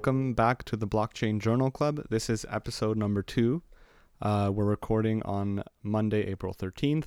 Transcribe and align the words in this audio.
welcome 0.00 0.32
back 0.32 0.64
to 0.64 0.78
the 0.78 0.86
Blockchain 0.86 1.38
Journal 1.38 1.70
Club. 1.70 2.06
This 2.08 2.30
is 2.30 2.46
episode 2.48 2.96
number 2.96 3.22
two. 3.22 3.60
Uh, 4.22 4.50
we're 4.50 4.64
recording 4.64 5.22
on 5.24 5.62
Monday, 5.82 6.26
April 6.26 6.54
13th, 6.54 7.04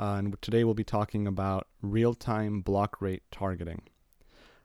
uh, 0.00 0.16
and 0.18 0.42
today 0.42 0.64
we'll 0.64 0.74
be 0.74 0.82
talking 0.82 1.28
about 1.28 1.68
real 1.82 2.14
time 2.14 2.60
block 2.60 3.00
rate 3.00 3.22
targeting. 3.30 3.82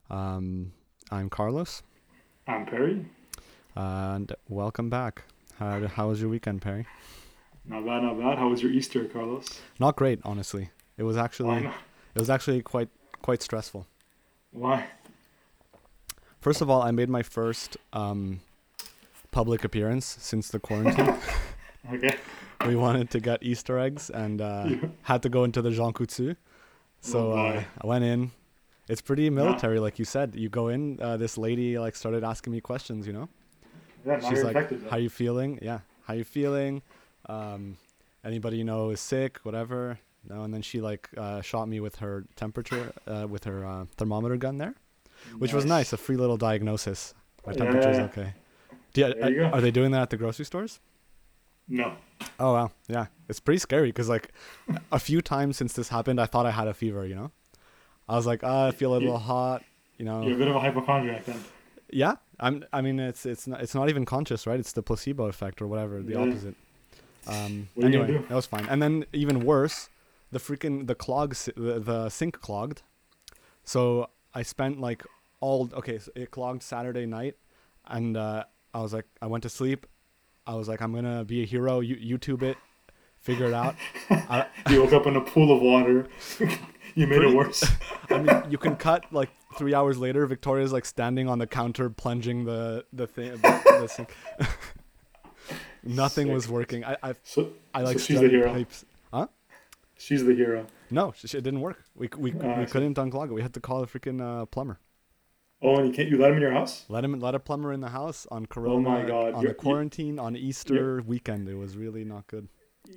Um, 0.09 0.71
I'm 1.11 1.29
Carlos, 1.29 1.83
I'm 2.47 2.65
Perry. 2.65 3.05
and 3.75 4.33
welcome 4.49 4.89
back. 4.89 5.25
How, 5.59 5.85
how 5.85 6.07
was 6.09 6.19
your 6.19 6.31
weekend, 6.31 6.63
Perry? 6.63 6.87
Not 7.63 7.85
bad, 7.85 8.01
not 8.01 8.17
bad. 8.17 8.39
How 8.39 8.47
was 8.49 8.63
your 8.63 8.71
Easter, 8.71 9.05
Carlos? 9.05 9.45
Not 9.79 9.95
great, 9.95 10.17
honestly. 10.23 10.71
It 10.97 11.03
was 11.03 11.15
actually 11.15 11.67
it 12.15 12.19
was 12.19 12.31
actually 12.31 12.63
quite 12.63 12.89
quite 13.21 13.43
stressful. 13.43 13.85
Why? 14.49 14.87
First 16.39 16.61
of 16.61 16.69
all, 16.69 16.81
I 16.81 16.91
made 16.91 17.09
my 17.09 17.23
first 17.23 17.77
um, 17.93 18.39
public 19.31 19.63
appearance 19.63 20.17
since 20.19 20.49
the 20.49 20.59
quarantine. 20.59 21.15
Okay. 21.93 22.17
we 22.65 22.75
wanted 22.75 23.09
to 23.11 23.21
get 23.21 23.41
Easter 23.41 23.79
eggs 23.79 24.09
and 24.09 24.41
uh, 24.41 24.65
Yeah. 24.67 24.89
had 25.03 25.23
to 25.23 25.29
go 25.29 25.45
into 25.45 25.61
the 25.61 25.71
Jean 25.71 25.93
Coutu. 25.93 26.35
So 26.99 27.31
Oh, 27.31 27.37
uh. 27.37 27.63
I 27.81 27.87
went 27.87 28.03
in. 28.03 28.31
It's 28.89 29.01
pretty 29.01 29.29
military, 29.29 29.79
like 29.79 29.97
you 29.97 30.03
said. 30.03 30.35
You 30.35 30.49
go 30.49 30.67
in. 30.67 30.99
Uh, 31.01 31.15
this 31.15 31.37
lady 31.37 31.79
like 31.79 31.95
started 31.95 32.25
asking 32.25 32.51
me 32.51 32.59
questions. 32.59 33.07
You 33.07 33.13
know, 33.13 33.29
Yeah, 34.05 34.19
she's 34.19 34.43
like. 34.43 34.89
"How 34.89 34.97
you 34.97 35.09
feeling? 35.09 35.59
Yeah, 35.61 35.79
how 36.05 36.13
you 36.13 36.25
feeling? 36.25 36.81
Um, 37.29 37.77
anybody 38.25 38.57
you 38.57 38.65
know 38.65 38.89
is 38.89 38.99
sick? 38.99 39.39
Whatever." 39.43 39.97
No, 40.29 40.43
and 40.43 40.53
then 40.53 40.61
she 40.61 40.81
like 40.81 41.07
uh, 41.15 41.39
shot 41.41 41.69
me 41.69 41.79
with 41.79 41.97
her 41.97 42.25
temperature, 42.35 42.91
uh, 43.07 43.27
with 43.29 43.45
her 43.45 43.63
uh, 43.65 43.85
thermometer 43.95 44.35
gun 44.35 44.57
there, 44.57 44.73
which 45.37 45.53
was 45.53 45.65
nice. 45.65 45.93
A 45.93 45.97
free 45.97 46.15
little 46.17 46.37
diagnosis. 46.37 47.13
My 47.45 47.53
temperature's 47.53 47.97
yeah, 47.97 48.03
okay. 48.05 48.33
You, 48.95 49.29
you 49.29 49.43
are, 49.45 49.61
they 49.61 49.71
doing 49.71 49.91
that 49.91 50.01
at 50.03 50.09
the 50.09 50.17
grocery 50.17 50.45
stores? 50.45 50.79
No. 51.67 51.93
Oh 52.39 52.53
wow, 52.53 52.71
yeah, 52.87 53.07
it's 53.29 53.39
pretty 53.39 53.59
scary 53.59 53.89
because 53.89 54.09
like 54.09 54.31
a 54.91 54.99
few 54.99 55.21
times 55.21 55.57
since 55.57 55.73
this 55.73 55.89
happened, 55.89 56.19
I 56.19 56.25
thought 56.25 56.45
I 56.45 56.51
had 56.51 56.67
a 56.67 56.73
fever. 56.73 57.05
You 57.05 57.15
know, 57.15 57.31
I 58.09 58.15
was 58.15 58.25
like, 58.25 58.43
ah, 58.43 58.67
I 58.67 58.71
feel 58.71 58.93
a 58.93 58.99
You- 58.99 59.05
little 59.05 59.19
hot. 59.19 59.63
You 59.97 60.05
know, 60.05 60.21
You're 60.23 60.35
a 60.35 60.37
bit 60.37 60.47
of 60.47 60.55
a 60.55 60.59
hypochondriac 60.59 61.25
then. 61.25 61.43
yeah. 61.91 62.15
I'm. 62.39 62.63
I 62.71 62.81
mean, 62.81 62.99
it's 62.99 63.25
it's 63.25 63.47
not 63.47 63.61
it's 63.61 63.73
not 63.73 63.89
even 63.89 64.05
conscious, 64.05 64.45
right? 64.45 64.59
It's 64.59 64.71
the 64.73 64.83
placebo 64.83 65.25
effect 65.25 65.59
or 65.61 65.67
whatever, 65.67 66.01
the 66.03 66.13
Yeah. 66.13 66.19
opposite. 66.19 66.55
Um. 67.27 67.67
What 67.73 67.91
you 67.91 67.99
anyway, 68.01 68.07
do? 68.19 68.25
that 68.29 68.35
was 68.35 68.45
fine. 68.45 68.65
And 68.69 68.79
then 68.81 69.05
even 69.11 69.43
worse, 69.43 69.89
the 70.31 70.39
freaking 70.39 70.85
the 70.87 70.93
clog 70.95 71.33
si- 71.35 71.51
the, 71.57 71.79
the 71.79 72.09
sink 72.09 72.39
clogged. 72.39 72.83
So 73.63 74.09
I 74.37 74.43
spent 74.43 74.79
like 74.79 75.03
all 75.39 75.69
okay. 75.73 75.97
So 75.97 76.11
it 76.15 76.29
clogged 76.29 76.61
Saturday 76.61 77.05
night, 77.07 77.35
and 77.87 78.15
uh, 78.15 78.43
I 78.73 78.79
was 78.81 78.93
like, 78.93 79.05
I 79.21 79.25
went 79.25 79.41
to 79.43 79.49
sleep. 79.49 79.87
I 80.45 80.53
was 80.55 80.67
like, 80.67 80.81
I'm 80.81 80.93
gonna 80.93 81.25
be 81.25 81.41
a 81.41 81.45
hero. 81.45 81.79
You 81.79 81.95
YouTube 81.95 82.43
it, 82.43 82.55
figure 83.19 83.47
it 83.47 83.53
out. 83.53 83.75
I, 84.11 84.45
You 84.69 84.83
woke 84.83 84.93
up 84.93 85.07
in 85.07 85.15
a 85.15 85.21
pool 85.21 85.51
of 85.55 85.61
water. 85.61 86.07
you 86.95 87.07
made 87.07 87.17
Pretty- 87.17 87.31
it 87.31 87.35
worse. 87.35 87.63
I 88.11 88.17
mean, 88.21 88.43
you 88.51 88.57
can 88.59 88.75
cut 88.75 89.05
like 89.11 89.29
three 89.57 89.73
hours 89.73 89.97
later. 89.97 90.25
Victoria's 90.27 90.71
like 90.71 90.85
standing 90.85 91.27
on 91.27 91.39
the 91.39 91.47
counter, 91.47 91.89
plunging 91.89 92.45
the 92.45 92.85
the 92.93 93.07
thing. 93.07 93.31
The, 93.31 93.61
the 93.81 93.87
sink. 93.87 94.09
Nothing 95.83 96.31
was 96.33 96.47
working. 96.49 96.83
I 96.85 96.97
I, 97.01 97.13
So, 97.23 97.53
I 97.73 97.81
like 97.81 97.97
so 97.99 98.05
she's 98.05 98.19
the 98.21 98.29
hero. 98.29 98.51
pipes. 98.53 98.85
Huh? 99.11 99.27
She's 99.97 100.23
the 100.23 100.35
hero. 100.35 100.65
No, 100.91 101.13
it 101.23 101.31
didn't 101.31 101.61
work. 101.61 101.83
We 101.95 102.09
we, 102.17 102.33
I 102.39 102.59
we 102.59 102.65
couldn't 102.65 102.95
unclog 102.97 103.29
it. 103.29 103.33
We 103.33 103.41
had 103.41 103.53
to 103.55 103.59
call 103.59 103.83
a 103.83 103.87
freaking 103.87 104.21
uh, 104.21 104.45
plumber. 104.45 104.79
Oh, 105.61 105.77
and 105.77 105.87
you 105.87 105.93
can't. 105.93 106.07
You 106.09 106.17
let 106.17 106.29
him 106.29 106.35
in 106.37 106.41
your 106.43 106.51
house? 106.51 106.85
Let 106.87 107.03
him 107.03 107.19
let 107.19 107.33
a 107.35 107.39
plumber 107.39 107.73
in 107.73 107.81
the 107.81 107.89
house 107.89 108.27
on 108.29 108.45
Corona. 108.45 108.75
Oh 108.75 108.79
my 108.79 109.03
God, 109.03 109.33
On 109.33 109.41
you're- 109.41 109.49
the 109.49 109.53
quarantine 109.55 110.19
on 110.19 110.35
Easter 110.35 111.01
weekend, 111.01 111.49
it 111.49 111.55
was 111.55 111.75
really 111.75 112.03
not 112.05 112.27
good. 112.27 112.47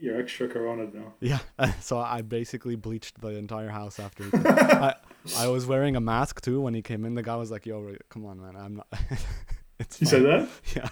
You're 0.01 0.21
extra 0.21 0.47
corona 0.47 0.87
now. 0.93 1.15
Yeah, 1.21 1.41
so 1.81 1.99
I 1.99 2.23
basically 2.23 2.77
bleached 2.77 3.21
the 3.21 3.28
entire 3.31 3.71
house 3.71 3.99
after. 3.99 4.25
I 4.34 4.95
I 5.37 5.49
was 5.49 5.67
wearing 5.67 5.97
a 5.97 6.01
mask 6.01 6.43
too 6.43 6.61
when 6.61 6.75
he 6.75 6.83
came 6.83 7.05
in. 7.05 7.15
The 7.15 7.22
guy 7.25 7.34
was 7.37 7.51
like, 7.51 7.67
"Yo, 7.67 7.97
come 8.09 8.25
on, 8.25 8.41
man, 8.41 8.55
I'm 8.57 8.77
not." 8.77 8.87
it's 9.81 10.01
You 10.01 10.07
said 10.07 10.22
that? 10.22 10.49
Yeah. 10.77 10.89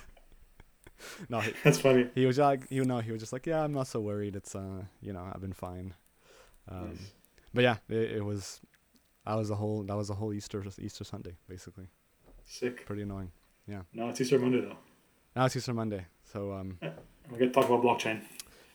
No, 1.29 1.39
he, 1.41 1.53
That's 1.63 1.79
funny. 1.79 2.09
he 2.15 2.27
was 2.27 2.39
like, 2.39 2.67
you 2.71 2.85
know, 2.85 2.99
he 2.99 3.13
was 3.13 3.21
just 3.21 3.33
like, 3.33 3.47
yeah, 3.47 3.63
I'm 3.63 3.73
not 3.73 3.87
so 3.87 4.01
worried. 4.01 4.35
It's, 4.35 4.55
uh, 4.57 4.83
you 5.01 5.13
know, 5.13 5.25
I've 5.33 5.41
been 5.41 5.53
fine. 5.53 5.95
Um, 6.71 6.89
Nice. 6.91 7.11
But 7.55 7.63
yeah, 7.65 7.77
it, 7.89 8.11
it 8.19 8.25
was, 8.25 8.61
that 9.27 9.35
was 9.35 9.51
a 9.51 9.55
whole, 9.55 9.83
that 9.85 9.97
was 9.97 10.09
the 10.09 10.15
whole 10.15 10.33
Easter, 10.35 10.63
Easter 10.81 11.05
Sunday, 11.05 11.37
basically. 11.49 11.87
Sick. 12.45 12.85
Pretty 12.87 13.03
annoying. 13.03 13.31
Yeah. 13.67 13.83
Now 13.93 14.09
it's 14.11 14.21
Easter 14.21 14.39
Monday 14.39 14.61
though. 14.61 14.77
Now 15.37 15.47
it's 15.47 15.57
Easter 15.57 15.75
Monday, 15.75 16.07
so 16.25 16.53
um, 16.53 16.79
We 17.31 17.39
get 17.39 17.47
to 17.47 17.51
talk 17.51 17.67
about 17.69 17.83
blockchain. 17.83 18.23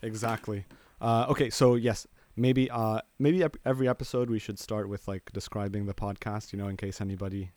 exactly. 0.01 0.65
Uh, 1.01 1.25
okay, 1.29 1.49
so 1.49 1.75
yes, 1.75 2.07
maybe, 2.35 2.69
uh, 2.71 2.99
maybe 3.19 3.43
every 3.65 3.87
episode 3.89 4.29
we 4.29 4.39
should 4.39 4.57
start 4.59 4.87
with 4.89 5.07
like 5.07 5.31
describing 5.33 5.85
the 5.85 5.93
podcast, 5.93 6.51
you 6.53 6.57
know, 6.59 6.67
in 6.67 6.77
case 6.77 6.99
anybody, 7.01 7.51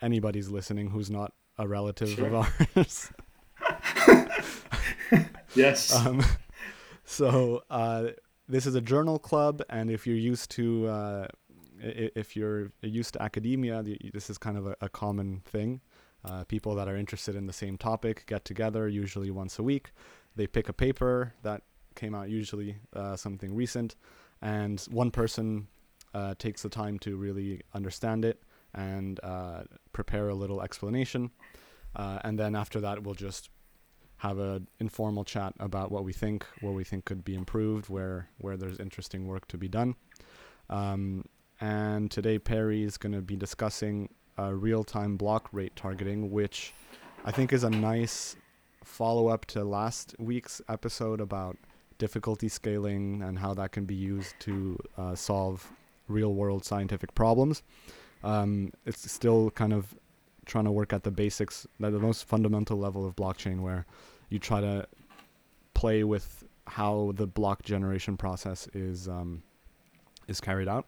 anybody's 0.00 0.48
listening 0.48 0.88
who's 0.90 1.10
not 1.10 1.32
a 1.58 1.66
relative 1.68 2.10
Sure. 2.10 2.26
of 2.26 2.34
ours. 2.76 3.10
Yes. 5.54 5.94
Um, 5.94 6.22
so 7.04 7.62
uh, 7.68 8.08
this 8.52 8.66
is 8.66 8.74
a 8.74 8.82
journal 8.82 9.18
club, 9.18 9.62
and 9.70 9.90
if 9.90 10.06
you're 10.06 10.14
used 10.14 10.50
to 10.50 10.86
uh, 10.86 11.26
if 11.80 12.36
you're 12.36 12.70
used 12.82 13.14
to 13.14 13.22
academia, 13.22 13.82
this 14.12 14.28
is 14.28 14.36
kind 14.38 14.58
of 14.58 14.66
a, 14.66 14.76
a 14.82 14.88
common 14.88 15.40
thing. 15.46 15.80
Uh, 16.24 16.44
people 16.44 16.74
that 16.74 16.86
are 16.86 16.96
interested 16.96 17.34
in 17.34 17.46
the 17.46 17.52
same 17.52 17.76
topic 17.76 18.24
get 18.26 18.44
together, 18.44 18.88
usually 18.88 19.30
once 19.30 19.58
a 19.58 19.62
week. 19.62 19.90
They 20.36 20.46
pick 20.46 20.68
a 20.68 20.72
paper 20.72 21.34
that 21.42 21.62
came 21.96 22.14
out, 22.14 22.28
usually 22.28 22.76
uh, 22.94 23.16
something 23.16 23.54
recent, 23.54 23.96
and 24.42 24.80
one 24.90 25.10
person 25.10 25.66
uh, 26.14 26.34
takes 26.38 26.62
the 26.62 26.68
time 26.68 26.98
to 27.00 27.16
really 27.16 27.62
understand 27.74 28.24
it 28.24 28.42
and 28.74 29.18
uh, 29.22 29.62
prepare 29.92 30.28
a 30.28 30.34
little 30.34 30.62
explanation. 30.62 31.30
Uh, 31.96 32.18
and 32.22 32.38
then 32.38 32.54
after 32.54 32.80
that, 32.80 33.02
we'll 33.02 33.14
just 33.14 33.50
have 34.22 34.38
an 34.38 34.68
informal 34.78 35.24
chat 35.24 35.52
about 35.58 35.90
what 35.90 36.04
we 36.04 36.12
think, 36.12 36.46
what 36.60 36.74
we 36.74 36.84
think 36.84 37.04
could 37.04 37.24
be 37.24 37.34
improved, 37.34 37.88
where 37.88 38.28
where 38.38 38.56
there's 38.56 38.78
interesting 38.78 39.26
work 39.26 39.48
to 39.48 39.58
be 39.58 39.68
done. 39.68 39.96
Um, 40.70 41.24
and 41.60 42.08
today 42.08 42.38
Perry 42.38 42.84
is 42.84 42.96
going 42.96 43.14
to 43.14 43.20
be 43.20 43.34
discussing 43.36 44.08
uh, 44.38 44.52
real-time 44.52 45.16
block 45.16 45.48
rate 45.52 45.74
targeting, 45.74 46.30
which 46.30 46.72
I 47.24 47.32
think 47.32 47.52
is 47.52 47.64
a 47.64 47.70
nice 47.70 48.36
follow-up 48.84 49.44
to 49.46 49.64
last 49.64 50.14
week's 50.20 50.62
episode 50.68 51.20
about 51.20 51.56
difficulty 51.98 52.48
scaling 52.48 53.22
and 53.22 53.40
how 53.40 53.54
that 53.54 53.72
can 53.72 53.86
be 53.86 53.94
used 53.94 54.34
to 54.40 54.78
uh, 54.96 55.14
solve 55.16 55.72
real-world 56.06 56.64
scientific 56.64 57.12
problems. 57.14 57.62
Um, 58.22 58.72
it's 58.86 59.10
still 59.10 59.50
kind 59.50 59.72
of 59.72 59.94
trying 60.46 60.64
to 60.64 60.72
work 60.72 60.92
at 60.92 61.02
the 61.02 61.10
basics, 61.10 61.66
at 61.82 61.92
the 61.92 61.98
most 61.98 62.24
fundamental 62.24 62.76
level 62.76 63.04
of 63.04 63.14
blockchain, 63.14 63.60
where 63.60 63.84
you 64.32 64.38
try 64.38 64.60
to 64.60 64.86
play 65.74 66.04
with 66.04 66.44
how 66.66 67.12
the 67.16 67.26
block 67.26 67.62
generation 67.62 68.16
process 68.16 68.68
is 68.74 69.08
um, 69.08 69.42
is 70.28 70.40
carried 70.40 70.68
out. 70.68 70.86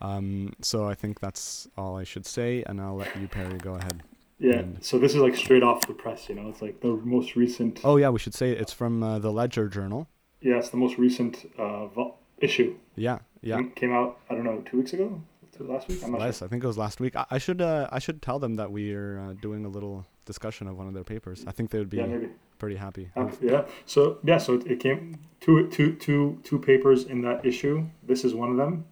Um, 0.00 0.52
so 0.60 0.88
I 0.88 0.94
think 0.94 1.20
that's 1.20 1.68
all 1.78 1.96
I 1.96 2.02
should 2.04 2.26
say, 2.26 2.64
and 2.66 2.80
I'll 2.80 2.96
let 2.96 3.14
you, 3.20 3.28
Perry, 3.28 3.56
go 3.58 3.74
ahead. 3.74 4.02
yeah. 4.40 4.54
and- 4.58 4.82
So 4.82 4.98
this 4.98 5.12
is 5.14 5.20
like 5.20 5.36
straight 5.36 5.62
off 5.62 5.86
the 5.86 5.94
press. 5.94 6.28
You 6.28 6.34
know, 6.34 6.48
it's 6.48 6.60
like 6.60 6.80
the 6.80 6.88
most 7.04 7.36
recent. 7.36 7.80
Oh 7.84 7.96
yeah, 7.98 8.08
we 8.08 8.18
should 8.18 8.34
say 8.34 8.50
it's 8.50 8.72
from 8.72 9.02
uh, 9.02 9.18
the 9.20 9.30
Ledger 9.32 9.68
Journal. 9.68 10.08
Yeah, 10.40 10.56
it's 10.58 10.70
the 10.70 10.76
most 10.76 10.98
recent 10.98 11.48
uh, 11.56 11.86
vo- 11.86 12.16
issue. 12.38 12.74
Yeah, 12.96 13.20
yeah. 13.42 13.56
Came- 13.58 13.70
Came 13.72 13.92
out. 13.92 14.18
I 14.28 14.34
don't 14.34 14.44
know, 14.44 14.60
two 14.68 14.78
weeks 14.78 14.92
ago. 14.92 15.22
Last 15.60 15.86
week. 15.86 16.02
I'm 16.02 16.10
sure. 16.12 16.20
I 16.22 16.30
think 16.48 16.64
it 16.64 16.66
was 16.66 16.78
last 16.78 16.98
week. 16.98 17.14
I, 17.14 17.26
I 17.30 17.38
should 17.38 17.60
uh, 17.60 17.86
I 17.92 17.98
should 18.00 18.22
tell 18.22 18.38
them 18.40 18.56
that 18.56 18.72
we 18.72 18.92
are 18.94 19.20
uh, 19.20 19.32
doing 19.34 19.64
a 19.66 19.68
little 19.68 20.04
discussion 20.24 20.66
of 20.66 20.76
one 20.78 20.88
of 20.88 20.94
their 20.94 21.04
papers. 21.04 21.44
I 21.46 21.52
think 21.52 21.70
they 21.70 21.78
would 21.78 21.90
be 21.90 21.98
Yeah, 21.98 22.06
maybe. 22.06 22.28
Pretty 22.62 22.76
happy. 22.76 23.10
Uh, 23.16 23.28
yeah. 23.40 23.64
So 23.86 24.18
yeah. 24.22 24.38
So 24.38 24.54
it, 24.54 24.66
it 24.68 24.80
came 24.80 25.18
two, 25.40 25.66
two, 25.68 25.94
two, 25.96 26.38
two 26.44 26.60
papers 26.60 27.04
in 27.04 27.20
that 27.22 27.44
issue. 27.44 27.84
This 28.04 28.24
is 28.24 28.34
one 28.36 28.50
of 28.52 28.56
them. 28.56 28.84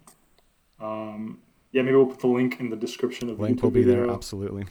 Um, 0.81 1.39
yeah, 1.71 1.81
maybe 1.83 1.95
we'll 1.95 2.07
put 2.07 2.19
the 2.19 2.27
link 2.27 2.59
in 2.59 2.69
the 2.69 2.75
description 2.75 3.29
of 3.29 3.37
the 3.37 3.43
Link 3.43 3.59
YouTube 3.59 3.61
will 3.63 3.71
be 3.71 3.83
there, 3.83 4.09
absolutely. 4.11 4.65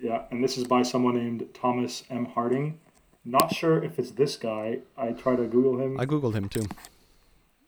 Yeah, 0.00 0.22
and 0.30 0.44
this 0.44 0.56
is 0.56 0.64
by 0.68 0.82
someone 0.82 1.16
named 1.16 1.48
Thomas 1.52 2.04
M. 2.10 2.26
Harding. 2.26 2.78
Not 3.24 3.52
sure 3.52 3.82
if 3.82 3.98
it's 3.98 4.12
this 4.12 4.36
guy. 4.36 4.78
I 4.96 5.08
tried 5.12 5.36
to 5.36 5.46
Google 5.46 5.80
him. 5.80 5.98
I 5.98 6.06
googled 6.06 6.34
him 6.34 6.48
too. 6.48 6.66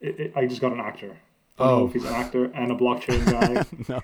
It, 0.00 0.20
it, 0.20 0.32
I 0.36 0.46
just 0.46 0.60
got 0.60 0.72
an 0.72 0.78
actor. 0.80 1.16
I 1.58 1.64
don't 1.64 1.78
know 1.78 1.82
Oh. 1.84 1.86
if 1.86 1.94
he's 1.94 2.04
an 2.04 2.14
actor 2.14 2.44
and 2.54 2.70
a 2.70 2.74
blockchain 2.76 3.24
guy. 3.24 3.64
no, 3.88 4.00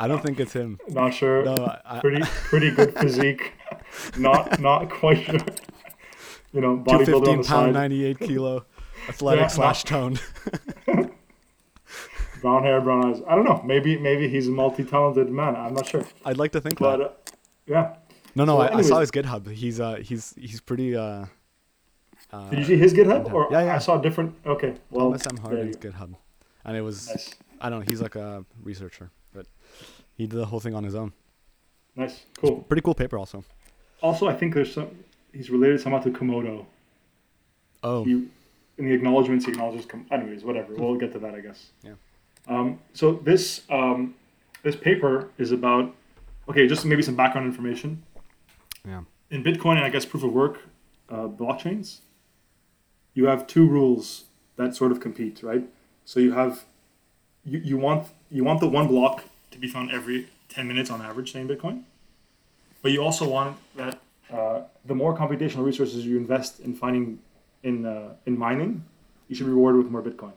I 0.00 0.08
don't 0.08 0.22
think 0.22 0.40
it's 0.40 0.54
him. 0.54 0.80
Not 0.88 1.14
sure. 1.14 1.44
No, 1.44 1.54
I, 1.54 1.98
I, 1.98 2.00
Pretty 2.00 2.22
pretty 2.50 2.70
good 2.72 2.98
physique. 2.98 3.52
Not 4.18 4.60
not 4.60 4.90
quite 4.90 5.24
sure. 5.24 5.38
You 6.52 6.60
know, 6.60 6.76
two 6.76 6.82
bodybuilder 6.82 6.98
on 6.98 7.04
fifteen 7.04 7.42
the 7.42 7.48
pound, 7.48 7.72
ninety 7.74 8.04
eight 8.04 8.18
kilo, 8.18 8.64
athletic 9.08 9.42
Yeah, 9.42 9.46
slash 9.48 9.84
toned. 9.84 10.20
brown 12.40 12.62
hair, 12.62 12.80
brown 12.80 13.04
eyes. 13.06 13.20
I 13.28 13.34
don't 13.34 13.44
know. 13.44 13.60
Maybe 13.64 13.98
maybe 13.98 14.28
he's 14.28 14.48
a 14.48 14.50
multi-talented 14.50 15.30
man. 15.30 15.56
I'm 15.56 15.74
not 15.74 15.86
sure. 15.86 16.04
I'd 16.24 16.38
like 16.38 16.52
to 16.52 16.60
think 16.60 16.78
But 16.78 16.96
that. 16.98 17.04
uh, 17.04 17.10
yeah, 17.66 17.96
No, 18.34 18.44
no, 18.44 18.56
So 18.56 18.60
I, 18.62 18.78
I 18.78 18.82
saw 18.82 19.00
his 19.00 19.10
GitHub. 19.10 19.50
He's 19.50 19.80
uh 19.80 19.96
he's 19.96 20.34
he's 20.38 20.60
pretty 20.60 20.96
uh. 20.96 21.26
uh 22.32 22.50
Did 22.50 22.60
you 22.60 22.64
see 22.64 22.76
his 22.78 22.94
GitHub? 22.94 23.32
Or 23.32 23.48
Yeah, 23.50 23.64
yeah. 23.64 23.74
I 23.74 23.78
saw 23.78 23.98
a 23.98 24.02
different. 24.02 24.34
Okay, 24.46 24.74
well, 24.90 25.06
Thomas 25.06 25.26
M. 25.26 25.36
Harding's 25.38 25.76
GitHub, 25.76 26.14
and 26.64 26.76
it 26.76 26.82
was 26.82 27.08
nice, 27.08 27.34
I 27.60 27.68
don't 27.68 27.80
know. 27.80 27.84
He's 27.86 28.00
like 28.00 28.14
a 28.14 28.44
researcher, 28.62 29.10
but 29.34 29.46
he 30.16 30.26
did 30.26 30.38
the 30.38 30.46
whole 30.46 30.60
thing 30.60 30.74
on 30.74 30.84
his 30.84 30.94
own. 30.94 31.12
nice, 31.96 32.24
cool. 32.40 32.62
Pretty 32.62 32.80
cool 32.82 32.94
paper, 32.94 33.18
also. 33.18 33.44
Also, 34.00 34.28
I 34.28 34.34
think 34.34 34.54
there's 34.54 34.72
some. 34.72 34.88
He's 35.32 35.50
related 35.50 35.80
somehow 35.80 36.00
to 36.00 36.10
Komodo. 36.10 36.66
Oh, 37.82 38.04
He, 38.04 38.12
in 38.78 38.84
the 38.86 38.92
acknowledgments, 38.92 39.44
he 39.44 39.52
acknowledges. 39.52 39.86
Com- 39.86 40.06
anyways, 40.10 40.44
whatever. 40.44 40.74
We'll 40.74 40.96
get 40.96 41.12
to 41.12 41.18
that, 41.20 41.34
I 41.34 41.40
guess. 41.40 41.70
Yeah. 41.82 41.92
Um, 42.48 42.78
so 42.94 43.12
this 43.12 43.62
um, 43.70 44.14
this 44.62 44.76
paper 44.76 45.28
is 45.38 45.52
about. 45.52 45.94
Okay, 46.48 46.66
just 46.66 46.84
maybe 46.86 47.02
some 47.02 47.14
background 47.14 47.46
information. 47.46 48.02
yeah. 48.86 49.02
in 49.30 49.44
Bitcoin 49.44 49.76
and 49.76 49.84
I 49.84 49.90
guess 49.90 50.06
proof 50.06 50.24
of 50.24 50.32
work 50.32 50.60
uh, 51.10 51.28
blockchains, 51.28 51.98
you 53.12 53.26
have 53.26 53.46
two 53.46 53.66
rules 53.68 54.24
that 54.56 54.74
sort 54.74 54.90
of 54.90 54.98
compete, 55.00 55.42
right? 55.42 55.64
So 56.06 56.20
you 56.20 56.32
have 56.32 56.64
you, 57.44 57.58
you 57.58 57.76
want 57.76 58.08
you 58.30 58.44
want 58.44 58.60
the 58.60 58.68
one 58.68 58.86
block 58.88 59.24
to 59.50 59.58
be 59.58 59.68
found 59.68 59.90
every 59.90 60.28
ten 60.48 60.66
minutes 60.66 60.90
on 60.90 61.02
average, 61.02 61.32
say 61.32 61.40
in 61.42 61.48
Bitcoin, 61.48 61.82
but 62.82 62.92
you 62.92 63.02
also 63.02 63.28
want 63.28 63.58
that 63.76 63.98
uh, 64.32 64.62
the 64.84 64.94
more 64.94 65.16
computational 65.16 65.64
resources 65.64 66.04
you 66.04 66.16
invest 66.16 66.60
in 66.60 66.74
finding 66.74 67.18
in 67.62 67.86
uh, 67.86 68.14
in 68.26 68.38
mining, 68.38 68.84
you 69.28 69.34
should 69.34 69.46
be 69.46 69.52
rewarded 69.52 69.82
with 69.82 69.90
more 69.90 70.02
Bitcoin. 70.02 70.32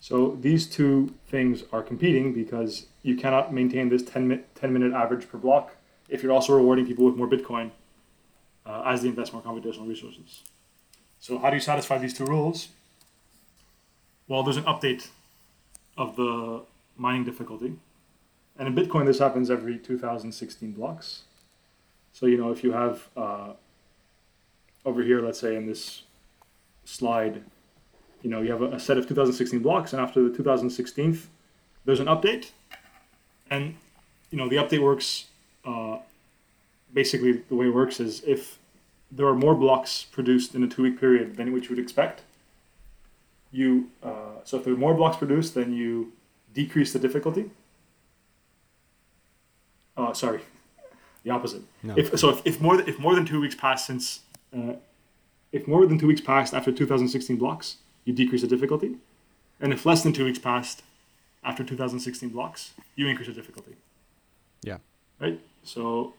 So 0.00 0.38
these 0.40 0.66
two 0.66 1.14
things 1.28 1.62
are 1.72 1.82
competing 1.82 2.32
because 2.32 2.86
you 3.02 3.16
cannot 3.16 3.52
maintain 3.52 3.90
this 3.90 4.02
10, 4.02 4.28
mi- 4.28 4.40
10 4.54 4.72
minute 4.72 4.94
average 4.94 5.28
per 5.28 5.36
block 5.36 5.76
if 6.08 6.22
you're 6.22 6.32
also 6.32 6.54
rewarding 6.54 6.86
people 6.86 7.04
with 7.04 7.16
more 7.16 7.28
Bitcoin 7.28 7.70
uh, 8.64 8.82
as 8.86 9.02
they 9.02 9.08
invest 9.08 9.34
more 9.34 9.42
computational 9.42 9.86
resources. 9.86 10.42
So 11.20 11.38
how 11.38 11.50
do 11.50 11.56
you 11.56 11.60
satisfy 11.60 11.98
these 11.98 12.14
two 12.14 12.24
rules? 12.24 12.68
Well, 14.26 14.42
there's 14.42 14.56
an 14.56 14.64
update 14.64 15.08
of 15.98 16.16
the 16.16 16.62
mining 16.96 17.24
difficulty. 17.24 17.74
And 18.58 18.68
in 18.68 18.74
Bitcoin, 18.74 19.04
this 19.04 19.18
happens 19.18 19.50
every 19.50 19.78
2016 19.78 20.72
blocks. 20.72 21.22
So, 22.12 22.26
you 22.26 22.36
know, 22.36 22.50
if 22.50 22.62
you 22.62 22.72
have 22.72 23.08
uh, 23.16 23.52
over 24.84 25.02
here, 25.02 25.20
let's 25.20 25.40
say 25.40 25.56
in 25.56 25.66
this 25.66 26.02
slide, 26.84 27.42
you 28.22 28.30
know, 28.30 28.42
you 28.42 28.50
have 28.52 28.62
a, 28.62 28.72
a 28.72 28.80
set 28.80 28.98
of 28.98 29.06
2016 29.08 29.60
blocks, 29.60 29.92
and 29.92 30.02
after 30.02 30.28
the 30.28 30.36
2016th, 30.36 31.26
there's 31.84 32.00
an 32.00 32.06
update. 32.06 32.50
And, 33.50 33.76
you 34.30 34.38
know, 34.38 34.48
the 34.48 34.56
update 34.56 34.82
works 34.82 35.26
uh, 35.64 35.98
basically 36.92 37.32
the 37.48 37.54
way 37.54 37.66
it 37.66 37.74
works 37.74 38.00
is 38.00 38.22
if 38.26 38.58
there 39.10 39.26
are 39.26 39.34
more 39.34 39.54
blocks 39.54 40.04
produced 40.04 40.54
in 40.54 40.62
a 40.62 40.68
two 40.68 40.82
week 40.82 40.98
period 41.00 41.36
than 41.36 41.52
what 41.52 41.64
you 41.64 41.70
would 41.70 41.78
expect, 41.78 42.22
you 43.50 43.90
uh, 44.02 44.40
so 44.44 44.58
if 44.58 44.64
there 44.64 44.72
are 44.72 44.76
more 44.76 44.94
blocks 44.94 45.16
produced, 45.16 45.54
then 45.54 45.72
you 45.72 46.12
decrease 46.54 46.92
the 46.92 46.98
difficulty. 46.98 47.50
Uh, 49.96 50.12
sorry, 50.12 50.40
the 51.24 51.30
opposite. 51.30 51.62
No. 51.82 51.94
If 51.96 52.18
so, 52.18 52.30
if, 52.30 52.46
if 52.46 52.60
more 52.60 52.76
than, 52.76 52.88
if 52.88 52.98
more 52.98 53.14
than 53.14 53.24
two 53.26 53.40
weeks 53.40 53.54
passed 53.54 53.86
since 53.86 54.20
uh, 54.56 54.74
if 55.52 55.66
more 55.66 55.86
than 55.86 55.98
two 55.98 56.06
weeks 56.06 56.20
passed 56.20 56.54
after 56.54 56.72
2016 56.72 57.36
blocks, 57.36 57.76
you 58.04 58.12
decrease 58.12 58.42
the 58.42 58.48
difficulty, 58.48 58.96
and 59.60 59.72
if 59.72 59.84
less 59.84 60.02
than 60.02 60.12
two 60.12 60.24
weeks 60.24 60.38
passed 60.38 60.82
after 61.42 61.64
2016 61.64 62.28
blocks, 62.28 62.72
you 62.96 63.08
increase 63.08 63.28
the 63.28 63.34
difficulty 63.34 63.76
Yeah. 64.62 64.78
right? 65.18 65.40
So, 65.64 66.14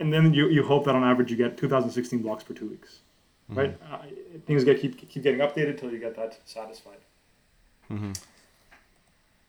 and 0.00 0.12
then 0.12 0.34
you, 0.34 0.48
you 0.48 0.64
hope 0.64 0.84
that 0.86 0.94
on 0.94 1.04
average 1.04 1.30
you 1.30 1.36
get 1.36 1.56
2016 1.56 2.20
blocks 2.20 2.44
per 2.44 2.54
two 2.54 2.68
weeks, 2.68 2.98
right? 3.48 3.76
Uh, 3.92 3.98
things 4.46 4.64
get 4.64 4.80
keep 4.80 4.96
keep 5.08 5.22
getting 5.22 5.40
updated 5.40 5.70
until 5.70 5.90
you 5.92 5.98
get 5.98 6.16
that 6.16 6.38
satisfied. 6.44 6.98
Mm-hmm. 7.90 8.12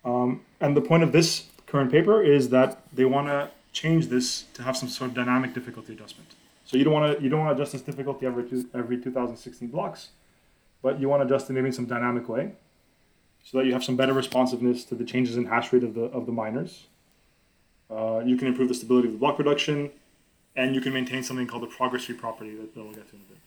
Um, 0.09 0.41
and 0.61 0.77
the 0.77 0.81
point 0.81 1.03
of 1.03 1.11
this 1.11 1.45
current 1.65 1.91
paper 1.91 2.21
is 2.21 2.49
that 2.49 2.81
they 2.93 3.05
want 3.05 3.27
to 3.27 3.49
change 3.75 4.07
this 4.07 4.45
to 4.53 4.63
have 4.63 4.75
some 4.77 4.87
sort 4.87 5.09
of 5.09 5.15
dynamic 5.15 5.53
difficulty 5.53 5.93
adjustment. 5.93 6.29
So 6.65 6.77
you 6.77 6.83
don't 6.85 6.93
want 6.93 7.17
to 7.17 7.23
you 7.23 7.29
don't 7.29 7.41
want 7.41 7.55
to 7.55 7.61
adjust 7.61 7.73
this 7.73 7.81
difficulty 7.81 8.25
every 8.25 8.49
two, 8.49 8.67
every 8.73 8.97
2016 8.99 9.67
blocks, 9.67 10.09
but 10.81 10.99
you 10.99 11.09
want 11.09 11.21
to 11.21 11.25
adjust 11.25 11.49
it 11.49 11.53
maybe 11.53 11.67
in 11.67 11.73
some 11.73 11.85
dynamic 11.85 12.27
way, 12.27 12.53
so 13.43 13.57
that 13.57 13.65
you 13.67 13.73
have 13.73 13.83
some 13.83 13.95
better 13.95 14.13
responsiveness 14.13 14.85
to 14.85 14.95
the 14.95 15.03
changes 15.03 15.35
in 15.37 15.45
hash 15.45 15.71
rate 15.73 15.83
of 15.83 15.93
the 15.93 16.05
of 16.05 16.25
the 16.25 16.31
miners. 16.31 16.87
Uh, 17.91 18.21
you 18.25 18.35
can 18.35 18.47
improve 18.47 18.69
the 18.69 18.73
stability 18.73 19.07
of 19.09 19.13
the 19.13 19.19
block 19.19 19.35
production, 19.35 19.91
and 20.55 20.73
you 20.73 20.81
can 20.81 20.91
maintain 20.91 21.21
something 21.21 21.45
called 21.45 21.61
the 21.61 21.67
progress-free 21.67 22.15
property 22.15 22.55
that 22.55 22.75
we'll 22.75 22.93
get 22.93 23.07
to 23.09 23.15
in 23.15 23.21
a 23.21 23.29
bit. 23.31 23.37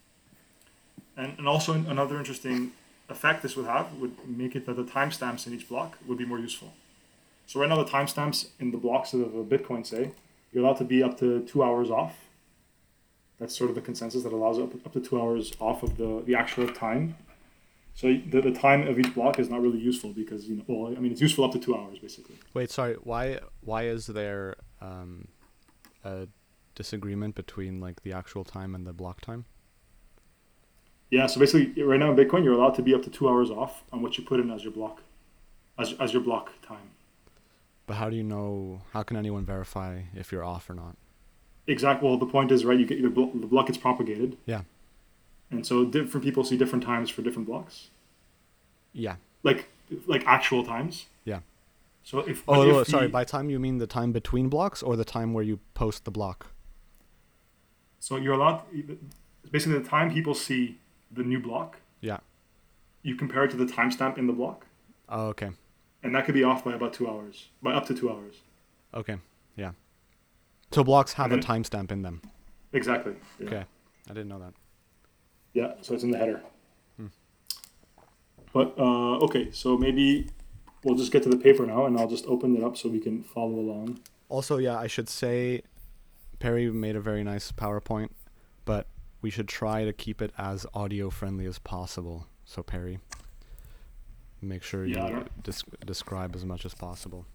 And, 1.16 1.38
and 1.38 1.48
also 1.48 1.72
another 1.72 2.16
interesting 2.18 2.70
effect 3.08 3.42
this 3.42 3.56
would 3.56 3.66
have 3.66 3.92
would 3.94 4.14
make 4.28 4.54
it 4.54 4.66
that 4.66 4.76
the 4.76 4.84
timestamps 4.84 5.46
in 5.46 5.54
each 5.54 5.68
block 5.68 5.98
would 6.06 6.18
be 6.18 6.24
more 6.24 6.38
useful. 6.38 6.72
So 7.48 7.58
right 7.58 7.68
now 7.68 7.82
the 7.82 7.90
timestamps 7.90 8.48
in 8.60 8.72
the 8.72 8.76
blocks 8.76 9.14
of 9.14 9.34
a 9.34 9.42
Bitcoin 9.42 9.84
say 9.84 10.10
you're 10.52 10.62
allowed 10.62 10.76
to 10.76 10.84
be 10.84 11.02
up 11.02 11.18
to 11.20 11.40
two 11.44 11.62
hours 11.62 11.90
off. 11.90 12.14
That's 13.40 13.56
sort 13.56 13.70
of 13.70 13.74
the 13.74 13.80
consensus 13.80 14.22
that 14.24 14.34
allows 14.34 14.58
up, 14.58 14.74
up 14.84 14.92
to 14.92 15.00
two 15.00 15.18
hours 15.18 15.54
off 15.58 15.82
of 15.82 15.96
the, 15.96 16.22
the 16.26 16.34
actual 16.34 16.68
time. 16.68 17.16
So 17.94 18.08
the, 18.28 18.42
the 18.42 18.52
time 18.52 18.86
of 18.86 18.98
each 18.98 19.14
block 19.14 19.38
is 19.38 19.48
not 19.48 19.62
really 19.62 19.78
useful 19.78 20.10
because 20.10 20.46
you 20.46 20.56
know 20.56 20.64
well 20.66 20.94
I 20.94 21.00
mean 21.00 21.10
it's 21.10 21.22
useful 21.22 21.42
up 21.42 21.52
to 21.52 21.58
two 21.58 21.74
hours 21.74 21.98
basically. 21.98 22.36
Wait, 22.52 22.70
sorry. 22.70 22.96
Why 23.02 23.38
why 23.62 23.84
is 23.84 24.08
there 24.08 24.56
um, 24.82 25.28
a 26.04 26.28
disagreement 26.74 27.34
between 27.34 27.80
like 27.80 28.02
the 28.02 28.12
actual 28.12 28.44
time 28.44 28.74
and 28.74 28.86
the 28.86 28.92
block 28.92 29.22
time? 29.22 29.46
Yeah, 31.10 31.26
so 31.26 31.40
basically, 31.40 31.82
right 31.82 31.98
now 31.98 32.10
in 32.10 32.16
Bitcoin, 32.16 32.44
you're 32.44 32.52
allowed 32.52 32.74
to 32.74 32.82
be 32.82 32.94
up 32.94 33.02
to 33.04 33.10
two 33.10 33.26
hours 33.26 33.50
off 33.50 33.82
on 33.90 34.02
what 34.02 34.18
you 34.18 34.24
put 34.24 34.38
in 34.40 34.50
as 34.50 34.62
your 34.62 34.74
block, 34.74 35.00
as, 35.78 35.94
as 35.98 36.12
your 36.12 36.20
block 36.20 36.50
time. 36.60 36.90
But 37.88 37.96
how 37.96 38.08
do 38.10 38.14
you 38.16 38.22
know? 38.22 38.82
How 38.92 39.02
can 39.02 39.16
anyone 39.16 39.44
verify 39.44 40.02
if 40.14 40.30
you're 40.30 40.44
off 40.44 40.68
or 40.70 40.74
not? 40.74 40.94
Exactly. 41.66 42.06
Well, 42.08 42.18
the 42.18 42.26
point 42.26 42.52
is, 42.52 42.64
right? 42.64 42.78
You 42.78 42.86
get 42.86 42.98
your 42.98 43.10
blo- 43.10 43.32
the 43.34 43.46
block 43.46 43.66
gets 43.66 43.78
propagated, 43.78 44.36
Yeah. 44.46 44.62
and 45.50 45.66
so 45.66 45.84
different 45.86 46.22
people 46.22 46.44
see 46.44 46.56
different 46.58 46.84
times 46.84 47.08
for 47.10 47.22
different 47.22 47.48
blocks, 47.48 47.88
Yeah. 48.92 49.16
like 49.42 49.68
like 50.06 50.22
actual 50.26 50.64
times. 50.64 51.06
Yeah. 51.24 51.40
So 52.04 52.18
if 52.20 52.42
Oh, 52.46 52.62
if 52.68 52.74
oh, 52.76 52.82
sorry. 52.84 53.06
the- 53.06 53.12
By 53.12 53.24
time 53.24 53.48
you 53.48 53.58
mean 53.58 53.78
the 53.78 53.86
time 53.86 54.12
between 54.12 54.50
blocks 54.50 54.82
or 54.82 54.94
the 54.96 55.04
time 55.04 55.32
where 55.32 55.42
you 55.44 55.58
post 55.74 56.04
the 56.04 56.10
block? 56.12 56.46
so 58.00 58.16
you're 58.16 58.34
allowed 58.34 58.62
basically 59.50 59.76
the 59.78 59.88
time 59.88 60.12
people 60.12 60.32
see 60.34 60.78
the 61.10 61.22
new 61.24 61.40
block, 61.40 61.78
Yeah. 62.00 62.18
you 63.02 63.16
compare 63.16 63.44
it 63.44 63.50
to 63.50 63.56
the 63.56 63.64
timestamp 63.66 64.16
in 64.18 64.26
the 64.28 64.32
block, 64.32 64.66
Oh, 65.08 65.26
okay. 65.28 65.50
And 66.02 66.14
that 66.14 66.24
could 66.24 66.34
be 66.34 66.44
off 66.44 66.64
by 66.64 66.74
about 66.74 66.92
two 66.92 67.08
hours, 67.08 67.48
by 67.62 67.72
up 67.72 67.86
to 67.86 67.94
two 67.94 68.10
hours. 68.10 68.36
Okay. 68.94 69.16
Yeah. 69.56 69.72
So 70.70 70.84
blocks 70.84 71.14
have 71.14 71.32
a 71.32 71.38
timestamp 71.38 71.90
in 71.90 72.02
them. 72.02 72.22
Exactly. 72.72 73.14
Yeah. 73.38 73.46
Okay. 73.46 73.64
I 74.10 74.12
didn't 74.12 74.28
know 74.28 74.38
that. 74.38 74.54
Yeah, 75.52 75.72
so 75.80 75.94
it's 75.94 76.04
in 76.04 76.10
the 76.10 76.18
header. 76.18 76.42
Hmm. 76.96 77.06
But 78.52 78.74
uh, 78.78 79.18
okay, 79.18 79.50
so 79.50 79.76
maybe 79.76 80.28
we'll 80.84 80.96
just 80.96 81.12
get 81.12 81.22
to 81.24 81.28
the 81.28 81.36
paper 81.36 81.66
now, 81.66 81.86
and 81.86 81.98
I'll 81.98 82.08
just 82.08 82.26
open 82.26 82.56
it 82.56 82.62
up 82.62 82.76
so 82.76 82.88
we 82.88 83.00
can 83.00 83.22
follow 83.22 83.54
along. 83.54 84.00
Also, 84.28 84.58
yeah, 84.58 84.78
I 84.78 84.86
should 84.86 85.08
say 85.08 85.62
Perry 86.38 86.70
made 86.70 86.96
a 86.96 87.00
very 87.00 87.24
nice 87.24 87.50
PowerPoint, 87.50 88.10
but 88.64 88.86
we 89.20 89.30
should 89.30 89.48
try 89.48 89.84
to 89.84 89.92
keep 89.92 90.22
it 90.22 90.32
as 90.38 90.66
audio 90.74 91.10
friendly 91.10 91.46
as 91.46 91.58
possible. 91.58 92.26
So 92.44 92.62
Perry, 92.62 92.98
make 94.40 94.62
sure 94.62 94.86
Yeah, 94.86 95.08
you 95.08 95.24
describe 95.84 96.34
as 96.34 96.44
much 96.44 96.64
as 96.64 96.74
possible. 96.74 97.26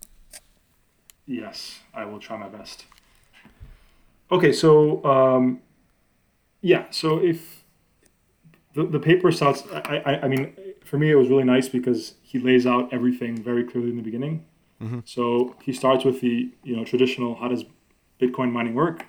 Yes, 1.25 1.79
I 1.93 2.05
will 2.05 2.19
try 2.19 2.37
my 2.37 2.49
best. 2.49 2.85
Okay, 4.31 4.51
so 4.51 5.03
um, 5.05 5.61
yeah, 6.61 6.85
so 6.89 7.19
if 7.19 7.63
the, 8.73 8.85
the 8.85 8.99
paper 8.99 9.31
starts, 9.31 9.63
I, 9.71 10.01
I, 10.05 10.21
I 10.23 10.27
mean, 10.27 10.55
for 10.83 10.97
me, 10.97 11.11
it 11.11 11.15
was 11.15 11.29
really 11.29 11.43
nice 11.43 11.69
because 11.69 12.15
he 12.23 12.39
lays 12.39 12.65
out 12.65 12.91
everything 12.93 13.41
very 13.41 13.63
clearly 13.63 13.89
in 13.91 13.97
the 13.97 14.01
beginning. 14.03 14.45
hmm 14.79 14.99
So 15.05 15.55
he 15.63 15.71
starts 15.73 16.03
with 16.03 16.21
the 16.21 16.51
you 16.63 16.75
know 16.75 16.83
traditional 16.83 17.35
how 17.35 17.47
does 17.47 17.63
Bitcoin 18.19 18.51
mining 18.51 18.73
work, 18.73 19.05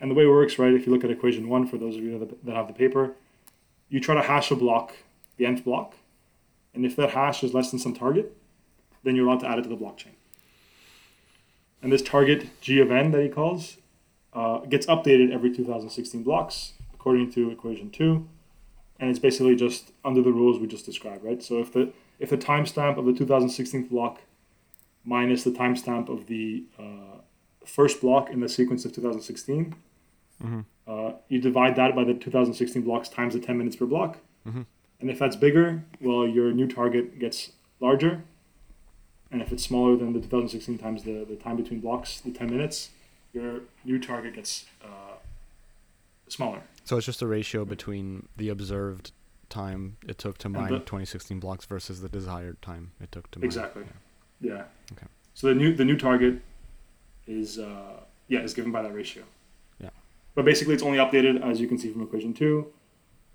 and 0.00 0.10
the 0.10 0.14
way 0.14 0.24
it 0.24 0.28
works, 0.30 0.58
right? 0.58 0.72
If 0.74 0.86
you 0.86 0.92
look 0.92 1.04
at 1.04 1.10
equation 1.10 1.48
one, 1.48 1.66
for 1.66 1.78
those 1.78 1.96
of 1.96 2.02
you 2.02 2.18
that, 2.18 2.44
that 2.44 2.54
have 2.54 2.68
the 2.68 2.74
paper, 2.74 3.14
you 3.88 3.98
try 4.00 4.14
to 4.14 4.22
hash 4.22 4.50
a 4.50 4.56
block, 4.56 4.94
the 5.36 5.46
nth 5.46 5.64
block, 5.64 5.94
and 6.76 6.86
if 6.86 6.94
that 6.96 7.10
hash 7.10 7.42
is 7.42 7.52
less 7.52 7.70
than 7.70 7.80
some 7.80 7.94
target, 7.94 8.36
then 9.02 9.16
you're 9.16 9.26
allowed 9.26 9.40
to 9.40 9.48
add 9.48 9.58
it 9.58 9.62
to 9.62 9.68
the 9.68 9.76
blockchain. 9.76 10.14
And 11.82 11.92
this 11.92 12.02
target 12.02 12.60
g 12.60 12.80
of 12.80 12.90
n 12.90 13.10
that 13.12 13.22
he 13.22 13.28
calls 13.28 13.78
uh, 14.32 14.58
gets 14.60 14.86
updated 14.86 15.32
every 15.32 15.54
2016 15.54 16.22
blocks 16.22 16.74
according 16.94 17.32
to 17.32 17.50
equation 17.50 17.90
two, 17.90 18.28
and 19.00 19.10
it's 19.10 19.18
basically 19.18 19.56
just 19.56 19.92
under 20.04 20.22
the 20.22 20.32
rules 20.32 20.58
we 20.58 20.66
just 20.66 20.86
described, 20.86 21.24
right? 21.24 21.42
So 21.42 21.58
if 21.58 21.72
the 21.72 21.92
if 22.18 22.30
the 22.30 22.38
timestamp 22.38 22.96
of 22.96 23.04
the 23.06 23.12
2016 23.12 23.88
block 23.88 24.20
minus 25.04 25.44
the 25.44 25.50
timestamp 25.50 26.08
of 26.08 26.26
the 26.26 26.64
uh, 26.78 27.20
first 27.64 28.00
block 28.00 28.30
in 28.30 28.40
the 28.40 28.48
sequence 28.48 28.84
of 28.84 28.92
2016. 28.92 29.74
Mm-hmm. 30.42 30.60
Uh, 30.86 31.12
you 31.28 31.40
divide 31.40 31.76
that 31.76 31.96
by 31.96 32.04
the 32.04 32.14
2016 32.14 32.82
blocks 32.82 33.08
times 33.08 33.34
the 33.34 33.40
10 33.40 33.56
minutes 33.56 33.76
per 33.76 33.86
block. 33.86 34.18
Mm-hmm. 34.46 34.62
And 35.00 35.10
if 35.10 35.18
that's 35.18 35.36
bigger, 35.36 35.84
well, 36.00 36.26
your 36.26 36.52
new 36.52 36.66
target 36.66 37.18
gets 37.18 37.52
larger. 37.80 38.22
And 39.30 39.42
if 39.42 39.52
it's 39.52 39.62
smaller 39.62 39.96
than 39.96 40.12
the 40.12 40.20
2016 40.20 40.78
times 40.78 41.02
the, 41.02 41.24
the 41.28 41.36
time 41.36 41.56
between 41.56 41.80
blocks, 41.80 42.20
the 42.20 42.30
10 42.30 42.50
minutes, 42.50 42.90
your 43.32 43.60
new 43.84 43.98
target 43.98 44.34
gets 44.34 44.66
uh, 44.82 45.16
smaller. 46.28 46.62
So 46.84 46.96
it's 46.96 47.06
just 47.06 47.20
a 47.22 47.26
ratio 47.26 47.64
between 47.64 48.28
the 48.36 48.48
observed 48.48 49.12
time 49.48 49.96
it 50.08 50.18
took 50.18 50.38
to 50.38 50.48
mine 50.48 50.72
the- 50.72 50.78
2016 50.78 51.38
blocks 51.40 51.66
versus 51.66 52.00
the 52.00 52.08
desired 52.08 52.60
time 52.62 52.92
it 53.00 53.12
took 53.12 53.30
to 53.32 53.38
mine. 53.38 53.44
Exactly. 53.44 53.84
Yeah. 54.40 54.52
Yeah. 54.52 54.64
Okay. 54.92 55.06
So 55.34 55.48
the 55.48 55.54
new 55.54 55.74
the 55.74 55.84
new 55.84 55.96
target 55.96 56.40
is 57.26 57.58
uh, 57.58 58.00
yeah 58.28 58.40
is 58.40 58.54
given 58.54 58.72
by 58.72 58.82
that 58.82 58.94
ratio. 58.94 59.24
Yeah. 59.80 59.90
But 60.34 60.44
basically, 60.44 60.74
it's 60.74 60.82
only 60.82 60.98
updated 60.98 61.42
as 61.42 61.60
you 61.60 61.68
can 61.68 61.78
see 61.78 61.92
from 61.92 62.02
equation 62.02 62.34
two, 62.34 62.72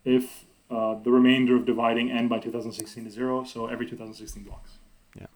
if 0.06 0.46
uh, 0.72 0.96
the 1.04 1.12
remainder 1.12 1.56
of 1.56 1.66
dividing 1.66 2.10
n 2.10 2.28
by 2.28 2.40
2016 2.40 3.06
is 3.06 3.13
zero. 3.13 3.44
So 3.44 3.68
every 3.68 3.86
2016 3.86 4.44
blocks. 4.44 4.72
Yeah. 5.20 5.28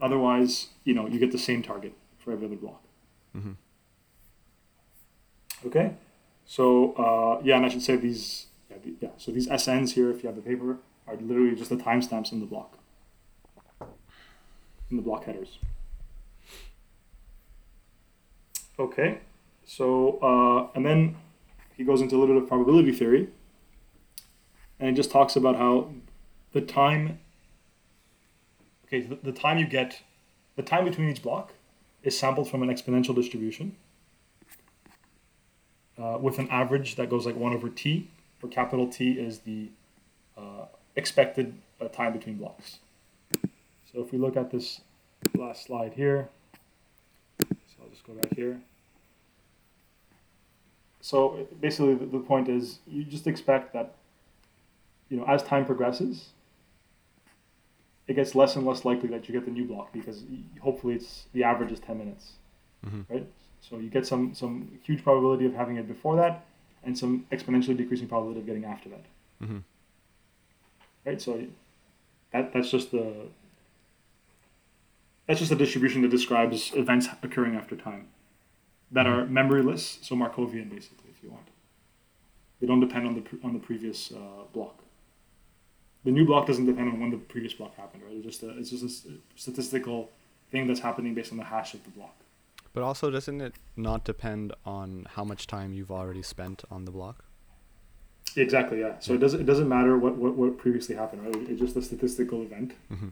Otherwise, 0.00 0.68
you 0.84 0.94
know, 0.94 1.06
you 1.08 1.18
get 1.18 1.32
the 1.32 1.38
same 1.38 1.62
target 1.62 1.92
for 2.18 2.32
every 2.32 2.46
other 2.46 2.56
block. 2.56 2.82
Mm-hmm. 3.36 3.52
Okay. 5.66 5.94
So 6.46 6.92
uh, 6.92 7.42
yeah, 7.42 7.56
and 7.56 7.66
I 7.66 7.68
should 7.68 7.82
say 7.82 7.96
these 7.96 8.46
yeah, 8.70 8.76
the, 8.84 8.94
yeah. 9.00 9.08
So 9.16 9.32
these 9.32 9.48
SNs 9.48 9.92
here, 9.92 10.10
if 10.10 10.22
you 10.22 10.28
have 10.28 10.36
the 10.36 10.42
paper, 10.42 10.78
are 11.06 11.16
literally 11.16 11.56
just 11.56 11.70
the 11.70 11.76
timestamps 11.76 12.32
in 12.32 12.40
the 12.40 12.46
block. 12.46 12.78
In 14.90 14.96
the 14.96 15.02
block 15.02 15.24
headers. 15.24 15.58
Okay. 18.78 19.18
So 19.64 20.18
uh, 20.22 20.76
and 20.76 20.84
then 20.86 21.16
he 21.76 21.84
goes 21.84 22.00
into 22.00 22.16
a 22.16 22.18
little 22.18 22.34
bit 22.34 22.42
of 22.42 22.48
probability 22.48 22.92
theory, 22.92 23.28
and 24.78 24.88
it 24.88 24.92
just 24.94 25.10
talks 25.10 25.36
about 25.36 25.56
how 25.56 25.90
the 26.52 26.60
time. 26.60 27.18
Okay, 28.86 29.00
the, 29.00 29.16
the 29.16 29.32
time 29.32 29.58
you 29.58 29.66
get, 29.66 30.02
the 30.56 30.62
time 30.62 30.84
between 30.84 31.08
each 31.08 31.22
block, 31.22 31.52
is 32.02 32.18
sampled 32.18 32.50
from 32.50 32.62
an 32.62 32.68
exponential 32.68 33.14
distribution 33.14 33.76
uh, 35.98 36.18
with 36.20 36.38
an 36.38 36.48
average 36.50 36.96
that 36.96 37.08
goes 37.08 37.26
like 37.26 37.36
1 37.36 37.54
over 37.54 37.68
t, 37.68 38.08
where 38.40 38.50
capital 38.50 38.86
T 38.86 39.12
is 39.12 39.40
the 39.40 39.68
uh, 40.36 40.66
expected 40.96 41.54
uh, 41.80 41.88
time 41.88 42.12
between 42.12 42.36
blocks. 42.36 42.78
So 43.92 44.00
if 44.00 44.12
we 44.12 44.18
look 44.18 44.36
at 44.36 44.50
this 44.50 44.80
last 45.34 45.64
slide 45.66 45.92
here, 45.94 46.28
so 47.40 47.82
I'll 47.82 47.88
just 47.88 48.06
go 48.06 48.12
back 48.14 48.34
here. 48.34 48.60
So 51.00 51.46
basically, 51.60 51.94
the, 51.94 52.06
the 52.06 52.18
point 52.18 52.48
is 52.48 52.78
you 52.86 53.04
just 53.04 53.26
expect 53.26 53.72
that, 53.74 53.94
you 55.08 55.16
know, 55.16 55.24
as 55.24 55.42
time 55.42 55.64
progresses, 55.64 56.30
it 58.06 58.14
gets 58.14 58.34
less 58.34 58.56
and 58.56 58.66
less 58.66 58.84
likely 58.84 59.08
that 59.08 59.28
you 59.28 59.34
get 59.34 59.44
the 59.44 59.50
new 59.50 59.64
block 59.64 59.92
because 59.92 60.22
hopefully 60.60 60.94
it's 60.94 61.24
the 61.32 61.42
average 61.42 61.72
is 61.72 61.80
10 61.80 61.98
minutes 61.98 62.32
Mm-hmm. 62.86 63.18
so 63.60 63.78
you 63.78 63.88
get 63.88 64.06
some 64.06 64.34
some 64.34 64.78
huge 64.82 65.02
probability 65.02 65.46
of 65.46 65.54
having 65.54 65.76
it 65.76 65.88
before 65.88 66.16
that, 66.16 66.44
and 66.82 66.98
some 66.98 67.26
exponentially 67.32 67.76
decreasing 67.76 68.08
probability 68.08 68.40
of 68.40 68.46
getting 68.46 68.64
after 68.64 68.88
that. 68.90 69.04
Mm-hmm. 69.42 69.58
Right. 71.04 71.20
So 71.20 71.46
that 72.32 72.52
that's 72.52 72.70
just 72.70 72.90
the 72.90 73.28
that's 75.26 75.40
just 75.40 75.52
a 75.52 75.56
distribution 75.56 76.02
that 76.02 76.10
describes 76.10 76.72
events 76.74 77.08
occurring 77.22 77.56
after 77.56 77.76
time 77.76 78.08
that 78.90 79.06
are 79.06 79.24
memoryless, 79.24 80.04
so 80.04 80.14
Markovian 80.14 80.68
basically, 80.70 81.10
if 81.10 81.22
you 81.22 81.30
want. 81.30 81.48
They 82.60 82.66
don't 82.66 82.80
depend 82.80 83.06
on 83.06 83.14
the 83.14 83.22
on 83.42 83.54
the 83.54 83.58
previous 83.58 84.12
uh, 84.12 84.44
block. 84.52 84.83
The 86.04 86.10
new 86.10 86.24
block 86.24 86.46
doesn't 86.46 86.66
depend 86.66 86.88
on 86.90 87.00
when 87.00 87.10
the 87.10 87.16
previous 87.16 87.54
block 87.54 87.76
happened, 87.76 88.02
right? 88.04 88.14
It's 88.14 88.24
just 88.24 88.42
a, 88.42 88.58
it's 88.58 88.70
just 88.70 89.06
a 89.06 89.12
statistical 89.36 90.10
thing 90.50 90.66
that's 90.66 90.80
happening 90.80 91.14
based 91.14 91.32
on 91.32 91.38
the 91.38 91.44
hash 91.44 91.74
of 91.74 91.82
the 91.84 91.90
block. 91.90 92.14
But 92.74 92.82
also, 92.82 93.10
doesn't 93.10 93.40
it 93.40 93.54
not 93.76 94.04
depend 94.04 94.52
on 94.66 95.06
how 95.10 95.24
much 95.24 95.46
time 95.46 95.72
you've 95.72 95.90
already 95.90 96.22
spent 96.22 96.64
on 96.70 96.84
the 96.84 96.90
block? 96.90 97.24
Exactly, 98.36 98.80
yeah. 98.80 98.98
So 98.98 99.14
it 99.14 99.18
doesn't 99.18 99.40
it 99.40 99.46
doesn't 99.46 99.68
matter 99.68 99.96
what, 99.96 100.16
what, 100.16 100.34
what 100.34 100.58
previously 100.58 100.96
happened, 100.96 101.24
right? 101.24 101.48
It's 101.48 101.60
just 101.60 101.76
a 101.76 101.82
statistical 101.82 102.42
event. 102.42 102.72
Mm-hmm. 102.92 103.08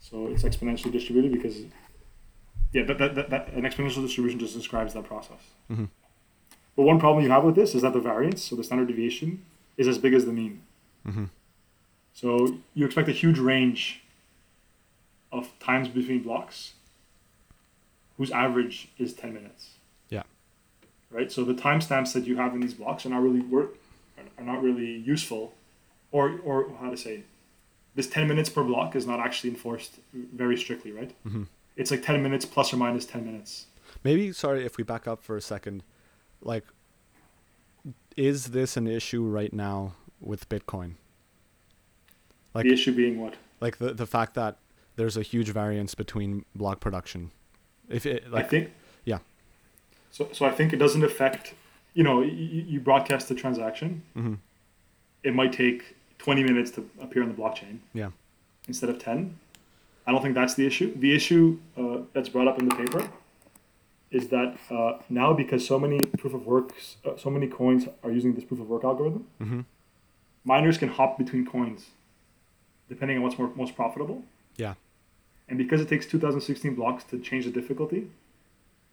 So 0.00 0.26
it's 0.28 0.42
exponentially 0.42 0.90
distributed 0.90 1.32
because 1.32 1.62
yeah, 2.72 2.82
that, 2.84 2.98
that, 2.98 3.14
that, 3.14 3.30
that 3.30 3.52
an 3.52 3.62
exponential 3.62 4.02
distribution 4.02 4.38
just 4.38 4.54
describes 4.54 4.94
that 4.94 5.04
process. 5.04 5.40
Mhm. 5.70 5.88
But 6.76 6.82
one 6.82 6.98
problem 6.98 7.24
you 7.24 7.30
have 7.30 7.44
with 7.44 7.54
this 7.54 7.74
is 7.74 7.82
that 7.82 7.92
the 7.92 8.00
variance, 8.00 8.42
so 8.42 8.56
the 8.56 8.64
standard 8.64 8.88
deviation, 8.88 9.44
is 9.76 9.86
as 9.86 9.98
big 9.98 10.12
as 10.12 10.24
the 10.24 10.32
mean. 10.32 10.62
Mm-hmm. 11.06 11.24
So 12.14 12.58
you 12.74 12.86
expect 12.86 13.08
a 13.08 13.12
huge 13.12 13.38
range 13.38 14.02
of 15.32 15.50
times 15.58 15.88
between 15.88 16.22
blocks 16.22 16.72
whose 18.16 18.30
average 18.30 18.88
is 18.98 19.12
10 19.12 19.34
minutes. 19.34 19.70
Yeah. 20.08 20.22
Right? 21.10 21.30
So 21.30 21.44
the 21.44 21.54
timestamps 21.54 22.12
that 22.12 22.24
you 22.26 22.36
have 22.36 22.54
in 22.54 22.60
these 22.60 22.74
blocks 22.74 23.04
are 23.04 23.08
not 23.10 23.22
really 23.22 23.40
work 23.40 23.76
are 24.38 24.44
not 24.44 24.62
really 24.62 24.96
useful 24.98 25.54
or 26.10 26.40
or 26.44 26.70
how 26.80 26.90
to 26.90 26.96
say 26.96 27.22
this 27.94 28.08
10 28.08 28.26
minutes 28.26 28.48
per 28.48 28.64
block 28.64 28.96
is 28.96 29.06
not 29.06 29.20
actually 29.20 29.50
enforced 29.50 29.98
very 30.12 30.56
strictly, 30.56 30.90
right? 30.90 31.14
Mhm. 31.24 31.46
It's 31.76 31.90
like 31.90 32.02
10 32.02 32.22
minutes 32.22 32.44
plus 32.44 32.72
or 32.72 32.76
minus 32.76 33.06
10 33.06 33.24
minutes. 33.24 33.66
Maybe, 34.02 34.32
sorry, 34.32 34.64
if 34.64 34.76
we 34.76 34.84
back 34.84 35.06
up 35.06 35.22
for 35.22 35.36
a 35.36 35.40
second, 35.40 35.82
like, 36.42 36.64
is 38.16 38.46
this 38.46 38.76
an 38.76 38.86
issue 38.86 39.22
right 39.24 39.52
now 39.52 39.94
with 40.20 40.48
Bitcoin? 40.48 40.94
Like, 42.54 42.64
the 42.64 42.72
issue 42.72 42.92
being 42.94 43.20
what? 43.20 43.34
like 43.60 43.78
the 43.78 43.92
the 43.92 44.06
fact 44.06 44.34
that 44.34 44.58
there's 44.96 45.16
a 45.16 45.22
huge 45.22 45.48
variance 45.50 45.94
between 45.94 46.44
block 46.54 46.80
production. 46.80 47.32
If 47.88 48.06
it 48.06 48.24
I 48.26 48.30
like, 48.30 48.50
think 48.50 48.70
yeah. 49.04 49.18
So 50.10 50.28
so 50.32 50.46
I 50.46 50.50
think 50.50 50.72
it 50.72 50.76
doesn't 50.76 51.02
affect 51.04 51.54
you 51.94 52.02
know, 52.02 52.22
you, 52.22 52.64
you 52.72 52.80
broadcast 52.80 53.28
the 53.28 53.34
transaction. 53.34 54.02
hmm 54.14 54.34
it 55.22 55.34
might 55.34 55.52
take 55.54 55.96
20 56.18 56.42
minutes 56.42 56.70
to 56.72 56.86
appear 57.00 57.22
on 57.22 57.28
the 57.30 57.34
blockchain 57.34 57.78
yeah, 57.94 58.10
instead 58.68 58.90
of 58.90 58.98
10. 58.98 59.38
I 60.06 60.12
don't 60.12 60.20
think 60.20 60.34
that's 60.34 60.52
the 60.52 60.66
issue. 60.66 60.94
The 60.98 61.14
issue 61.14 61.58
uh, 61.78 62.00
that's 62.12 62.28
brought 62.28 62.46
up 62.46 62.58
in 62.58 62.68
the 62.68 62.74
paper 62.74 63.08
is 64.10 64.28
that 64.28 64.58
uh, 64.70 64.98
now 65.08 65.32
because 65.32 65.66
so 65.66 65.78
many 65.78 65.98
proof 66.18 66.34
of 66.34 66.44
works, 66.46 66.96
uh, 67.06 67.16
so 67.16 67.30
many 67.30 67.46
coins 67.46 67.86
are 68.02 68.10
using 68.10 68.34
this 68.34 68.44
proof 68.44 68.60
of 68.60 68.68
work 68.68 68.84
algorithm, 68.84 69.26
hmm 69.38 69.60
miners 70.44 70.76
can 70.76 70.90
hop 70.90 71.16
between 71.16 71.46
coins 71.46 71.86
depending 72.88 73.16
on 73.18 73.22
what's 73.22 73.38
more, 73.38 73.50
most 73.54 73.74
profitable. 73.74 74.22
yeah, 74.56 74.74
And 75.48 75.58
because 75.58 75.80
it 75.80 75.88
takes 75.88 76.06
2016 76.06 76.74
blocks 76.74 77.04
to 77.04 77.18
change 77.18 77.44
the 77.44 77.50
difficulty, 77.50 78.10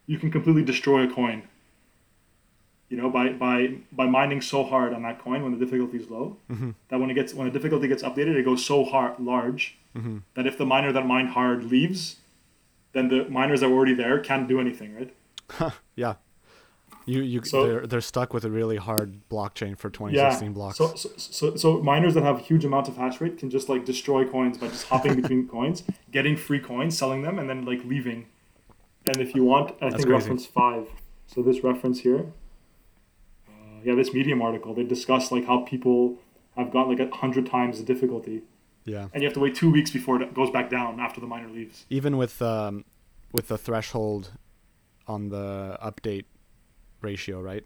you 0.08 0.18
can 0.20 0.32
completely 0.32 0.64
destroy 0.64 1.04
a 1.04 1.08
coin. 1.14 1.44
You 2.90 2.98
know, 2.98 3.10
by, 3.10 3.30
by 3.30 3.76
by 3.94 4.06
mining 4.06 4.42
so 4.42 4.64
hard 4.66 4.94
on 4.94 5.02
that 5.04 5.20
coin 5.20 5.44
when 5.44 5.58
the 5.58 5.66
difficulty 5.66 5.98
is 5.98 6.10
low, 6.10 6.36
hmm 6.50 6.72
that 6.90 7.00
when 7.00 7.10
it 7.10 7.14
gets 7.14 7.34
when 7.34 7.48
the 7.48 7.54
difficulty 7.54 7.88
gets 7.88 8.04
updated, 8.04 8.36
it 8.36 8.44
goes 8.44 8.66
so 8.66 8.84
hard 8.84 9.18
large 9.20 9.78
hmm 9.96 10.18
that 10.36 10.46
if 10.46 10.58
the 10.58 10.66
miner 10.66 10.92
that 10.92 11.06
mined 11.06 11.30
hard 11.30 11.64
leaves, 11.64 12.18
then 12.92 13.08
the 13.08 13.30
miners 13.30 13.62
that 13.62 13.70
were 13.70 13.78
already 13.78 13.94
there 13.94 14.20
can't 14.20 14.46
do 14.50 14.60
anything, 14.60 14.94
right? 14.94 15.74
yeah. 15.96 16.16
You 17.12 17.22
you 17.22 17.44
So- 17.44 17.66
they're 17.68 17.88
they're 17.88 18.02
stuck 18.02 18.34
with 18.34 18.46
a 18.46 18.50
really 18.50 18.78
hard 18.78 19.28
blockchain 19.30 19.78
for 19.78 19.90
2016 19.90 20.54
blocks. 20.54 20.78
So, 20.78 20.96
so 20.96 21.10
so 21.18 21.56
so 21.56 21.82
miners 21.82 22.14
that 22.14 22.24
have 22.24 22.40
huge 22.40 22.64
amounts 22.66 22.90
of 22.90 22.98
hash 22.98 23.20
rate 23.22 23.38
can 23.38 23.50
just 23.50 23.68
like 23.70 23.86
destroy 23.86 24.26
coins 24.26 24.58
by 24.58 24.68
just 24.68 24.88
hopping 24.88 25.16
between 25.22 25.48
coins, 25.48 25.84
getting 26.12 26.36
free 26.38 26.60
coins, 26.60 26.98
selling 26.98 27.22
them, 27.24 27.38
and 27.40 27.50
then 27.50 27.66
like 27.66 27.84
leaving. 27.84 28.28
And 29.08 29.18
if 29.18 29.34
you 29.36 29.44
want, 29.44 29.72
I 29.82 29.90
That's 29.90 29.96
think 29.96 30.08
crazy. 30.08 30.14
reference 30.14 30.46
five. 30.46 30.88
So 31.26 31.42
this 31.42 31.64
reference 31.64 32.02
here, 32.02 32.26
uh, 33.48 33.80
yeah, 33.84 33.96
this 33.96 34.14
Medium 34.14 34.42
article, 34.42 34.74
they 34.74 34.84
discuss 34.84 35.32
like 35.32 35.46
how 35.46 35.62
people 35.62 36.18
have 36.56 36.72
got 36.72 36.88
like 36.88 37.00
a 37.00 37.10
hundred 37.16 37.46
times 37.46 37.78
the 37.80 37.86
difficulty, 37.86 38.44
yeah. 38.86 39.08
and 39.14 39.24
you 39.24 39.28
have 39.28 39.34
to 39.34 39.40
wait 39.40 39.56
two 39.56 39.72
weeks 39.72 39.92
before 39.92 40.22
it 40.22 40.34
goes 40.34 40.50
back 40.52 40.70
down 40.70 41.00
after 41.00 41.20
the 41.22 41.28
miner 41.28 41.48
leaves. 41.48 41.86
Even 41.90 42.18
with 42.18 42.42
um 42.42 42.86
with 43.32 43.48
the 43.48 43.58
threshold 43.58 44.32
on 45.08 45.30
the 45.30 45.78
update 45.82 46.26
ratio, 47.04 47.42
right? 47.42 47.66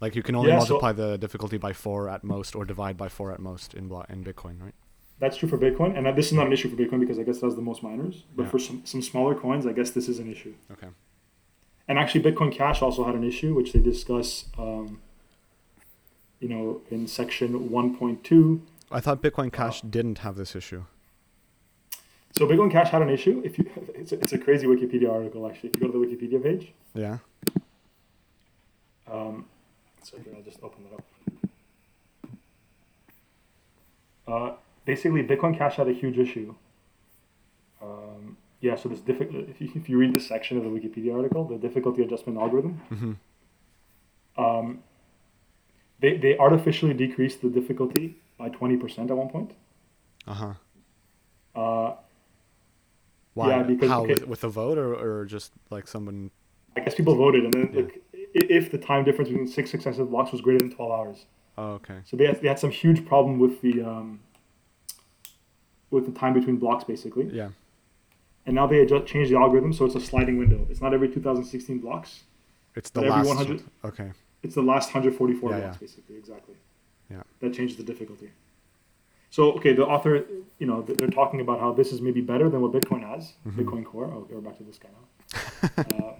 Like 0.00 0.14
you 0.16 0.22
can 0.22 0.34
only 0.34 0.48
Yeah, 0.50 0.60
so- 0.60 0.74
multiply 0.74 0.92
the 0.92 1.18
difficulty 1.18 1.58
by 1.58 1.72
four 1.72 2.08
at 2.08 2.24
most, 2.24 2.54
or 2.54 2.64
divide 2.64 2.96
by 2.96 3.08
four 3.08 3.32
at 3.32 3.40
most 3.40 3.74
in 3.74 3.88
blo- 3.88 4.06
in 4.08 4.24
Bitcoin, 4.24 4.60
right? 4.62 4.74
That's 5.18 5.36
true 5.36 5.48
for 5.48 5.58
Bitcoin, 5.58 5.96
and 5.98 6.06
this 6.16 6.26
is 6.28 6.32
not 6.32 6.46
an 6.46 6.52
issue 6.54 6.70
for 6.70 6.76
Bitcoin 6.76 7.00
because 7.00 7.18
I 7.18 7.22
guess 7.24 7.36
it 7.38 7.44
has 7.44 7.54
the 7.56 7.60
most 7.62 7.82
miners. 7.82 8.24
But 8.34 8.44
Yeah. 8.44 8.48
for 8.48 8.58
some, 8.58 8.80
some 8.86 9.02
smaller 9.02 9.34
coins, 9.34 9.66
I 9.66 9.72
guess 9.72 9.90
this 9.90 10.08
is 10.08 10.18
an 10.18 10.30
issue. 10.30 10.54
Okay. 10.72 10.86
And 11.88 11.98
actually, 11.98 12.22
Bitcoin 12.22 12.50
Cash 12.52 12.80
also 12.80 13.04
had 13.04 13.14
an 13.14 13.24
issue, 13.24 13.52
which 13.54 13.72
they 13.74 13.80
discuss, 13.80 14.46
um, 14.56 15.00
you 16.38 16.48
know, 16.48 16.80
in 16.90 17.06
section 17.06 17.68
1.2. 17.68 18.62
I 18.90 19.00
thought 19.00 19.22
Bitcoin 19.22 19.48
Uh, 19.48 19.50
Cash 19.50 19.82
didn't 19.82 20.18
have 20.18 20.36
this 20.36 20.56
issue. 20.56 20.84
So 22.32 22.46
Bitcoin 22.46 22.70
Cash 22.70 22.88
had 22.90 23.02
an 23.02 23.10
issue. 23.10 23.42
If 23.44 23.58
you, 23.58 23.68
it's 23.94 24.12
a, 24.12 24.20
it's 24.20 24.32
a 24.32 24.38
crazy 24.38 24.66
Wikipedia 24.66 25.10
article 25.12 25.46
actually. 25.46 25.70
If 25.70 25.74
you 25.76 25.80
go 25.82 25.92
to 25.92 25.98
the 25.98 26.06
Wikipedia 26.06 26.42
page, 26.42 26.72
Yeah. 26.94 27.18
Um, 29.10 29.46
so 30.02 30.16
here 30.18 30.32
I'll 30.36 30.42
just 30.42 30.62
open 30.62 30.84
it 30.90 30.94
up. 30.94 31.04
Uh, 34.28 34.54
basically, 34.84 35.22
Bitcoin 35.22 35.56
Cash 35.56 35.76
had 35.76 35.88
a 35.88 35.92
huge 35.92 36.18
issue. 36.18 36.54
Um, 37.82 38.36
yeah, 38.60 38.76
so 38.76 38.88
this 38.88 39.00
difficult. 39.00 39.48
If 39.48 39.60
you, 39.60 39.70
if 39.74 39.88
you 39.88 39.98
read 39.98 40.14
this 40.14 40.26
section 40.28 40.56
of 40.58 40.64
the 40.64 40.70
Wikipedia 40.70 41.14
article, 41.16 41.44
the 41.44 41.56
difficulty 41.56 42.02
adjustment 42.02 42.38
algorithm, 42.38 42.80
Mm-hmm. 42.92 44.42
um, 44.42 44.78
they 46.00 46.16
they 46.16 46.38
artificially 46.38 46.94
decreased 46.94 47.42
the 47.42 47.48
difficulty 47.48 48.16
by 48.38 48.48
twenty 48.50 48.76
percent 48.76 49.10
at 49.10 49.16
one 49.16 49.28
point. 49.28 49.52
Uh 50.26 50.34
huh. 50.34 50.52
Uh, 51.56 51.94
Why? 53.34 53.48
Yeah, 53.48 53.62
because- 53.64 53.88
How 53.90 54.02
okay. 54.04 54.12
with, 54.14 54.28
with 54.28 54.44
a 54.44 54.48
vote 54.48 54.78
or, 54.78 54.94
or 54.94 55.24
just 55.24 55.52
like 55.70 55.88
someone? 55.88 56.30
I 56.76 56.80
guess 56.80 56.94
people 56.94 57.16
voted, 57.16 57.44
and 57.44 57.52
then 57.54 57.70
Yeah. 57.72 57.80
like, 57.82 58.02
i- 58.09 58.09
if 58.34 58.70
the 58.70 58.78
time 58.78 59.04
difference 59.04 59.28
between 59.30 59.48
six 59.48 59.70
successive 59.70 60.10
blocks 60.10 60.32
was 60.32 60.40
greater 60.40 60.58
than 60.58 60.70
twelve 60.70 60.92
hours, 60.92 61.26
Oh, 61.58 61.72
okay. 61.72 61.98
so 62.04 62.16
they 62.16 62.26
had, 62.26 62.40
they 62.40 62.48
had 62.48 62.58
some 62.58 62.70
huge 62.70 63.04
problem 63.06 63.38
with 63.38 63.60
the 63.62 63.82
um, 63.82 64.20
with 65.90 66.06
the 66.06 66.12
time 66.12 66.32
between 66.34 66.56
blocks, 66.56 66.84
basically. 66.84 67.24
Yeah. 67.32 67.48
And 68.46 68.54
now 68.54 68.66
they 68.66 68.84
just 68.86 69.06
changed 69.06 69.30
the 69.30 69.36
algorithm, 69.36 69.72
so 69.72 69.84
it's 69.84 69.94
a 69.94 70.00
sliding 70.00 70.38
window. 70.38 70.66
It's 70.70 70.80
not 70.80 70.94
every 70.94 71.08
2016 71.08 71.78
blocks. 71.78 72.22
It's 72.74 72.90
the 72.90 73.02
last. 73.02 73.26
100 73.26 73.62
Okay. 73.84 74.10
It's 74.42 74.54
the 74.54 74.62
last 74.62 74.86
144 74.94 75.50
Yeah, 75.50 75.58
blocks, 75.60 75.74
yeah. 75.76 75.78
basically, 75.80 76.16
exactly. 76.16 76.54
Yeah. 77.10 77.22
That 77.40 77.52
changes 77.52 77.76
the 77.76 77.82
difficulty. 77.82 78.30
So, 79.28 79.52
okay, 79.52 79.74
the 79.74 79.84
author, 79.84 80.24
you 80.58 80.66
know, 80.66 80.80
they're 80.82 81.06
talking 81.08 81.40
about 81.40 81.60
how 81.60 81.72
this 81.72 81.92
is 81.92 82.00
maybe 82.00 82.20
better 82.22 82.48
than 82.48 82.62
what 82.62 82.72
Bitcoin 82.72 83.02
has, 83.06 83.34
Mhm. 83.46 83.56
Bitcoin 83.56 83.84
Core. 83.84 84.06
Oh, 84.06 84.26
we're 84.30 84.40
back 84.40 84.56
to 84.56 84.64
this 84.64 84.78
guy 84.78 84.88
now. 84.96 85.82
uh, 86.06 86.14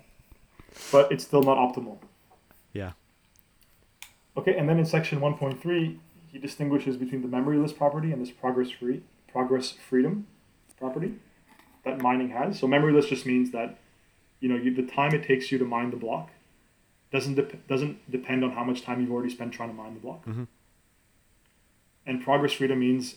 but 0.92 1.10
it's 1.12 1.24
still 1.24 1.42
not 1.42 1.56
optimal. 1.56 1.98
Yeah. 2.72 2.92
Okay, 4.36 4.56
and 4.56 4.68
then 4.68 4.78
in 4.78 4.84
section 4.86 5.20
1.3, 5.20 5.98
he 6.28 6.38
distinguishes 6.38 6.96
between 6.96 7.22
the 7.22 7.28
memoryless 7.28 7.76
property 7.76 8.12
and 8.12 8.20
this 8.22 8.30
progress 8.30 8.70
free 8.70 9.02
progress 9.30 9.70
freedom 9.88 10.26
property 10.78 11.14
that 11.84 12.00
mining 12.00 12.30
has. 12.30 12.58
So 12.58 12.66
memoryless 12.66 13.08
just 13.08 13.26
means 13.26 13.50
that 13.52 13.78
you 14.40 14.48
know 14.48 14.56
you, 14.56 14.74
the 14.74 14.82
time 14.86 15.14
it 15.14 15.24
takes 15.24 15.50
you 15.52 15.58
to 15.58 15.64
mine 15.64 15.90
the 15.90 15.96
block 15.96 16.30
doesn't 17.12 17.34
dep- 17.34 17.66
doesn't 17.66 18.10
depend 18.10 18.44
on 18.44 18.52
how 18.52 18.62
much 18.64 18.82
time 18.82 19.00
you've 19.00 19.10
already 19.10 19.30
spent 19.30 19.52
trying 19.52 19.68
to 19.70 19.74
mine 19.74 19.94
the 19.94 20.00
block. 20.00 20.24
Mhm. 20.24 20.46
And 22.06 22.22
progress 22.22 22.52
freedom 22.52 22.78
means 22.80 23.16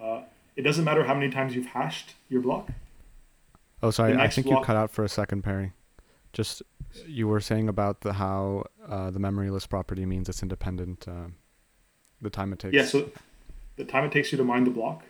uh, 0.00 0.22
it 0.56 0.62
doesn't 0.62 0.84
matter 0.84 1.04
how 1.04 1.14
many 1.14 1.30
times 1.30 1.54
you've 1.54 1.66
hashed 1.66 2.14
your 2.28 2.40
block. 2.40 2.68
Oh, 3.82 3.90
sorry. 3.90 4.16
I 4.16 4.28
think 4.28 4.46
block- 4.46 4.60
you 4.60 4.64
cut 4.64 4.76
out 4.76 4.90
for 4.90 5.04
a 5.04 5.08
second, 5.08 5.42
Perry. 5.42 5.72
Just 6.32 6.62
you 7.06 7.28
were 7.28 7.40
saying 7.40 7.68
about 7.68 8.00
the 8.02 8.14
how 8.14 8.64
uh, 8.88 9.10
the 9.10 9.18
memoryless 9.18 9.68
property 9.68 10.06
means 10.06 10.28
it's 10.28 10.42
independent. 10.42 11.06
Uh, 11.08 11.28
the 12.22 12.30
time 12.30 12.52
it 12.52 12.58
takes. 12.58 12.74
Yeah, 12.74 12.84
so 12.84 13.10
the 13.76 13.84
time 13.84 14.04
it 14.04 14.12
takes 14.12 14.32
you 14.32 14.38
to 14.38 14.44
mine 14.44 14.64
the 14.64 14.70
block 14.70 15.02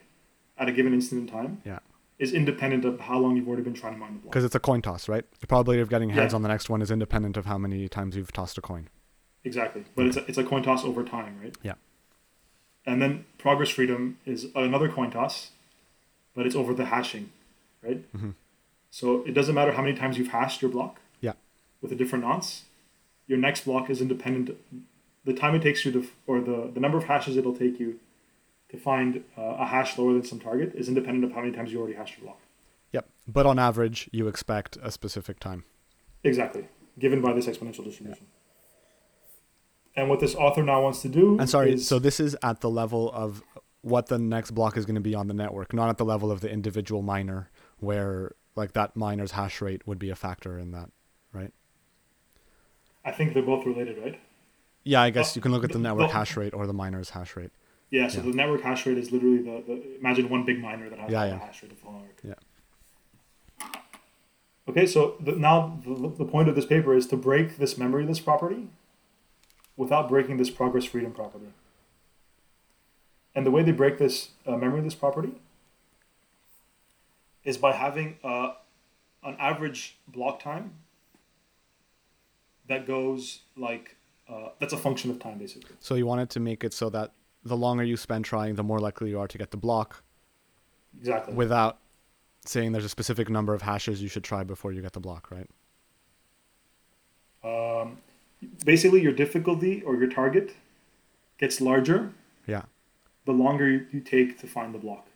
at 0.58 0.68
a 0.68 0.72
given 0.72 0.92
instant 0.92 1.20
in 1.20 1.26
time 1.28 1.62
Yeah. 1.64 1.78
is 2.18 2.32
independent 2.32 2.84
of 2.84 2.98
how 2.98 3.18
long 3.18 3.36
you've 3.36 3.46
already 3.46 3.62
been 3.62 3.74
trying 3.74 3.92
to 3.92 3.98
mine 3.98 4.14
the 4.14 4.18
block. 4.20 4.32
Because 4.32 4.44
it's 4.44 4.54
a 4.56 4.60
coin 4.60 4.82
toss, 4.82 5.08
right? 5.08 5.24
The 5.40 5.46
probability 5.46 5.80
of 5.82 5.88
getting 5.88 6.10
heads 6.10 6.32
Yeah. 6.32 6.36
on 6.36 6.42
the 6.42 6.48
next 6.48 6.68
one 6.68 6.82
is 6.82 6.90
independent 6.90 7.36
of 7.36 7.46
how 7.46 7.58
many 7.58 7.88
times 7.88 8.16
you've 8.16 8.32
tossed 8.32 8.58
a 8.58 8.60
coin. 8.60 8.88
Exactly, 9.44 9.84
but 9.94 10.06
it's 10.06 10.16
a, 10.16 10.24
it's 10.26 10.38
a 10.38 10.42
coin 10.44 10.62
toss 10.64 10.84
over 10.84 11.04
time, 11.04 11.38
right? 11.40 11.54
Yeah. 11.62 11.74
And 12.84 13.00
then 13.00 13.24
progress 13.38 13.68
freedom 13.70 14.18
is 14.26 14.46
another 14.56 14.88
coin 14.88 15.10
toss, 15.12 15.50
but 16.34 16.46
it's 16.46 16.56
over 16.56 16.74
the 16.74 16.86
hashing, 16.86 17.30
right? 17.82 18.10
Mhm. 18.12 18.34
So 18.90 19.22
it 19.24 19.32
doesn't 19.32 19.54
matter 19.54 19.72
how 19.72 19.82
many 19.82 19.94
times 19.96 20.18
you've 20.18 20.28
hashed 20.28 20.60
your 20.62 20.70
block. 20.70 21.00
Yeah. 21.80 21.88
With 21.88 21.92
a 21.92 21.96
different 21.96 22.24
nonce, 22.24 22.64
your 23.26 23.38
next 23.38 23.64
block 23.64 23.90
is 23.90 24.00
independent. 24.00 24.56
The 25.24 25.34
time 25.34 25.54
it 25.54 25.62
takes 25.62 25.84
you 25.84 25.92
to, 25.92 26.06
or 26.26 26.40
the 26.40 26.70
the 26.72 26.80
number 26.80 26.98
of 26.98 27.04
hashes 27.04 27.36
it'll 27.36 27.56
take 27.56 27.78
you 27.80 27.98
to 28.70 28.76
find 28.76 29.24
uh, 29.36 29.42
a 29.58 29.66
hash 29.66 29.96
lower 29.98 30.12
than 30.12 30.24
some 30.24 30.40
target 30.40 30.72
is 30.74 30.88
independent 30.88 31.24
of 31.24 31.32
how 31.32 31.40
many 31.40 31.52
times 31.52 31.72
you 31.72 31.78
already 31.78 31.96
hashed 31.96 32.18
your 32.18 32.26
block. 32.26 32.40
Yep. 32.92 33.08
But 33.28 33.46
on 33.46 33.58
average, 33.58 34.08
you 34.12 34.28
expect 34.28 34.78
a 34.82 34.90
specific 34.90 35.38
time. 35.38 35.64
Exactly, 36.24 36.68
given 36.98 37.20
by 37.20 37.32
this 37.32 37.46
exponential 37.46 37.84
distribution. 37.84 38.26
And 39.94 40.10
what 40.10 40.20
this 40.20 40.34
author 40.34 40.62
now 40.62 40.82
wants 40.82 41.00
to 41.02 41.08
do 41.08 41.38
And 41.38 41.48
sorry, 41.48 41.74
is 41.74 41.88
so 41.88 41.98
this 41.98 42.20
is 42.20 42.36
at 42.42 42.60
the 42.60 42.68
level 42.68 43.10
of 43.12 43.42
what 43.80 44.08
the 44.08 44.18
next 44.18 44.50
block 44.50 44.76
is 44.76 44.84
going 44.84 44.96
to 44.96 45.00
be 45.00 45.14
on 45.14 45.28
the 45.28 45.34
network, 45.34 45.72
not 45.72 45.88
at 45.88 45.96
the 45.96 46.04
level 46.04 46.30
of 46.30 46.40
the 46.40 46.50
individual 46.50 47.02
miner, 47.02 47.50
where 47.78 48.32
like 48.56 48.72
that 48.72 48.96
miner's 48.96 49.32
hash 49.32 49.60
rate 49.60 49.86
would 49.86 49.98
be 49.98 50.10
a 50.10 50.16
factor 50.16 50.58
in 50.58 50.72
that? 50.72 50.90
I 53.06 53.12
think 53.12 53.32
they're 53.32 53.42
both 53.42 53.64
related, 53.64 53.96
right? 54.04 54.20
Yeah, 54.84 55.00
I 55.00 55.10
guess 55.10 55.30
Uh, 55.30 55.32
you 55.36 55.42
can 55.42 55.52
look 55.52 55.64
at 55.64 55.70
the 55.70 55.78
the- 55.78 55.82
network 55.82 56.08
the- 56.08 56.14
hash 56.14 56.36
rate 56.36 56.52
or 56.52 56.66
the 56.66 56.72
miner's 56.74 57.10
hash 57.10 57.36
rate. 57.36 57.50
Yeah, 57.90 58.08
so 58.08 58.18
Yeah. 58.18 58.24
the 58.30 58.36
network 58.36 58.62
hash 58.62 58.84
rate 58.84 58.98
is 58.98 59.12
literally 59.12 59.38
the, 59.38 59.62
the 59.66 59.96
imagine 59.98 60.28
one 60.28 60.44
big 60.44 60.60
miner 60.60 60.90
that 60.90 60.98
has 60.98 61.10
Yeah, 61.10 61.24
yeah. 61.24 61.30
the 61.30 61.38
hash 61.38 61.62
rate 61.62 61.72
of 61.72 61.78
the 61.78 61.84
whole 61.86 61.94
network. 62.00 62.20
Yeah. 62.24 62.34
Okay, 64.68 64.86
so 64.86 65.16
the, 65.20 65.32
now 65.32 65.80
the, 65.86 66.08
the 66.08 66.24
point 66.24 66.48
of 66.48 66.56
this 66.56 66.66
paper 66.66 66.94
is 66.94 67.06
to 67.06 67.16
break 67.16 67.56
this 67.58 67.74
memoryless 67.74 68.22
property 68.22 68.68
without 69.76 70.08
breaking 70.08 70.36
this 70.38 70.50
progress 70.50 70.84
freedom 70.84 71.12
property. 71.12 71.46
And 73.36 73.46
the 73.46 73.52
way 73.52 73.62
they 73.62 73.70
break 73.72 73.98
this 73.98 74.30
uh, 74.46 74.52
memoryless 74.52 74.98
property 74.98 75.34
is 77.44 77.56
by 77.56 77.72
having 77.72 78.16
uh, 78.24 78.54
an 79.22 79.36
average 79.38 79.96
block 80.08 80.40
time 80.42 80.72
that 82.68 82.86
goes 82.86 83.40
like 83.56 83.96
uh, 84.28 84.48
that's 84.58 84.72
a 84.72 84.76
function 84.76 85.10
of 85.10 85.18
time 85.18 85.38
basically. 85.38 85.76
So 85.80 85.94
you 85.94 86.06
wanted 86.06 86.30
to 86.30 86.40
make 86.40 86.64
it 86.64 86.72
so 86.72 86.90
that 86.90 87.12
the 87.44 87.56
longer 87.56 87.84
you 87.84 87.96
spend 87.96 88.24
trying, 88.24 88.56
the 88.56 88.64
more 88.64 88.80
likely 88.80 89.10
you 89.10 89.20
are 89.20 89.28
to 89.28 89.38
get 89.38 89.50
the 89.52 89.56
block 89.56 90.02
Exactly. 90.98 91.34
without 91.34 91.78
saying 92.44 92.72
there's 92.72 92.84
a 92.84 92.88
specific 92.88 93.28
number 93.28 93.54
of 93.54 93.62
hashes 93.62 94.02
you 94.02 94.08
should 94.08 94.24
try 94.24 94.42
before 94.44 94.72
you 94.72 94.82
get 94.82 94.92
the 94.92 95.00
block, 95.00 95.30
right? 95.30 95.48
um, 97.44 97.98
basically 98.64 99.00
your 99.00 99.12
difficulty 99.12 99.80
or 99.82 99.94
your 99.94 100.08
target 100.08 100.54
gets 101.38 101.60
larger 101.60 102.12
Yeah. 102.46 102.62
the 103.24 103.32
longer 103.32 103.68
you, 103.92 104.00
take 104.00 104.38
to 104.40 104.48
find 104.48 104.74
the 104.74 104.78
block. 104.78 105.06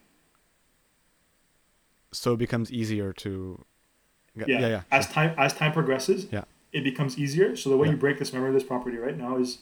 So 2.12 2.34
it 2.34 2.38
becomes 2.38 2.70
easier 2.72 3.12
to 3.14 3.64
get, 4.38 4.48
Yeah. 4.48 4.60
yeah, 4.60 4.68
yeah. 4.68 4.82
As 4.92 5.08
time 5.08 5.34
as 5.38 5.52
time 5.54 5.72
progresses, 5.72 6.28
Yeah. 6.30 6.44
It 6.72 6.84
becomes 6.84 7.18
easier. 7.18 7.56
So 7.56 7.70
the 7.70 7.76
way 7.76 7.86
Yeah. 7.88 7.92
you 7.94 7.98
break 7.98 8.18
this 8.18 8.32
memory 8.32 8.48
of 8.48 8.54
this 8.54 8.64
property 8.64 8.96
right 8.96 9.16
now 9.16 9.36
is 9.38 9.58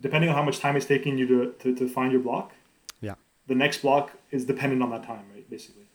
depending 0.00 0.30
on 0.30 0.36
how 0.36 0.42
much 0.42 0.58
time 0.58 0.76
it's 0.76 0.86
taking 0.86 1.18
you 1.18 1.26
to, 1.26 1.52
to, 1.60 1.74
to 1.74 1.88
find 1.88 2.12
your 2.12 2.20
block. 2.20 2.52
Yeah. 3.00 3.14
The 3.46 3.54
next 3.54 3.82
block 3.82 4.12
is 4.30 4.44
dependent 4.44 4.82
on 4.82 4.90
that 4.90 5.02
time, 5.04 5.24
right? 5.34 5.48
Basically. 5.50 5.86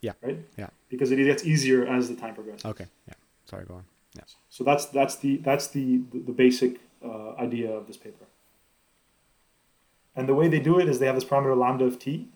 Yeah. 0.00 0.12
Right. 0.22 0.38
Yeah. 0.56 0.68
Because 0.88 1.10
it 1.12 1.16
gets 1.16 1.44
easier 1.44 1.86
as 1.86 2.08
the 2.08 2.16
time 2.16 2.34
progresses. 2.34 2.64
Okay. 2.64 2.86
Yeah. 3.08 3.14
Sorry, 3.44 3.64
go 3.64 3.74
on. 3.74 3.84
Yeah. 4.14 4.22
So 4.50 4.64
that's 4.64 4.86
that's 4.86 5.16
the 5.16 5.36
that's 5.38 5.68
the 5.68 6.02
the, 6.12 6.18
the 6.20 6.32
basic 6.32 6.80
uh, 7.04 7.34
idea 7.36 7.70
of 7.70 7.86
this 7.86 7.96
paper. 7.96 8.26
And 10.14 10.28
the 10.28 10.34
way 10.34 10.48
they 10.48 10.60
do 10.60 10.78
it 10.78 10.88
is 10.88 10.98
they 10.98 11.06
have 11.06 11.14
this 11.14 11.24
parameter 11.24 11.56
lambda 11.56 11.84
of 11.84 11.98
t. 11.98 12.28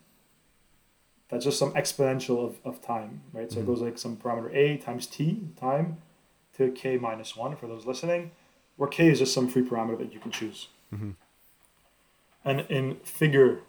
That's 1.29 1.43
just 1.45 1.59
some 1.59 1.73
exponential 1.73 2.43
of, 2.43 2.57
of 2.65 2.81
time, 2.81 3.21
right? 3.33 3.51
So 3.51 3.57
Mhm. 3.59 3.63
it 3.63 3.65
goes 3.67 3.81
like 3.81 3.97
some 3.97 4.15
parameter 4.17 4.53
a 4.55 4.77
times 4.77 5.05
t 5.07 5.41
time 5.59 5.97
to 6.57 6.71
k 6.71 6.97
minus 6.97 7.35
one 7.35 7.55
for 7.55 7.67
those 7.67 7.85
listening, 7.85 8.31
where 8.75 8.89
k 8.89 9.07
is 9.09 9.19
just 9.19 9.33
some 9.33 9.47
free 9.47 9.63
parameter 9.63 9.97
that 9.99 10.13
you 10.13 10.19
can 10.19 10.31
choose. 10.31 10.67
hmm 10.89 11.11
And 12.45 12.61
in 12.69 12.95
figure 13.03 13.59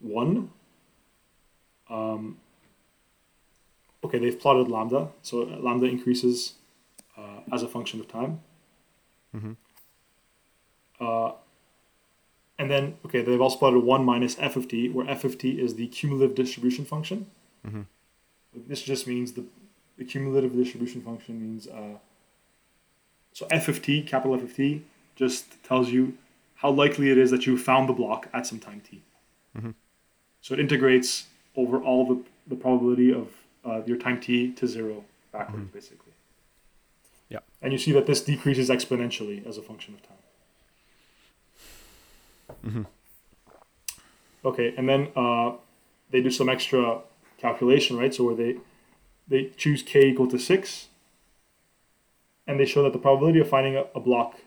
one, 0.00 0.50
um, 1.90 2.38
okay, 4.04 4.18
they've 4.18 4.38
plotted 4.38 4.68
lambda. 4.68 5.08
So 5.22 5.38
lambda 5.38 5.86
increases 5.86 6.54
uh, 7.16 7.40
as 7.52 7.62
a 7.62 7.68
function 7.68 8.00
of 8.00 8.08
time. 8.08 8.40
hmm 9.32 9.52
Uh, 11.00 11.32
and 12.58 12.70
then, 12.70 12.94
okay, 13.04 13.22
they've 13.22 13.40
also 13.40 13.58
plotted 13.58 13.82
1 13.82 14.04
minus 14.04 14.36
f 14.38 14.56
of 14.56 14.68
t, 14.68 14.88
where 14.88 15.08
f 15.08 15.24
of 15.24 15.36
t 15.36 15.60
is 15.60 15.74
the 15.74 15.88
cumulative 15.88 16.36
distribution 16.36 16.84
function. 16.84 17.26
hmm 17.64 17.82
This 18.54 18.82
just 18.82 19.06
means 19.06 19.32
the, 19.32 19.44
the 19.98 20.04
cumulative 20.04 20.54
distribution 20.54 21.00
function 21.02 21.40
means, 21.40 21.66
uh, 21.66 21.98
so 23.32 23.46
f 23.50 23.68
of 23.68 23.82
t, 23.82 24.02
capital 24.02 24.34
F 24.36 24.42
of 24.42 24.54
t, 24.54 24.84
just 25.16 25.62
tells 25.62 25.90
you 25.90 26.16
how 26.56 26.70
likely 26.70 27.10
it 27.10 27.18
is 27.18 27.30
that 27.30 27.46
you 27.46 27.58
found 27.58 27.88
the 27.88 27.92
block 27.92 28.28
at 28.32 28.46
some 28.46 28.58
time 28.58 28.80
t. 28.88 29.02
Mhm. 29.56 29.74
So 30.40 30.54
it 30.54 30.60
integrates 30.60 31.26
over 31.56 31.80
all 31.82 32.06
the, 32.06 32.22
the 32.46 32.56
probability 32.56 33.12
of 33.12 33.28
uh, 33.64 33.82
your 33.86 33.96
time 33.96 34.20
t 34.20 34.52
to 34.52 34.66
zero 34.66 35.04
backwards, 35.32 35.70
basically. 35.72 36.12
Yeah. 37.28 37.40
And 37.60 37.72
you 37.72 37.78
see 37.78 37.92
that 37.92 38.06
this 38.06 38.20
decreases 38.20 38.68
exponentially 38.68 39.46
as 39.46 39.58
a 39.58 39.62
function 39.62 39.94
of 39.94 40.02
time. 40.02 40.16
Mm-hmm. 42.66 42.82
Okay, 44.44 44.74
and 44.76 44.88
then 44.88 45.08
uh, 45.16 45.52
they 46.10 46.20
do 46.20 46.30
some 46.30 46.48
extra 46.48 47.00
calculation, 47.38 47.96
right? 47.96 48.14
So 48.14 48.24
where 48.24 48.34
they 48.34 48.56
they 49.28 49.50
choose 49.56 49.82
k 49.82 50.08
equal 50.08 50.26
to 50.28 50.38
six, 50.38 50.88
and 52.46 52.58
they 52.58 52.64
show 52.66 52.82
that 52.82 52.92
the 52.92 52.98
probability 52.98 53.38
of 53.40 53.48
finding 53.48 53.76
a, 53.76 53.84
a 53.94 54.00
block 54.00 54.38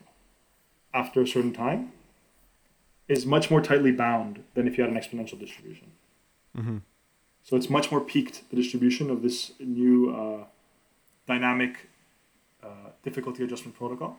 after 0.92 1.20
a 1.20 1.26
certain 1.26 1.52
time 1.52 1.92
is 3.08 3.24
much 3.24 3.50
more 3.50 3.60
tightly 3.60 3.92
bound 3.92 4.42
than 4.54 4.66
if 4.66 4.76
you 4.76 4.84
had 4.84 4.92
an 4.92 4.98
exponential 4.98 5.38
distribution. 5.38 5.92
Mm-hmm. 6.56 6.78
So 7.42 7.56
it's 7.56 7.70
much 7.70 7.90
more 7.92 8.00
peaked 8.00 8.42
the 8.50 8.56
distribution 8.56 9.10
of 9.10 9.22
this 9.22 9.52
new 9.60 10.10
uh, 10.14 10.44
dynamic 11.26 11.88
uh, 12.62 12.90
difficulty 13.04 13.44
adjustment 13.44 13.76
protocol 13.76 14.18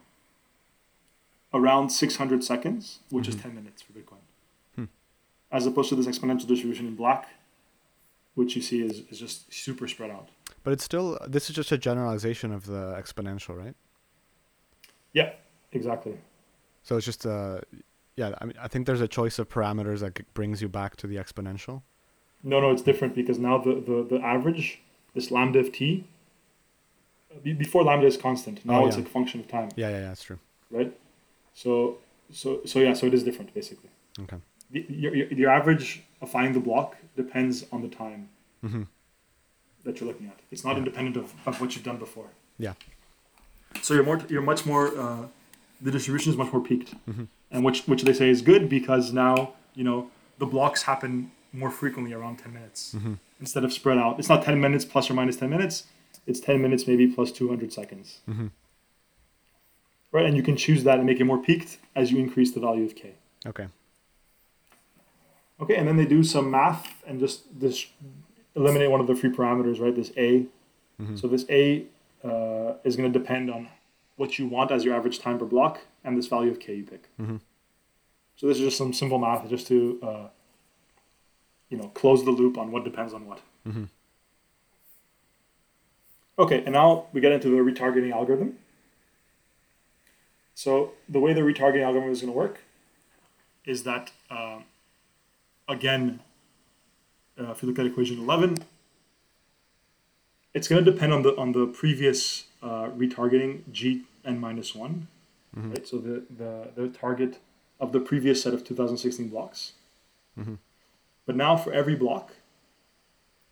around 1.54 1.90
600 1.90 2.44
seconds, 2.44 3.00
which 3.10 3.28
is 3.28 3.36
10 3.36 3.56
minutes 3.56 3.82
for 3.82 3.94
Bitcoin, 3.94 4.20
Hmm. 4.76 4.86
as 5.52 5.66
opposed 5.66 5.90
to 5.90 5.96
this 5.96 6.06
exponential 6.06 6.48
distribution 6.48 6.88
in 6.88 6.96
black, 6.96 7.30
which 8.36 8.56
you 8.56 8.62
see 8.62 8.82
is, 8.86 9.02
is 9.10 9.20
just 9.20 9.52
super 9.54 9.88
spread 9.88 10.12
out. 10.12 10.30
But 10.64 10.74
it's 10.74 10.84
still 10.84 11.18
this 11.28 11.50
is 11.50 11.56
just 11.56 11.72
a 11.72 11.78
generalization 11.78 12.52
of 12.52 12.66
the 12.66 12.94
exponential, 13.02 13.58
right? 13.58 13.76
Yeah, 15.14 15.32
exactly. 15.72 16.18
So 16.84 16.98
it's 16.98 17.06
just 17.06 17.26
uh 17.26 17.62
yeah, 18.16 18.34
I 18.42 18.46
mean 18.46 18.56
I 18.62 18.68
think 18.68 18.86
there's 18.86 19.02
a 19.02 19.08
choice 19.08 19.40
of 19.40 19.48
parameters 19.50 20.00
that 20.00 20.34
brings 20.34 20.62
you 20.62 20.68
back 20.70 20.96
to 20.98 21.08
the 21.08 21.16
exponential. 21.18 21.82
No, 22.44 22.60
no, 22.60 22.72
it's 22.72 22.82
different 22.84 23.16
because 23.16 23.40
now 23.40 23.58
the, 23.58 23.76
the, 23.76 24.08
the 24.18 24.22
average, 24.24 24.80
this 25.16 25.32
lambda 25.32 25.60
of 25.60 25.72
t, 25.72 26.06
before 27.44 27.84
lambda 27.84 28.06
is 28.08 28.16
constant. 28.18 28.64
Now 28.66 28.84
Oh, 28.84 28.88
it's 28.88 28.96
yeah. 28.98 29.04
a 29.04 29.06
function 29.08 29.40
of 29.40 29.48
time, 29.48 29.70
Yeah, 29.76 29.90
yeah, 29.90 30.00
yeah, 30.00 30.08
that's 30.10 30.24
true. 30.24 30.40
right? 30.70 30.96
So, 31.54 31.98
so, 32.32 32.62
so 32.66 32.80
yeah, 32.80 32.94
so 32.94 33.08
it 33.08 33.14
is 33.14 33.24
different 33.24 33.54
basically. 33.54 33.90
Okay. 34.22 34.38
The, 34.72 34.86
your, 34.90 35.16
your, 35.16 35.28
your 35.34 35.50
average 35.50 36.04
of 36.22 36.30
finding 36.30 36.54
the 36.54 36.60
block 36.60 36.96
depends 37.16 37.66
on 37.72 37.82
the 37.82 37.90
time 37.90 38.30
Mm-hmm. 38.66 38.84
That 39.88 40.00
you're 40.00 40.08
looking 40.12 40.28
at. 40.28 40.38
It's 40.52 40.64
not 40.64 40.78
independent 40.78 41.16
of, 41.18 41.34
of 41.48 41.60
what 41.60 41.74
you've 41.76 41.84
done 41.92 41.98
before. 41.98 42.28
Yeah. 42.60 42.74
So 43.82 43.94
you're 43.96 44.04
more, 44.04 44.20
you're 44.30 44.42
much 44.54 44.66
more, 44.66 44.86
uh, 45.00 45.26
the 45.82 45.92
distribution 45.92 46.32
is 46.32 46.38
much 46.38 46.52
more 46.54 46.62
peaked, 46.62 46.94
Mm-hmm. 47.10 47.24
and 47.52 47.64
which 47.66 47.80
which 47.92 48.02
they 48.04 48.14
say 48.14 48.30
is 48.30 48.42
good 48.42 48.64
because 48.70 49.06
now 49.14 49.36
you 49.80 49.84
know 49.84 50.00
the 50.40 50.46
blocks 50.46 50.84
happen 50.84 51.32
more 51.54 51.72
frequently 51.72 52.14
around 52.14 52.36
10 52.38 52.54
minutes 52.54 52.94
Mm-hmm. 52.96 53.14
instead 53.40 53.64
of 53.64 53.72
spread 53.74 53.98
out. 53.98 54.20
It's 54.20 54.30
not 54.30 54.44
10 54.44 54.60
minutes 54.60 54.86
plus 54.86 55.10
or 55.10 55.14
minus 55.14 55.38
10 55.38 55.50
minutes. 55.50 55.76
It's 56.30 56.40
10 56.42 56.62
minutes 56.62 56.86
maybe 56.88 57.08
plus 57.08 57.32
200 57.32 57.72
seconds. 57.72 58.20
Mm-hmm. 58.30 58.48
Right, 60.12 60.26
and 60.26 60.36
you 60.38 60.44
can 60.44 60.56
choose 60.58 60.84
that 60.84 60.98
and 61.00 61.06
make 61.06 61.20
it 61.20 61.26
more 61.26 61.38
peaked 61.48 61.78
as 61.96 62.12
you 62.12 62.18
increase 62.20 62.52
the 62.54 62.60
value 62.60 62.86
of 62.86 62.96
k. 62.96 63.14
Okay. 63.46 63.68
Okay, 65.62 65.76
and 65.76 65.88
then 65.88 65.98
they 65.98 66.06
do 66.06 66.24
some 66.24 66.52
math 66.52 67.02
and 67.08 67.20
just 67.20 67.38
this 67.60 67.88
eliminate 68.58 68.92
one 68.92 69.00
of 69.00 69.08
the 69.08 69.16
free 69.16 69.30
parameters, 69.30 69.80
right? 69.80 69.96
This 69.96 70.12
a. 70.18 70.46
Mm-hmm. 71.02 71.16
So 71.16 71.28
this 71.28 71.46
a 71.50 71.86
uh, 72.24 72.74
is 72.84 72.96
going 72.96 73.12
to 73.12 73.18
depend 73.18 73.50
on 73.52 73.70
what 74.16 74.40
you 74.40 74.48
want 74.48 74.72
as 74.72 74.84
your 74.84 74.96
average 74.96 75.20
time 75.20 75.38
per 75.38 75.46
block 75.46 75.80
and 76.04 76.18
this 76.18 76.28
value 76.28 76.52
of 76.52 76.60
k 76.60 76.76
you 76.76 76.84
pick. 76.84 77.04
Mm-hmm. 77.20 77.38
So 78.36 78.48
this 78.48 78.58
is 78.58 78.64
just 78.64 78.78
some 78.78 78.94
simple 78.94 79.20
math 79.20 79.48
just 79.50 79.68
to 79.68 80.00
uh, 80.04 80.28
you 81.70 81.78
know 81.78 81.90
close 81.90 82.26
the 82.26 82.32
loop 82.32 82.58
on 82.58 82.72
what 82.72 82.84
depends 82.84 83.14
on 83.14 83.26
what. 83.26 83.40
Mm-hmm. 83.68 83.86
Okay, 86.40 86.64
and 86.64 86.74
now 86.74 87.06
we 87.14 87.22
get 87.22 87.32
into 87.32 87.50
the 87.50 87.58
retargeting 87.58 88.12
algorithm. 88.12 88.58
So 90.54 90.94
the 91.08 91.20
way 91.20 91.34
the 91.34 91.42
retargeting 91.42 91.84
algorithm 91.84 92.12
is 92.12 92.22
going 92.22 92.34
to 92.34 92.38
work 92.38 92.62
is 93.66 93.84
that 93.84 94.12
um, 94.30 94.64
again, 95.68 96.20
uh, 97.40 97.52
if 97.52 97.62
you 97.62 97.70
look 97.70 97.80
at 97.80 97.86
equation 97.86 98.20
eleven, 98.20 98.58
it's 100.54 100.68
going 100.68 100.84
to 100.84 100.92
depend 100.92 101.14
on 101.14 101.22
the 101.22 101.36
on 101.38 101.52
the 101.52 101.68
previous 101.68 102.46
uh, 102.64 102.90
retargeting 102.90 103.62
g 103.72 104.04
n 104.26 104.40
minus 104.40 104.74
one, 104.76 105.08
Mhm. 105.56 105.72
right? 105.74 105.88
So 105.88 105.98
the, 106.00 106.24
the 106.36 106.70
the 106.76 106.88
target 106.90 107.40
of 107.80 107.92
the 107.92 108.00
previous 108.00 108.42
set 108.42 108.54
of 108.54 108.64
2016 108.64 109.30
blocks. 109.30 109.74
Mhm. 110.40 110.58
But 111.26 111.36
now 111.36 111.56
for 111.58 111.72
every 111.74 111.96
block, 111.96 112.34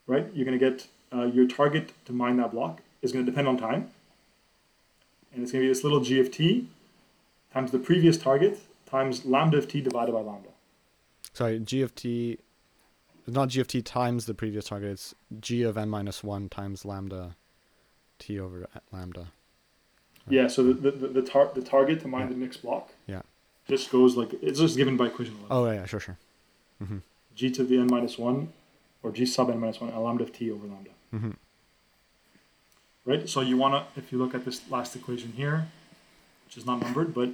right, 0.06 0.26
you're 0.34 0.44
going 0.44 0.58
to 0.58 0.64
get 0.70 0.88
uh, 1.12 1.24
your 1.26 1.46
target 1.46 1.92
to 2.06 2.12
mine 2.12 2.36
that 2.38 2.50
block 2.50 2.80
is 3.02 3.12
going 3.12 3.24
to 3.24 3.30
depend 3.30 3.46
on 3.46 3.56
time, 3.56 3.90
and 5.32 5.42
it's 5.42 5.52
going 5.52 5.62
to 5.62 5.66
be 5.66 5.68
this 5.68 5.84
little 5.84 6.00
g 6.00 6.18
of 6.20 6.30
t 6.32 6.66
times 7.52 7.70
the 7.70 7.78
previous 7.78 8.18
target 8.18 8.58
times 8.86 9.24
lambda 9.24 9.58
of 9.58 9.68
t 9.68 9.80
divided 9.80 10.12
by 10.12 10.20
lambda. 10.20 10.48
Sorry, 11.32 11.58
G 11.60 11.82
of 11.82 11.94
t 11.94 12.38
not 13.26 13.48
G 13.48 13.60
of 13.60 13.68
t 13.68 13.82
times 13.82 14.26
the 14.26 14.34
previous 14.34 14.66
target, 14.66 14.90
it's 14.92 15.14
G 15.40 15.62
of 15.62 15.76
n 15.76 15.88
minus 15.88 16.22
one 16.22 16.48
times 16.48 16.84
lambda 16.84 17.36
t 18.18 18.38
over 18.38 18.66
lambda. 18.92 19.28
Yeah, 20.28 20.48
so 20.48 20.62
the 20.72 20.90
the, 20.90 21.06
the, 21.08 21.22
tar- 21.22 21.50
the 21.54 21.62
target 21.62 22.00
to 22.02 22.08
mine 22.08 22.22
Yeah. 22.22 22.28
the 22.28 22.34
next 22.36 22.58
block 22.58 22.90
Yeah. 23.06 23.22
just 23.68 23.90
goes 23.90 24.16
like 24.16 24.32
it's 24.42 24.58
just 24.58 24.76
given 24.76 24.96
by 24.96 25.06
equation 25.06 25.34
11. 25.34 25.48
Oh 25.50 25.66
yeah, 25.66 25.72
yeah, 25.80 25.86
sure, 25.86 26.00
sure. 26.00 26.18
Mm-hmm. 26.82 26.98
g 27.34 27.50
to 27.50 27.64
the 27.64 27.78
n 27.78 27.86
minus 27.90 28.18
1 28.18 28.48
or 29.02 29.10
g 29.12 29.24
sub 29.26 29.50
n 29.50 29.60
minus 29.60 29.80
1 29.80 29.90
and 29.90 30.02
lambda 30.02 30.24
of 30.24 30.32
t 30.32 30.50
over 30.50 30.66
lambda. 30.66 30.90
Mm-hmm. 31.14 31.30
Right? 33.04 33.28
So 33.28 33.40
you 33.40 33.56
want 33.56 33.74
to, 33.94 34.00
if 34.00 34.10
you 34.10 34.18
look 34.18 34.34
at 34.34 34.44
this 34.44 34.68
last 34.70 34.96
equation 34.96 35.32
here, 35.32 35.68
which 36.44 36.56
is 36.56 36.66
not 36.66 36.80
numbered, 36.80 37.14
but 37.14 37.30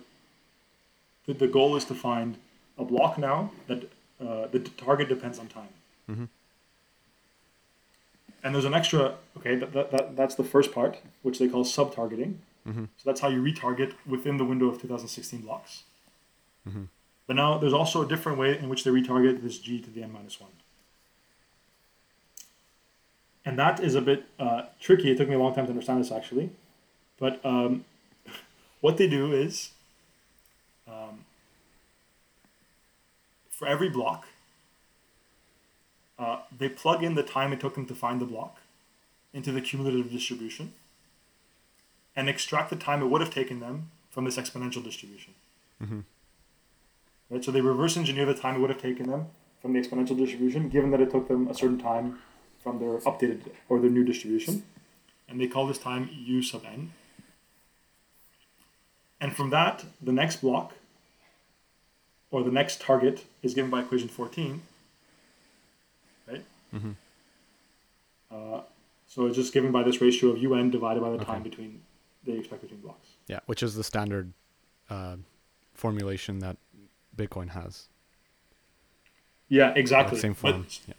the, 1.27 1.33
the 1.33 1.47
goal 1.49 1.77
is 1.77 1.85
to 1.87 1.95
find 1.95 2.37
a 2.79 2.85
block 2.85 3.17
now 3.19 3.53
that 3.69 3.85
uh, 4.21 4.47
the 4.49 4.59
target 4.61 5.09
depends 5.09 5.39
on 5.39 5.47
time. 5.49 5.69
Mhm. 6.13 6.29
And 8.45 8.55
there's 8.55 8.65
an 8.65 8.75
extra, 8.75 9.15
okay, 9.39 9.55
that, 9.55 9.73
that, 9.73 9.91
that, 9.93 10.17
that's 10.17 10.35
the 10.35 10.45
first 10.45 10.73
part, 10.73 10.99
which 11.23 11.39
they 11.39 11.49
call 11.49 11.65
sub-targeting. 11.65 12.41
Mm-hmm. 12.69 12.85
So 12.97 13.03
that's 13.05 13.21
how 13.21 13.29
you 13.29 13.41
retarget 13.43 13.95
within 14.07 14.37
the 14.37 14.45
window 14.45 14.67
of 14.67 14.81
2016 14.81 15.41
blocks. 15.41 15.85
Mm-hmm. 16.69 16.85
But 17.27 17.37
now 17.37 17.59
there's 17.59 17.73
also 17.73 18.05
a 18.05 18.09
different 18.09 18.39
way 18.39 18.59
in 18.59 18.69
which 18.69 18.85
they 18.85 18.91
retarget 18.91 19.43
this 19.43 19.59
g 19.59 19.81
to 19.81 19.91
the 19.91 20.03
n 20.03 20.13
minus 20.13 20.41
1. 20.41 20.51
And 23.45 23.59
that 23.59 23.81
is 23.81 23.95
a 23.95 24.01
bit 24.01 24.27
uh, 24.39 24.63
tricky. 24.81 25.11
It 25.11 25.19
took 25.19 25.29
me 25.29 25.35
a 25.35 25.39
long 25.39 25.55
time 25.55 25.67
to 25.67 25.71
understand 25.71 26.01
this 26.01 26.13
actually. 26.13 26.51
But 27.19 27.45
um, 27.45 27.85
what 28.81 28.97
they 28.97 29.09
do 29.09 29.33
is 29.33 29.71
um, 30.87 31.25
for 33.51 33.67
every 33.67 33.89
block, 33.89 34.27
they 36.59 36.69
plug 36.69 37.03
in 37.03 37.15
the 37.15 37.23
time 37.23 37.53
it 37.53 37.61
took 37.61 37.75
them 37.75 37.87
to 37.87 37.95
find 37.95 38.21
the 38.21 38.27
block 38.27 38.59
into 39.33 39.53
the 39.53 39.61
cumulative 39.61 40.11
distribution 40.11 40.75
and 42.15 42.29
extract 42.29 42.71
the 42.71 42.77
time 42.77 43.03
it 43.03 43.07
would 43.07 43.21
have 43.21 43.33
taken 43.33 43.61
them 43.61 43.91
from 44.11 44.25
this 44.25 44.37
exponential 44.37 44.85
distribution. 44.85 45.35
Mm-hmm. 45.83 46.01
Right? 47.31 47.45
So 47.45 47.51
they 47.51 47.63
reverse 47.63 47.97
engineer 47.97 48.27
the 48.27 48.35
time 48.35 48.57
it 48.57 48.59
would 48.61 48.71
have 48.71 48.83
taken 48.83 49.09
them 49.09 49.27
from 49.61 49.73
the 49.73 49.81
exponential 49.81 50.17
distribution, 50.17 50.69
given 50.69 50.91
that 50.91 51.01
it 51.01 51.11
took 51.11 51.29
them 51.29 51.49
a 51.49 51.55
certain 51.55 51.79
time 51.79 52.19
from 52.63 52.79
their 52.79 52.99
updated 52.99 53.51
or 53.69 53.81
their 53.81 53.91
new 53.91 54.05
distribution. 54.05 54.65
And 55.29 55.41
they 55.41 55.47
call 55.47 55.67
this 55.67 55.79
time 55.79 56.11
u 56.13 56.43
sub 56.43 56.65
n. 56.67 56.93
And 59.21 59.35
from 59.35 59.51
that, 59.51 59.85
the 60.03 60.13
next 60.13 60.43
block 60.43 60.75
or 62.31 62.43
the 62.43 62.51
next 62.51 62.81
target 62.81 63.25
is 63.43 63.55
given 63.55 63.71
by 63.71 63.81
equation 63.81 64.09
14. 64.09 64.63
Mm-hmm. 66.75 66.93
Uh, 68.31 68.61
so 69.07 69.27
it's 69.27 69.37
just 69.37 69.53
given 69.53 69.73
by 69.73 69.83
this 69.83 70.01
ratio 70.01 70.31
of 70.31 70.39
un 70.43 70.71
divided 70.71 71.01
by 71.01 71.11
the 71.11 71.17
Okay. 71.17 71.25
time 71.25 71.43
between 71.43 71.83
they 72.25 72.33
expect 72.33 72.63
between 72.63 72.81
blocks. 72.81 73.09
Yeah, 73.27 73.41
which 73.47 73.63
is 73.63 73.75
the 73.75 73.85
standard 73.85 74.33
uh, 74.89 75.17
formulation 75.75 76.39
that 76.39 76.57
Bitcoin 77.17 77.51
has. 77.51 77.89
Yeah, 79.49 79.73
exactly. 79.77 80.19
same 80.19 80.33
But- 80.33 80.39
form. 80.53 80.67
yeah. 80.89 80.95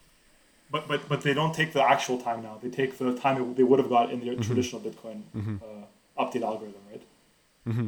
But 0.69 0.87
but 0.87 1.07
but 1.07 1.21
they 1.21 1.33
don't 1.33 1.53
take 1.53 1.71
the 1.73 1.83
actual 1.83 2.17
time 2.19 2.41
now. 2.43 2.57
They 2.61 2.69
take 2.69 2.97
the 2.97 3.13
time 3.17 3.41
it- 3.41 3.55
they 3.57 3.63
would 3.63 3.79
have 3.79 3.89
got 3.89 4.11
in 4.11 4.19
the 4.19 4.35
traditional 4.43 4.81
Bitcoin 4.81 5.21
Mhm. 5.35 5.61
uh, 5.61 6.23
update 6.23 6.41
algorithm, 6.43 6.81
right? 6.91 7.03
Mm-hmm. 7.67 7.87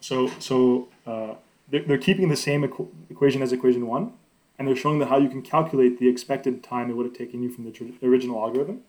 So 0.00 0.28
so 0.38 0.88
uh, 1.06 1.34
they're, 1.68 1.82
they're 1.82 1.98
keeping 1.98 2.28
the 2.28 2.36
same 2.36 2.62
equ- 2.62 2.88
equation 3.10 3.42
as 3.42 3.52
equation 3.52 3.86
one, 3.86 4.12
and 4.58 4.66
they're 4.66 4.76
showing 4.76 4.98
that 4.98 5.08
how 5.08 5.18
you 5.18 5.28
can 5.28 5.42
calculate 5.42 5.98
the 5.98 6.08
expected 6.08 6.62
time 6.62 6.90
it 6.90 6.94
would 6.94 7.06
have 7.06 7.16
taken 7.16 7.42
you 7.42 7.50
from 7.50 7.64
the 7.64 7.70
tr- 7.70 7.84
original 8.02 8.40
algorithm, 8.40 8.80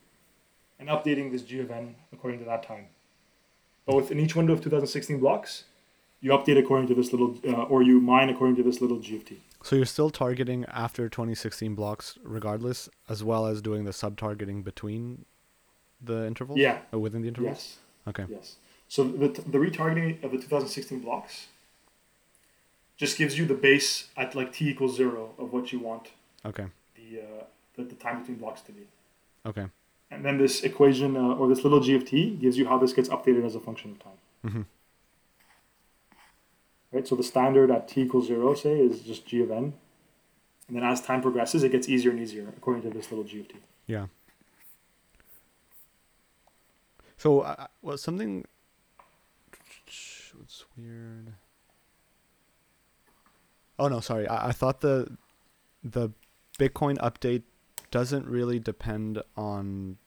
and 0.80 0.90
updating 0.90 1.32
this 1.32 1.44
g 1.44 1.60
of 1.60 1.70
n 1.70 1.96
according 2.12 2.40
to 2.40 2.46
that 2.46 2.64
time. 2.64 2.88
But 3.86 3.96
within 3.96 4.20
each 4.20 4.36
window 4.36 4.54
of 4.54 4.62
2016 4.62 5.20
blocks, 5.20 5.64
you 6.22 6.32
update 6.32 6.58
according 6.58 6.88
to 6.88 6.96
this 6.96 7.12
little, 7.12 7.38
uh, 7.48 7.64
or 7.64 7.82
you 7.82 8.00
mine 8.02 8.30
according 8.30 8.56
to 8.58 8.64
this 8.64 8.82
little 8.82 9.00
g 9.00 9.16
of 9.16 9.26
t. 9.26 9.42
So 9.64 9.76
you're 9.76 9.86
still 9.86 10.10
targeting 10.10 10.66
after 10.66 11.10
2016 11.10 11.76
blocks 11.76 12.18
regardless, 12.24 12.90
as 13.10 13.24
well 13.24 13.46
as 13.46 13.62
doing 13.62 13.84
the 13.86 13.94
sub-targeting 13.94 14.64
between 14.64 15.26
the 16.02 16.26
intervals? 16.26 16.58
Yeah. 16.58 16.80
Or 16.92 17.00
within 17.00 17.22
the 17.22 17.28
intervals? 17.28 17.58
Yes. 17.58 17.78
Okay. 18.08 18.26
Yes. 18.30 18.56
So 18.88 19.04
the, 19.04 19.28
the 19.28 19.58
retargeting 19.58 20.24
of 20.24 20.32
the 20.32 20.38
2016 20.38 21.00
blocks 21.00 21.48
just 23.00 23.18
gives 23.18 23.38
you 23.40 23.46
the 23.46 23.56
base 23.56 24.10
at 24.16 24.36
like 24.36 24.54
t 24.54 24.70
equals 24.70 24.96
zero 24.96 25.34
of 25.40 25.52
what 25.52 25.72
you 25.74 25.80
want 25.80 26.10
Okay. 26.46 26.68
the 26.96 27.22
uh, 27.22 27.44
the, 27.76 27.84
the 27.86 27.96
time 27.96 28.20
between 28.20 28.38
blocks 28.38 28.62
to 28.62 28.72
be. 28.72 28.84
Okay. 29.46 29.66
And 30.12 30.26
then 30.26 30.38
this 30.38 30.62
equation 30.64 31.16
uh, 31.16 31.40
or 31.40 31.48
this 31.48 31.64
little 31.64 31.80
g 31.80 31.96
of 31.96 32.06
t 32.06 32.36
gives 32.36 32.58
you 32.58 32.68
how 32.68 32.78
this 32.78 32.94
gets 32.94 33.10
updated 33.10 33.46
as 33.46 33.56
a 33.56 33.60
function 33.60 33.92
of 33.92 34.00
time. 34.04 34.20
Mm-hmm. 34.46 34.62
Right. 36.92 37.08
So 37.08 37.16
the 37.16 37.24
standard 37.24 37.72
at 37.72 37.88
t 37.88 38.02
equals 38.02 38.28
zero, 38.28 38.54
say, 38.54 38.80
is 38.80 39.02
just 39.02 39.26
g 39.26 39.42
of 39.42 39.52
n, 39.52 39.74
and 40.68 40.76
then 40.76 40.84
as 40.84 41.02
time 41.02 41.22
progresses, 41.22 41.64
it 41.64 41.72
gets 41.72 41.88
easier 41.88 42.12
and 42.12 42.20
easier 42.20 42.48
according 42.58 42.84
to 42.84 42.90
this 42.90 43.10
little 43.12 43.24
g 43.24 43.40
of 43.42 43.48
t. 43.48 43.56
Yeah. 43.88 44.08
So, 47.18 47.42
uh, 47.42 47.68
well, 47.82 47.98
something. 47.98 48.46
What's 50.38 50.66
weird? 50.78 51.34
Oh 53.80 53.88
no, 53.88 54.00
sorry. 54.02 54.28
I, 54.28 54.50
I 54.50 54.52
thought 54.52 54.82
the 54.82 55.18
the 55.84 56.10
Bitcoin 56.60 56.98
update 56.98 57.44
doesn't 57.92 58.26
really 58.28 58.60
depend 58.60 59.24
on. 59.38 59.98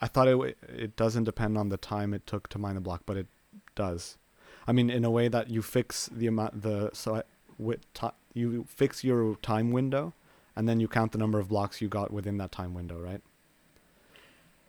I 0.00 0.06
thought 0.08 0.28
it 0.28 0.58
it 0.68 0.96
doesn't 0.96 1.24
depend 1.24 1.56
on 1.56 1.68
the 1.68 1.76
time 1.76 2.12
it 2.12 2.26
took 2.26 2.48
to 2.50 2.58
mine 2.58 2.74
the 2.74 2.80
block, 2.80 3.02
but 3.06 3.16
it 3.16 3.26
does. 3.74 4.18
I 4.66 4.72
mean, 4.72 4.90
in 4.90 5.04
a 5.04 5.10
way 5.10 5.28
that 5.28 5.48
you 5.48 5.62
fix 5.62 6.08
the 6.12 6.26
amount 6.26 6.62
the 6.62 6.90
so 6.92 7.16
I- 7.16 7.22
with 7.58 7.92
ti 7.94 8.08
you 8.34 8.64
fix 8.68 9.02
your 9.02 9.36
time 9.36 9.70
window, 9.72 10.12
and 10.54 10.68
then 10.68 10.80
you 10.80 10.88
count 10.88 11.12
the 11.12 11.18
number 11.18 11.38
of 11.38 11.48
blocks 11.48 11.80
you 11.80 11.88
got 11.88 12.12
within 12.12 12.36
that 12.38 12.52
time 12.52 12.74
window, 12.74 12.98
right? 13.00 13.20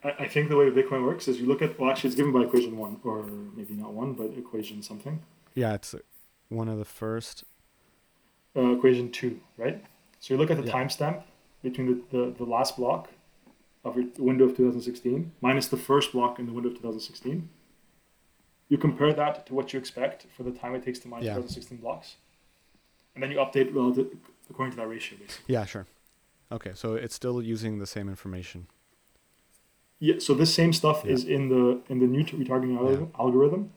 I, 0.03 0.09
I 0.23 0.27
think 0.27 0.49
the 0.49 0.55
way 0.55 0.69
Bitcoin 0.71 1.03
works 1.05 1.27
is 1.27 1.39
you 1.39 1.47
look 1.47 1.61
at 1.61 1.79
well, 1.79 1.91
actually, 1.91 2.09
it's 2.09 2.15
given 2.15 2.31
by 2.31 2.41
equation 2.41 2.77
one, 2.77 2.99
or 3.03 3.23
maybe 3.55 3.73
not 3.73 3.93
one, 3.93 4.13
but 4.13 4.31
equation 4.37 4.81
something. 4.81 5.21
Yeah, 5.55 5.73
it's 5.73 5.93
one 6.49 6.67
of 6.67 6.77
the 6.77 6.85
first. 6.85 7.43
uh, 8.55 8.71
equation 8.75 9.11
two, 9.11 9.39
right? 9.57 9.83
So 10.19 10.33
you 10.33 10.37
look 10.39 10.49
at 10.51 10.57
the 10.57 10.65
Yeah. 10.65 10.73
timestamp 10.73 11.23
between 11.63 11.87
the, 11.87 12.17
the, 12.17 12.31
the 12.39 12.43
last 12.43 12.75
block 12.77 13.09
of 13.85 13.95
your 13.95 14.05
window 14.17 14.45
of 14.45 14.57
2016 14.57 15.31
minus 15.39 15.67
the 15.67 15.77
first 15.77 16.11
block 16.11 16.39
in 16.39 16.45
the 16.47 16.51
window 16.51 16.69
of 16.69 16.75
2016. 16.75 17.47
You 18.67 18.77
compare 18.77 19.13
that 19.13 19.45
to 19.45 19.53
what 19.53 19.71
you 19.71 19.79
expect 19.79 20.25
for 20.35 20.43
the 20.43 20.51
time 20.51 20.75
it 20.75 20.83
takes 20.83 20.99
to 20.99 21.07
mine 21.07 21.21
Yeah. 21.23 21.35
2016 21.35 21.77
blocks. 21.77 22.15
And 23.13 23.23
then 23.23 23.31
you 23.31 23.37
update 23.37 23.73
relative 23.73 24.07
according 24.49 24.71
to 24.71 24.77
that 24.77 24.87
ratio, 24.87 25.17
basically. 25.19 25.53
Yeah, 25.53 25.65
sure. 25.65 25.85
Okay, 26.51 26.71
so 26.73 26.95
it's 26.95 27.13
still 27.15 27.41
using 27.41 27.77
the 27.79 27.85
same 27.87 28.09
information. 28.09 28.67
Yeah, 29.99 30.15
so 30.19 30.33
this 30.33 30.53
same 30.53 30.73
stuff 30.73 31.03
Yeah. 31.05 31.13
is 31.13 31.23
in 31.25 31.49
the 31.49 31.81
in 31.89 31.99
the 31.99 32.07
new 32.07 32.23
retargeting 32.25 32.75
algorithm, 32.77 33.11
algorithm, 33.19 33.71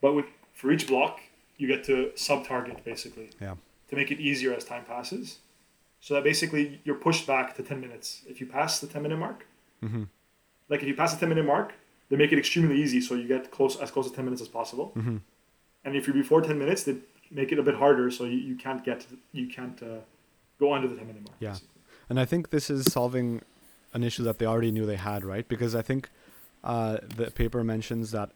but 0.00 0.14
with 0.14 0.26
for 0.54 0.72
each 0.72 0.86
block 0.88 1.20
you 1.56 1.68
get 1.68 1.84
to 1.84 2.12
sub 2.14 2.46
target 2.46 2.84
basically. 2.84 3.30
Yeah. 3.40 3.54
To 3.90 3.96
make 3.96 4.10
it 4.10 4.18
easier 4.18 4.54
as 4.54 4.64
time 4.64 4.84
passes, 4.84 5.38
so 6.00 6.14
that 6.14 6.24
basically 6.24 6.80
you're 6.84 6.96
pushed 6.96 7.26
back 7.26 7.54
to 7.56 7.62
ten 7.62 7.80
minutes 7.80 8.22
if 8.26 8.40
you 8.40 8.46
pass 8.46 8.80
the 8.80 8.86
ten 8.86 9.02
minute 9.02 9.18
mark. 9.18 9.46
Mm-hmm. 9.82 10.04
Like 10.68 10.80
if 10.82 10.88
you 10.88 10.94
pass 10.94 11.12
the 11.14 11.20
ten 11.20 11.28
minute 11.28 11.44
mark, 11.44 11.74
they 12.08 12.16
make 12.16 12.32
it 12.32 12.38
extremely 12.38 12.80
easy, 12.80 13.00
so 13.00 13.14
you 13.14 13.28
get 13.28 13.50
close 13.50 13.76
as 13.76 13.90
close 13.90 14.08
to 14.08 14.14
ten 14.14 14.24
minutes 14.24 14.42
as 14.42 14.48
possible. 14.48 14.92
Mm-hmm. 14.96 15.18
And 15.84 15.96
if 15.96 16.06
you're 16.06 16.14
before 16.14 16.40
ten 16.40 16.58
minutes, 16.58 16.84
they 16.84 16.96
make 17.30 17.52
it 17.52 17.58
a 17.58 17.62
bit 17.62 17.74
harder, 17.74 18.10
so 18.10 18.24
you, 18.24 18.38
you 18.38 18.56
can't 18.56 18.82
get 18.84 19.06
you 19.32 19.48
can't 19.48 19.82
uh, 19.82 19.98
go 20.58 20.72
under 20.72 20.88
the 20.88 20.96
ten 20.96 21.06
minute 21.06 21.22
mark. 21.22 21.36
Yeah. 21.40 21.50
basically. 21.50 21.68
And 22.08 22.20
I 22.20 22.24
think 22.24 22.50
this 22.50 22.70
is 22.70 22.92
solving 22.92 23.42
an 23.92 24.02
issue 24.02 24.24
that 24.24 24.38
they 24.38 24.46
already 24.46 24.72
knew 24.72 24.86
they 24.86 24.96
had, 24.96 25.24
right? 25.24 25.46
Because 25.46 25.74
I 25.74 25.82
think 25.82 26.10
uh, 26.62 26.98
the 27.16 27.30
paper 27.30 27.62
mentions 27.62 28.10
that 28.10 28.30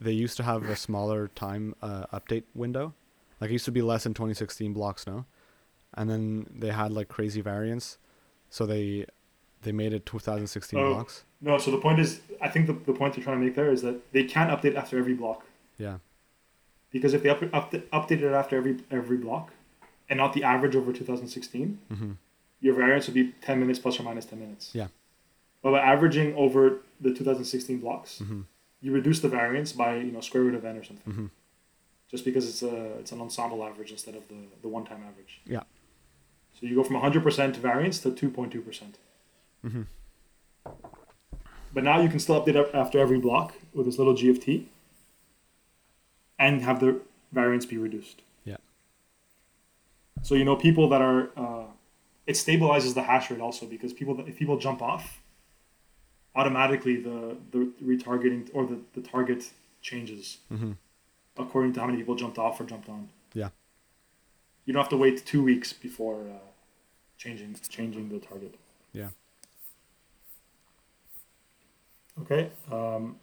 they 0.00 0.12
used 0.12 0.36
to 0.36 0.42
have 0.42 0.64
a 0.64 0.76
smaller 0.76 1.28
time 1.28 1.74
uh, 1.82 2.06
update 2.12 2.44
window. 2.54 2.94
Like 3.40 3.50
it 3.50 3.54
used 3.54 3.64
to 3.66 3.72
be 3.72 3.82
less 3.82 4.04
than 4.04 4.14
2016 4.14 4.72
blocks 4.72 5.06
now, 5.06 5.26
and 5.94 6.08
then 6.10 6.46
they 6.58 6.70
had 6.70 6.92
like 6.92 7.08
crazy 7.08 7.40
variance, 7.40 7.98
so 8.50 8.64
they 8.66 9.06
they 9.62 9.72
made 9.72 9.92
it 9.92 10.06
2016 10.06 10.78
Oh. 10.78 10.94
blocks. 10.94 11.24
No, 11.40 11.58
so 11.58 11.70
the 11.70 11.76
point 11.78 11.98
is, 12.00 12.20
I 12.40 12.48
think 12.48 12.66
the, 12.66 12.72
the 12.72 12.92
point 12.94 13.14
they're 13.14 13.22
trying 13.24 13.38
to 13.38 13.44
make 13.44 13.54
there 13.54 13.70
is 13.70 13.82
that 13.82 14.10
they 14.12 14.24
can't 14.24 14.50
update 14.50 14.74
after 14.74 14.98
every 14.98 15.12
block. 15.14 15.44
Yeah. 15.76 15.98
Because 16.90 17.12
if 17.12 17.22
they 17.22 17.28
up, 17.28 17.42
up, 17.52 17.72
updated 17.72 18.22
it 18.22 18.32
after 18.32 18.56
every 18.56 18.78
every 18.90 19.16
block, 19.18 19.52
and 20.08 20.16
not 20.18 20.32
the 20.32 20.44
average 20.44 20.74
over 20.76 20.92
2016, 20.92 21.78
Mm-hmm. 21.92 22.12
your 22.60 22.74
variance 22.74 23.06
would 23.06 23.14
be 23.14 23.32
10 23.42 23.60
minutes 23.60 23.78
plus 23.78 23.98
or 24.00 24.02
minus 24.04 24.24
10 24.24 24.38
minutes. 24.38 24.70
Yeah. 24.74 24.88
But 25.62 25.72
by 25.72 25.80
averaging 25.80 26.34
over 26.36 26.78
the 27.00 27.12
2016 27.12 27.80
blocks, 27.80 28.20
Mm-hmm. 28.22 28.42
You 28.80 28.92
reduce 28.92 29.20
the 29.20 29.28
variance 29.28 29.72
by 29.72 29.96
you 29.96 30.12
know 30.12 30.20
square 30.20 30.42
root 30.44 30.54
of 30.54 30.64
n 30.64 30.76
or 30.76 30.84
something. 30.84 31.12
Mm-hmm. 31.12 31.26
Just 32.10 32.24
because 32.24 32.48
it's 32.48 32.62
a 32.62 32.98
it's 32.98 33.12
an 33.12 33.20
ensemble 33.20 33.64
average 33.64 33.90
instead 33.90 34.14
of 34.14 34.28
the 34.28 34.46
the 34.62 34.68
one 34.68 34.84
time 34.84 35.02
average. 35.08 35.40
Yeah. 35.44 35.62
So 36.58 36.66
you 36.66 36.74
go 36.74 36.82
from 36.82 36.96
100% 36.96 37.56
variance 37.56 37.98
to 37.98 38.10
2.2%. 38.10 38.94
Mm-hmm. 39.62 39.82
But 41.74 41.84
now 41.84 42.00
you 42.00 42.08
can 42.08 42.18
still 42.18 42.42
update 42.42 42.74
after 42.74 42.98
every 42.98 43.18
block 43.18 43.54
with 43.74 43.84
this 43.84 43.98
little 43.98 44.14
GFT 44.14 44.64
and 46.38 46.62
have 46.62 46.80
the 46.80 47.02
variance 47.30 47.66
be 47.66 47.76
reduced. 47.76 48.22
Yeah. 48.46 48.56
So 50.22 50.34
you 50.34 50.44
know 50.44 50.56
people 50.56 50.88
that 50.88 51.02
are 51.02 51.28
uh, 51.36 51.66
it 52.26 52.32
stabilizes 52.32 52.94
the 52.94 53.02
hash 53.02 53.30
rate 53.30 53.40
also 53.40 53.66
because 53.66 53.92
people 53.92 54.14
that, 54.14 54.26
if 54.26 54.36
people 54.38 54.58
jump 54.58 54.80
off, 54.80 55.20
automatically 56.36 56.96
the 57.08 57.36
the 57.52 57.60
retargeting 57.82 58.48
or 58.52 58.66
the, 58.66 58.78
the 58.94 59.00
target 59.00 59.50
changes 59.82 60.38
Mm-hmm. 60.52 60.72
according 61.38 61.72
to 61.74 61.80
how 61.80 61.86
many 61.86 61.98
people 61.98 62.14
jumped 62.14 62.38
off 62.38 62.60
or 62.60 62.64
jumped 62.64 62.88
on. 62.88 63.08
Yeah. 63.34 63.50
You 64.64 64.72
don't 64.72 64.82
have 64.82 64.90
to 64.90 64.96
wait 64.96 65.24
two 65.24 65.42
weeks 65.42 65.72
before 65.72 66.16
uh, 66.36 66.48
changing 67.18 67.56
changing 67.68 68.08
the 68.08 68.18
target. 68.18 68.54
Yeah. 68.92 69.10
Okay. 72.22 72.50
Um, 72.72 73.16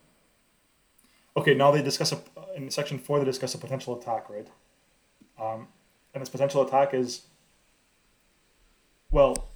okay. 1.35 1.53
Now 1.53 1.71
they 1.71 1.81
discuss 1.81 2.11
a, 2.13 2.19
in 2.55 2.69
section 2.69 2.97
four. 2.99 3.19
They 3.19 3.25
discuss 3.25 3.53
a 3.55 3.57
potential 3.57 3.99
attack, 3.99 4.29
right? 4.29 4.47
Um, 5.41 5.67
and 6.13 6.21
this 6.21 6.29
potential 6.29 6.61
attack 6.65 6.93
is, 6.93 7.23
well, 9.11 9.49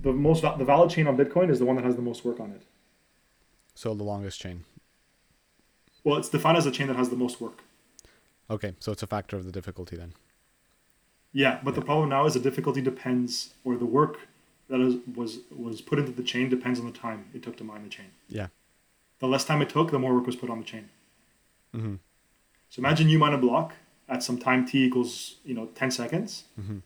the 0.00 0.12
most 0.12 0.42
the 0.42 0.64
valid 0.64 0.90
chain 0.90 1.06
on 1.06 1.16
Bitcoin 1.16 1.50
is 1.50 1.58
the 1.58 1.66
one 1.66 1.76
that 1.76 1.84
has 1.84 1.96
the 1.96 2.02
most 2.02 2.24
work 2.24 2.40
on 2.40 2.50
it. 2.52 2.62
So 3.74 3.94
the 3.94 4.04
longest 4.04 4.40
chain. 4.40 4.64
Well, 6.04 6.16
it's 6.18 6.28
defined 6.28 6.56
as 6.58 6.66
a 6.66 6.70
chain 6.70 6.86
that 6.88 6.96
has 6.96 7.08
the 7.10 7.16
most 7.16 7.40
work. 7.40 7.62
Okay, 8.50 8.74
so 8.78 8.92
it's 8.92 9.02
a 9.02 9.06
factor 9.06 9.36
of 9.36 9.44
the 9.46 9.52
difficulty 9.52 9.96
then. 9.96 10.12
Yeah, 11.32 11.58
but 11.64 11.74
the 11.74 11.80
problem 11.80 12.10
now 12.10 12.26
is 12.26 12.34
the 12.34 12.40
difficulty 12.40 12.80
depends, 12.80 13.54
or 13.64 13.76
the 13.76 13.86
work 13.86 14.18
that 14.68 14.80
is, 14.80 14.96
was 15.16 15.38
was 15.50 15.80
put 15.80 15.98
into 15.98 16.12
the 16.12 16.22
chain 16.22 16.48
depends 16.48 16.78
on 16.78 16.86
the 16.86 16.92
time 16.92 17.24
it 17.34 17.42
took 17.42 17.56
to 17.56 17.64
mine 17.64 17.82
the 17.82 17.88
chain. 17.88 18.06
Yeah. 18.28 18.48
The 19.18 19.26
less 19.26 19.44
time 19.44 19.60
it 19.62 19.68
took, 19.70 19.90
the 19.90 19.98
more 19.98 20.14
work 20.14 20.26
was 20.26 20.36
put 20.36 20.50
on 20.50 20.58
the 20.58 20.64
chain. 20.64 20.88
Mm-hmm. 21.74 21.94
So 22.70 22.80
imagine 22.80 23.08
you 23.08 23.18
mine 23.18 23.32
a 23.32 23.38
block 23.38 23.72
at 24.08 24.22
some 24.22 24.38
time 24.38 24.66
t 24.66 24.84
equals 24.84 25.36
you 25.44 25.54
know 25.54 25.66
ten 25.74 25.90
seconds, 25.90 26.44
Mm-hmm. 26.60 26.78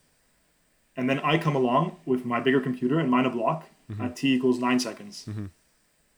and 0.97 1.11
then 1.11 1.19
I 1.21 1.37
come 1.39 1.57
along 1.57 1.97
with 2.07 2.25
my 2.25 2.41
bigger 2.41 2.61
computer 2.61 2.99
and 3.01 3.11
mine 3.11 3.27
a 3.27 3.31
block 3.31 3.69
Mhm. 3.91 4.01
at 4.05 4.17
t 4.17 4.33
equals 4.35 4.59
nine 4.59 4.79
seconds, 4.79 5.25
Mm-hmm. 5.29 5.47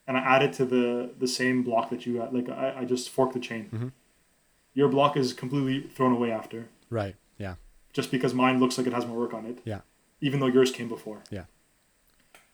And 0.07 0.17
I 0.17 0.21
add 0.21 0.43
it 0.43 0.53
to 0.55 0.65
the 0.65 1.11
the 1.19 1.29
same 1.29 1.63
block 1.63 1.91
that 1.91 2.07
you 2.07 2.19
got. 2.19 2.35
Like 2.35 2.49
I, 2.49 2.75
I 2.81 2.85
just 2.85 3.11
fork 3.11 3.33
the 3.33 3.41
chain. 3.41 3.69
Mhm. 3.73 3.93
Your 4.75 4.89
block 4.89 5.17
is 5.17 5.33
completely 5.33 5.89
thrown 5.89 6.13
away 6.13 6.31
after, 6.31 6.69
Right. 6.91 7.17
Yeah. 7.39 7.55
just 7.93 8.11
because 8.11 8.33
mine 8.35 8.61
looks 8.61 8.79
like 8.79 8.87
it 8.87 8.93
has 8.93 9.05
more 9.07 9.19
work 9.19 9.35
on 9.35 9.45
it. 9.47 9.59
Yeah. 9.65 9.81
Even 10.21 10.39
though 10.41 10.47
yours 10.47 10.71
came 10.71 10.89
before. 10.89 11.19
Yeah. 11.31 11.45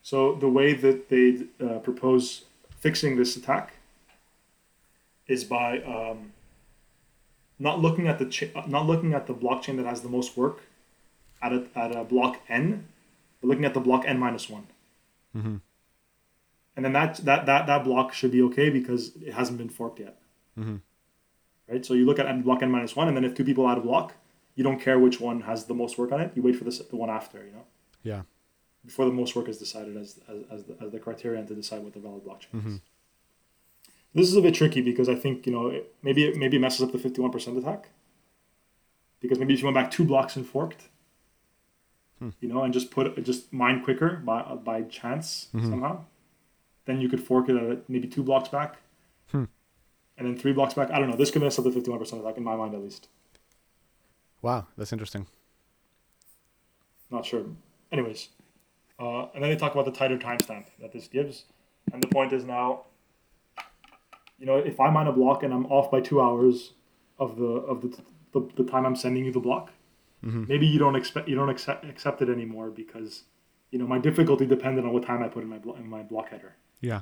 So 0.01 0.33
the 0.35 0.49
way 0.49 0.73
that 0.73 1.09
they 1.09 1.45
uh, 1.63 1.79
propose 1.79 2.45
fixing 2.79 3.17
this 3.17 3.35
attack 3.35 3.73
is 5.27 5.43
by 5.43 5.79
um, 5.81 6.31
not 7.59 7.79
looking 7.81 8.07
at 8.07 8.17
the 8.19 8.25
cha- 8.25 8.65
not 8.67 8.85
looking 8.87 9.13
at 9.13 9.27
the 9.27 9.33
blockchain 9.33 9.75
that 9.77 9.85
has 9.85 10.01
the 10.01 10.09
most 10.09 10.37
work 10.37 10.61
at 11.41 11.51
a, 11.53 11.67
at 11.75 11.95
a 11.95 12.03
block 12.03 12.39
n, 12.49 12.87
but 13.41 13.47
looking 13.49 13.65
at 13.65 13.73
the 13.73 13.79
block 13.79 14.03
n 14.07 14.17
minus 14.19 14.49
one, 14.49 14.67
Mm-hmm. 15.35 15.57
And 16.77 16.85
then 16.85 16.93
that 16.93 17.17
that 17.25 17.45
that 17.47 17.65
that 17.67 17.83
block 17.83 18.13
should 18.13 18.31
be 18.31 18.41
okay 18.43 18.69
because 18.69 19.15
it 19.17 19.33
hasn't 19.33 19.57
been 19.57 19.69
forked 19.69 19.99
yet, 19.99 20.15
Mm-hmm. 20.57 20.77
right? 21.69 21.85
So 21.85 21.93
you 21.95 22.05
look 22.05 22.19
at 22.19 22.43
block 22.43 22.61
n 22.63 22.71
minus 22.71 22.95
one, 22.95 23.07
and 23.09 23.17
then 23.17 23.25
if 23.25 23.33
two 23.33 23.43
people 23.43 23.67
add 23.67 23.77
a 23.79 23.81
block, 23.81 24.13
you 24.55 24.63
don't 24.63 24.79
care 24.79 24.97
which 24.99 25.19
one 25.19 25.41
has 25.41 25.65
the 25.65 25.73
most 25.73 25.97
work 25.97 26.11
on 26.13 26.21
it. 26.21 26.31
You 26.35 26.41
wait 26.43 26.55
for 26.55 26.63
the 26.63 26.85
the 26.91 26.95
one 26.95 27.09
after, 27.09 27.39
you 27.45 27.51
know, 27.51 27.65
Yeah. 28.03 28.21
before 28.85 29.05
the 29.05 29.11
most 29.21 29.35
work 29.35 29.47
is 29.49 29.57
decided 29.57 29.97
as 29.97 30.19
as 30.29 30.39
as 30.55 30.63
the, 30.67 30.77
as 30.83 30.91
the 30.91 30.99
criterion 30.99 31.45
to 31.47 31.55
decide 31.55 31.83
what 31.83 31.93
the 31.93 31.99
valid 31.99 32.23
blockchain 32.23 32.53
Mhm. 32.61 32.67
is. 32.75 32.79
This 34.13 34.27
is 34.29 34.35
a 34.35 34.41
bit 34.41 34.53
tricky 34.55 34.81
because 34.81 35.09
I 35.09 35.15
think 35.23 35.45
you 35.47 35.51
know 35.55 35.67
it, 35.67 35.93
maybe 36.01 36.21
it 36.25 36.35
maybe 36.37 36.55
it 36.57 36.59
messes 36.67 36.81
up 36.85 36.91
the 36.91 36.99
fifty 36.99 37.21
one 37.21 37.31
percent 37.31 37.57
attack. 37.57 37.89
Because 39.19 39.39
maybe 39.39 39.53
if 39.55 39.59
you 39.61 39.65
went 39.65 39.75
back 39.81 39.89
two 39.89 40.05
blocks 40.05 40.35
and 40.37 40.45
forked, 40.45 40.89
Hmm. 42.19 42.29
you 42.41 42.47
know, 42.51 42.61
and 42.63 42.71
just 42.73 42.89
put 42.91 43.05
just 43.23 43.51
mine 43.53 43.83
quicker 43.83 44.09
by 44.29 44.37
by 44.69 44.77
chance 44.83 45.49
Mhm. 45.53 45.69
somehow, 45.69 46.05
then 46.87 46.99
you 47.01 47.07
could 47.09 47.21
fork 47.23 47.47
it 47.49 47.55
at 47.55 47.87
maybe 47.87 48.07
two 48.07 48.23
blocks 48.23 48.49
back, 48.49 48.77
Hmm. 49.31 49.43
and 50.17 50.25
then 50.27 50.35
three 50.37 50.53
blocks 50.53 50.73
back. 50.73 50.89
I 50.89 50.97
don't 50.99 51.09
know. 51.09 51.15
This 51.15 51.29
could 51.29 51.41
mess 51.43 51.59
up 51.59 51.65
the 51.65 51.71
fifty 51.71 51.91
one 51.91 51.99
percent 51.99 52.21
attack 52.21 52.37
in 52.37 52.43
my 52.43 52.55
mind 52.55 52.73
at 52.73 52.81
least. 52.81 53.07
Wow, 54.41 54.67
that's 54.77 54.91
interesting. 54.93 55.27
Not 57.11 57.25
sure. 57.25 57.45
Anyways, 57.91 58.29
Uh, 58.99 59.27
and 59.35 59.43
then 59.43 59.51
they 59.51 59.55
talk 59.55 59.73
about 59.73 59.85
the 59.85 59.91
tighter 59.91 60.17
timestamp 60.17 60.65
that 60.81 60.91
this 60.91 61.07
gives. 61.07 61.45
And 61.93 62.01
the 62.01 62.07
point 62.07 62.33
is 62.33 62.43
now, 62.43 62.85
you 64.39 64.45
know, 64.47 64.57
if 64.57 64.79
I 64.79 64.89
mine 64.89 65.05
a 65.07 65.11
block 65.11 65.43
and 65.43 65.53
I'm 65.53 65.67
off 65.67 65.91
by 65.91 66.01
two 66.01 66.19
hours 66.19 66.73
of 67.19 67.37
the 67.37 67.45
of 67.45 67.81
the 67.81 67.89
the, 68.33 68.41
the 68.55 68.63
time 68.63 68.85
I'm 68.87 68.95
sending 68.95 69.23
you 69.25 69.31
the 69.31 69.39
block, 69.39 69.71
hmm 70.23 70.45
maybe 70.47 70.65
you 70.67 70.79
don't 70.79 70.95
expect 70.95 71.27
you 71.29 71.35
don't 71.35 71.49
accept 71.49 71.85
accept 71.85 72.21
it 72.23 72.29
anymore 72.29 72.69
because, 72.71 73.23
you 73.71 73.77
know, 73.79 73.85
my 73.87 73.99
difficulty 73.99 74.45
depended 74.47 74.83
on 74.83 74.91
what 74.93 75.03
time 75.03 75.21
I 75.23 75.27
put 75.29 75.43
in 75.43 75.49
my 75.49 75.59
blo- 75.59 75.75
in 75.75 75.87
my 75.87 76.01
block 76.03 76.29
header. 76.29 76.55
Yeah. 76.81 77.01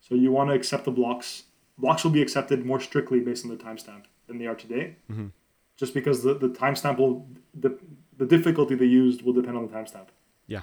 So 0.00 0.14
you 0.14 0.30
want 0.32 0.50
to 0.50 0.54
accept 0.54 0.84
the 0.84 0.90
blocks. 0.90 1.44
Blocks 1.78 2.04
will 2.04 2.10
be 2.12 2.22
accepted 2.22 2.64
more 2.64 2.80
strictly 2.80 3.20
based 3.20 3.44
on 3.44 3.50
the 3.50 3.56
timestamp 3.62 4.04
than 4.26 4.38
they 4.38 4.46
are 4.46 4.54
today, 4.54 4.96
Mhm. 5.10 5.32
just 5.76 5.92
because 5.94 6.22
the, 6.22 6.34
the 6.34 6.48
timestamp 6.48 6.98
will 6.98 7.28
the, 7.54 7.78
the 8.16 8.24
difficulty 8.26 8.74
they 8.74 8.86
used 8.86 9.22
will 9.22 9.32
depend 9.34 9.56
on 9.56 9.66
the 9.66 9.72
timestamp. 9.72 10.06
Yeah. 10.46 10.62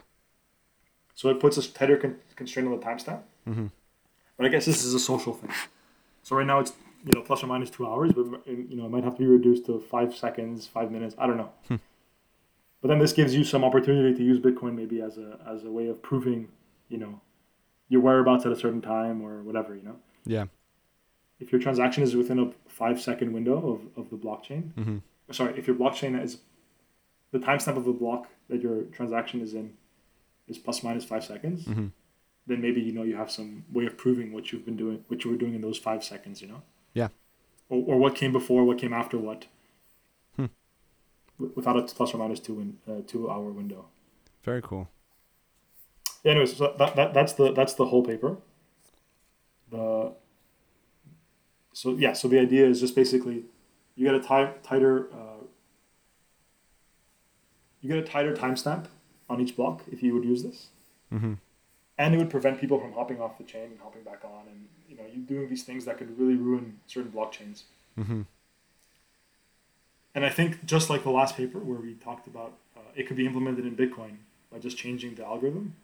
So 1.13 1.29
it 1.29 1.39
puts 1.39 1.57
a 1.57 1.71
tighter 1.71 1.97
con- 1.97 2.19
constraint 2.35 2.67
on 2.67 2.79
the 2.79 2.85
timestamp. 2.85 3.21
hmm 3.45 3.67
But 4.37 4.45
I 4.47 4.49
guess 4.49 4.65
this 4.65 4.83
is 4.83 4.93
a 4.93 4.99
social 4.99 5.33
thing. 5.33 5.51
So 6.23 6.35
right 6.37 6.47
now 6.47 6.59
it's 6.59 6.73
you 7.05 7.13
know 7.13 7.21
plus 7.21 7.43
or 7.43 7.47
minus 7.47 7.69
two 7.69 7.85
hours, 7.85 8.11
but 8.13 8.25
you 8.47 8.75
know 8.77 8.85
it 8.85 8.89
might 8.89 9.03
have 9.03 9.13
to 9.17 9.19
be 9.19 9.25
reduced 9.27 9.65
to 9.67 9.79
five 9.79 10.15
seconds, 10.15 10.65
five 10.67 10.89
minutes. 10.89 11.13
I 11.17 11.27
don't 11.27 11.37
know. 11.37 11.51
Hmm. 11.67 11.75
But 12.81 12.87
then 12.87 12.99
this 12.99 13.13
gives 13.13 13.35
you 13.35 13.43
some 13.43 13.63
opportunity 13.63 14.15
to 14.17 14.23
use 14.23 14.39
Bitcoin 14.39 14.73
maybe 14.75 15.01
as 15.01 15.17
a 15.17 15.37
as 15.45 15.63
a 15.63 15.71
way 15.71 15.87
of 15.87 16.01
proving 16.01 16.47
you 16.89 16.97
know 16.97 17.21
your 17.89 18.01
whereabouts 18.01 18.45
at 18.45 18.51
a 18.51 18.55
certain 18.55 18.81
time 18.81 19.21
or 19.21 19.41
whatever. 19.43 19.75
You 19.75 19.83
know 19.83 19.95
Yeah. 20.25 20.45
if 21.39 21.51
your 21.51 21.61
transaction 21.61 22.03
is 22.03 22.15
within 22.15 22.39
a 22.39 22.51
five 22.67 23.01
second 23.01 23.33
window 23.33 23.57
of, 23.73 23.81
of 24.05 24.09
the 24.09 24.17
blockchain, 24.17 24.71
hmm 24.73 24.97
sorry, 25.31 25.57
if 25.57 25.67
your 25.67 25.75
blockchain 25.75 26.21
is 26.21 26.39
the 27.31 27.39
timestamp 27.39 27.77
of 27.77 27.85
the 27.85 27.91
block 27.93 28.27
that 28.49 28.61
your 28.61 28.83
transaction 28.97 29.41
is 29.41 29.53
in 29.53 29.73
is 30.47 30.57
plus 30.57 30.83
minus 30.83 31.03
five 31.05 31.23
seconds, 31.23 31.65
hmm 31.65 31.87
then 32.45 32.61
maybe 32.61 32.81
you 32.81 32.91
know 32.91 33.03
you 33.03 33.15
have 33.15 33.31
some 33.31 33.63
way 33.71 33.85
of 33.85 33.95
proving 33.97 34.33
what 34.33 34.51
you've 34.51 34.65
been 34.65 34.75
doing, 34.75 35.03
what 35.07 35.23
you 35.23 35.31
were 35.31 35.37
doing 35.37 35.53
in 35.55 35.61
those 35.61 35.77
five 35.77 36.03
seconds, 36.03 36.41
you 36.41 36.47
know? 36.49 36.61
Yeah. 36.93 37.07
Or, 37.69 37.81
or 37.87 37.97
what 37.97 38.15
came 38.15 38.33
before, 38.33 38.65
what 38.65 38.77
came 38.77 38.91
after 38.91 39.17
what, 39.17 39.45
Hmm. 40.35 40.47
without 41.37 41.77
a 41.77 41.83
plus 41.83 42.13
or 42.13 42.17
minus 42.17 42.41
two 42.41 42.55
win, 42.55 42.77
uh, 42.85 43.01
two 43.07 43.29
hour 43.31 43.49
window. 43.49 43.85
Very 44.43 44.61
cool. 44.61 44.89
Yeah, 46.23 46.31
anyways, 46.31 46.57
so 46.57 46.73
that, 46.77 46.95
that 46.95 47.13
that's 47.13 47.33
the 47.33 47.51
that's 47.51 47.73
the 47.73 47.85
whole 47.85 48.03
paper. 48.03 48.37
The 49.69 50.13
so 51.73 51.91
yeah, 51.95 52.13
so 52.13 52.27
the 52.27 52.39
idea 52.39 52.65
is 52.65 52.79
just 52.79 52.95
basically 52.95 53.43
you 53.95 54.05
get 54.05 54.15
a 54.15 54.19
ti- 54.19 54.57
tighter 54.63 55.09
uh, 55.13 55.43
you 57.81 57.89
get 57.89 57.97
a 57.97 58.03
tighter 58.03 58.33
timestamp 58.33 58.85
on 59.29 59.41
each 59.41 59.55
block 59.55 59.81
if 59.91 60.01
you 60.03 60.13
would 60.13 60.23
use 60.23 60.43
this, 60.43 60.67
hmm 61.09 61.33
and 61.97 62.15
it 62.15 62.17
would 62.17 62.29
prevent 62.29 62.59
people 62.59 62.79
from 62.79 62.93
hopping 62.93 63.21
off 63.21 63.37
the 63.37 63.43
chain 63.43 63.65
and 63.65 63.79
hopping 63.79 64.03
back 64.03 64.23
on, 64.23 64.47
and 64.47 64.67
you 64.89 64.95
know 64.95 65.03
you 65.13 65.21
doing 65.21 65.49
these 65.49 65.63
things 65.63 65.85
that 65.85 65.97
could 65.97 66.17
really 66.17 66.35
ruin 66.35 66.79
certain 66.87 67.11
blockchains. 67.11 67.63
hmm 67.95 68.21
And 70.15 70.25
I 70.25 70.29
think 70.29 70.65
just 70.65 70.89
like 70.89 71.03
the 71.03 71.09
last 71.09 71.35
paper 71.35 71.59
where 71.59 71.79
we 71.79 71.95
talked 71.95 72.27
about, 72.27 72.53
uh, 72.77 72.81
it 72.95 73.07
could 73.07 73.17
be 73.17 73.25
implemented 73.25 73.65
in 73.65 73.75
Bitcoin 73.75 74.17
by 74.51 74.59
just 74.59 74.77
changing 74.77 75.15
the 75.15 75.25
algorithm 75.25 75.75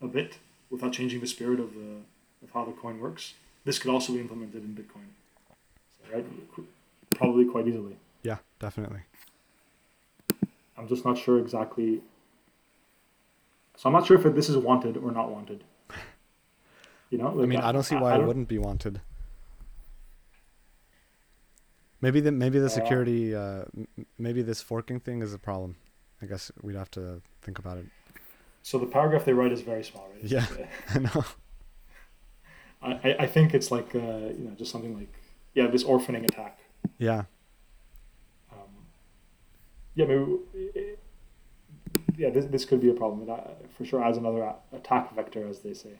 a 0.00 0.06
bit 0.06 0.38
without 0.70 0.92
changing 0.92 1.20
the 1.20 1.26
spirit 1.26 1.60
of 1.60 1.74
the 1.74 1.96
of 2.42 2.50
how 2.54 2.64
the 2.64 2.72
coin 2.72 3.00
works. 3.00 3.34
This 3.64 3.78
could 3.78 3.90
also 3.90 4.12
be 4.12 4.20
implemented 4.20 4.62
in 4.64 4.74
Bitcoin, 4.74 5.08
so, 6.06 6.14
right? 6.14 6.24
Probably 7.14 7.44
quite 7.44 7.66
easily. 7.66 7.96
Yeah, 8.22 8.38
definitely. 8.60 9.00
I'm 10.76 10.86
just 10.88 11.04
not 11.04 11.18
sure 11.18 11.38
exactly. 11.38 12.00
So 13.76 13.88
I'm 13.88 13.92
not 13.92 14.06
sure 14.06 14.16
if 14.16 14.34
this 14.34 14.48
is 14.48 14.56
wanted 14.56 14.96
or 14.96 15.10
not 15.12 15.30
wanted. 15.30 15.64
You 17.10 17.18
know, 17.18 17.28
I 17.42 17.46
mean, 17.46 17.58
I 17.60 17.72
don't 17.72 17.82
see 17.84 17.96
why 17.96 18.12
I 18.12 18.14
it 18.14 18.18
don't- 18.18 18.26
wouldn't 18.28 18.48
be 18.48 18.58
wanted. 18.58 19.00
Maybe 22.00 22.20
the 22.20 22.30
maybe 22.30 22.58
the 22.60 22.66
Uh, 22.66 22.68
security, 22.68 23.34
uh, 23.34 23.64
maybe 24.18 24.42
this 24.42 24.62
forking 24.62 25.00
thing 25.00 25.20
is 25.22 25.34
a 25.34 25.38
problem. 25.38 25.76
I 26.22 26.26
guess 26.26 26.52
we'd 26.62 26.76
have 26.76 26.90
to 26.92 27.22
think 27.42 27.58
about 27.58 27.78
it. 27.78 27.86
So 28.62 28.78
the 28.78 28.86
paragraph 28.86 29.24
they 29.24 29.32
write 29.32 29.52
is 29.52 29.60
very 29.62 29.82
small, 29.84 30.08
right? 30.12 30.22
Yeah. 30.24 30.44
uh, 30.50 30.64
I 30.94 30.98
know. 30.98 31.24
I, 32.80 33.16
I- 33.20 33.26
think 33.26 33.54
it's 33.54 33.70
like 33.70 33.94
uh, 33.94 33.98
you 33.98 34.44
know 34.44 34.52
just 34.56 34.70
something 34.70 34.96
like 34.96 35.12
yeah 35.54 35.66
this 35.66 35.84
orphaning 35.84 36.24
attack. 36.24 36.58
Yeah. 36.98 37.24
Um, 38.52 38.58
yeah, 39.94 40.04
maybe 40.06 40.36
yeah 42.16 42.30
this, 42.30 42.46
this 42.46 42.64
could 42.64 42.80
be 42.80 42.90
a 42.90 42.94
problem. 42.94 43.22
It, 43.22 43.30
uh, 43.30 43.40
for 43.76 43.84
sure 43.84 44.02
adds 44.04 44.16
another 44.18 44.52
attack 44.72 45.14
vector, 45.14 45.46
as 45.48 45.60
they 45.60 45.74
say. 45.74 45.98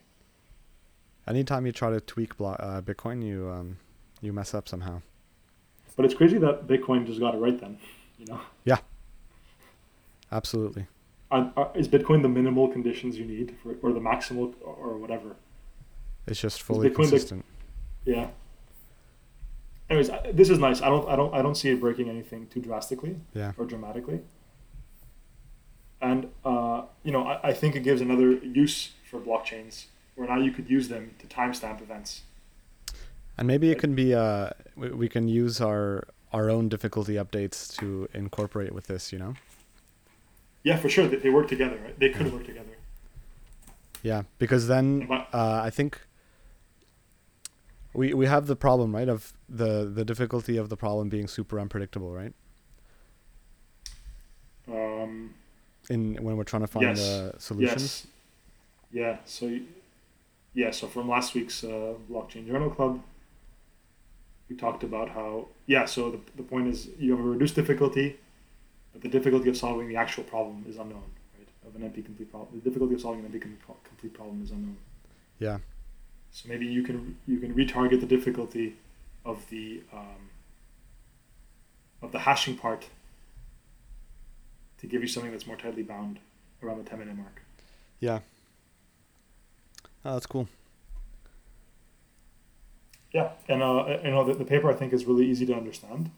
Anytime 1.27 1.67
you 1.67 1.73
try 1.73 1.91
to 1.91 2.01
tweak 2.01 2.37
blo- 2.37 2.51
uh, 2.59 2.81
Bitcoin, 2.81 3.25
you 3.25 3.49
um, 3.51 3.79
you 4.21 4.33
mess 4.33 4.55
up 4.55 4.69
somehow. 4.69 5.03
But 5.97 6.05
it's 6.05 6.15
crazy 6.15 6.39
that 6.39 6.67
Bitcoin 6.69 7.07
just 7.07 7.19
got 7.19 7.35
it 7.35 7.39
right 7.39 7.59
then. 7.59 7.79
You 8.19 8.27
know, 8.27 8.41
Yeah. 8.65 8.79
Absolutely. 10.31 10.87
Are, 11.31 11.53
are, 11.57 11.71
is 11.75 11.89
Bitcoin 11.89 12.23
the 12.23 12.29
minimal 12.29 12.69
conditions 12.69 13.19
you 13.19 13.25
need 13.25 13.57
for, 13.63 13.75
or 13.83 13.93
the 13.93 14.01
maximal 14.01 14.55
or 14.63 14.97
whatever? 14.97 15.37
It's 16.27 16.41
just 16.41 16.63
fully 16.63 16.89
Bitcoin 16.89 16.95
the- 16.95 17.11
consistent. 17.11 17.45
Yeah. 18.05 18.29
Anyways, 19.91 20.11
this 20.35 20.51
is 20.51 20.59
nice. 20.59 20.83
I 20.83 20.89
don't 20.89 21.09
I 21.09 21.17
don't 21.17 21.35
I 21.35 21.41
don't 21.41 21.55
see 21.55 21.71
it 21.71 21.81
breaking 21.81 22.11
anything 22.11 22.47
too 22.49 22.61
drastically. 22.61 23.17
Yeah. 23.35 23.53
or 23.57 23.65
dramatically. 23.65 24.21
And 26.01 26.31
uh, 26.45 26.83
you 27.03 27.11
know, 27.11 27.27
I, 27.27 27.49
I 27.49 27.53
think 27.53 27.75
it 27.75 27.81
gives 27.81 28.01
another 28.01 28.33
use 28.33 28.93
for 29.11 29.19
blockchains 29.19 29.87
where 30.15 30.29
now 30.29 30.39
you 30.39 30.51
could 30.51 30.69
use 30.69 30.89
them 30.89 31.15
to 31.19 31.27
timestamp 31.27 31.81
events. 31.81 32.23
And 33.39 33.47
maybe 33.47 33.71
it 33.71 33.79
can 33.79 33.95
be 33.95 34.15
uh, 34.15 34.51
we, 34.77 34.91
we 34.91 35.09
can 35.09 35.27
use 35.29 35.61
our 35.61 36.07
our 36.33 36.51
own 36.51 36.69
difficulty 36.69 37.15
updates 37.15 37.75
to 37.79 38.09
incorporate 38.13 38.73
with 38.73 38.89
this. 38.89 39.11
You 39.13 39.19
know. 39.19 39.35
Yeah, 40.69 40.77
for 40.83 40.89
sure. 40.95 41.07
They, 41.11 41.17
they 41.25 41.31
work 41.39 41.49
together. 41.55 41.77
Right? 41.85 41.97
They 42.03 42.11
could 42.17 42.29
work 42.37 42.45
together. 42.53 42.75
Yeah, 44.11 44.23
because 44.43 44.63
then 44.75 44.87
uh, 45.11 45.69
I 45.69 45.71
think 45.71 45.91
we 47.95 48.07
we 48.21 48.27
have 48.35 48.45
the 48.53 48.57
problem 48.67 48.89
right 48.99 49.09
of 49.17 49.21
the 49.61 49.73
the 49.99 50.05
difficulty 50.13 50.57
of 50.63 50.67
the 50.73 50.77
problem 50.77 51.09
being 51.17 51.29
super 51.37 51.57
unpredictable, 51.65 52.13
right? 52.21 52.35
um, 54.69 55.35
In 55.91 56.17
when 56.25 56.37
we're 56.37 56.45
trying 56.53 56.63
to 56.69 56.73
find 56.77 56.97
Yes. 56.97 57.01
uh, 57.01 57.39
solutions. 57.39 57.83
yes, 57.83 58.07
yeah. 58.93 59.17
So 59.25 59.45
yeah. 60.55 60.71
So 60.79 60.87
from 60.87 61.09
last 61.09 61.35
week's 61.35 61.65
uh, 61.65 61.95
blockchain 62.11 62.47
journal 62.47 62.71
club, 62.71 63.01
we 64.49 64.57
talked 64.57 64.83
about 64.85 65.09
how 65.11 65.49
yeah. 65.67 65.87
So 65.87 66.01
the, 66.15 66.21
the 66.37 66.43
point 66.43 66.69
is 66.69 66.89
you 66.99 67.11
have 67.17 67.25
a 67.25 67.29
reduced 67.29 67.55
difficulty, 67.57 68.17
but 68.93 69.03
the 69.03 69.09
difficulty 69.09 69.49
of 69.49 69.57
solving 69.57 69.89
the 69.89 69.97
actual 69.97 70.25
problem 70.25 70.65
is 70.69 70.77
unknown. 70.77 71.11
Right? 71.37 71.49
Of 71.67 71.81
an 71.81 71.89
NP 71.89 72.05
complete 72.05 72.31
problem, 72.31 72.49
the 72.53 72.69
difficulty 72.69 72.95
of 72.95 73.01
solving 73.01 73.25
an 73.25 73.31
NP 73.31 73.43
com- 73.67 73.77
complete 73.85 74.15
problem 74.15 74.43
is 74.43 74.51
unknown. 74.51 74.77
Yeah. 75.39 75.59
So 76.31 76.49
maybe 76.49 76.67
you 76.67 76.83
can 76.83 77.17
you 77.27 77.39
can 77.39 77.55
retarget 77.55 78.01
the 78.01 78.07
difficulty 78.07 78.77
of 79.25 79.49
the 79.51 79.83
um, 79.93 80.31
of 82.03 82.13
the 82.13 82.21
hashing 82.21 82.57
part 82.57 82.87
to 84.79 84.87
give 84.87 85.03
you 85.03 85.09
something 85.09 85.33
that's 85.33 85.47
more 85.47 85.57
tightly 85.57 85.83
bound 85.83 86.19
around 86.63 86.79
the 86.79 86.89
10 86.89 87.01
minute 87.01 87.17
mark. 87.17 87.43
Yeah. 88.01 88.21
Oh, 90.05 90.13
that's 90.15 90.27
cool. 90.27 90.49
Yeah, 93.13 93.31
and 93.49 93.63
uh, 93.63 93.99
you 94.05 94.11
know 94.11 94.25
the, 94.25 94.35
the 94.35 94.45
paper 94.45 94.71
I 94.71 94.75
think 94.75 94.93
is 94.93 95.07
really 95.07 95.27
easy 95.27 95.47
to 95.47 95.55
understand. 95.55 96.11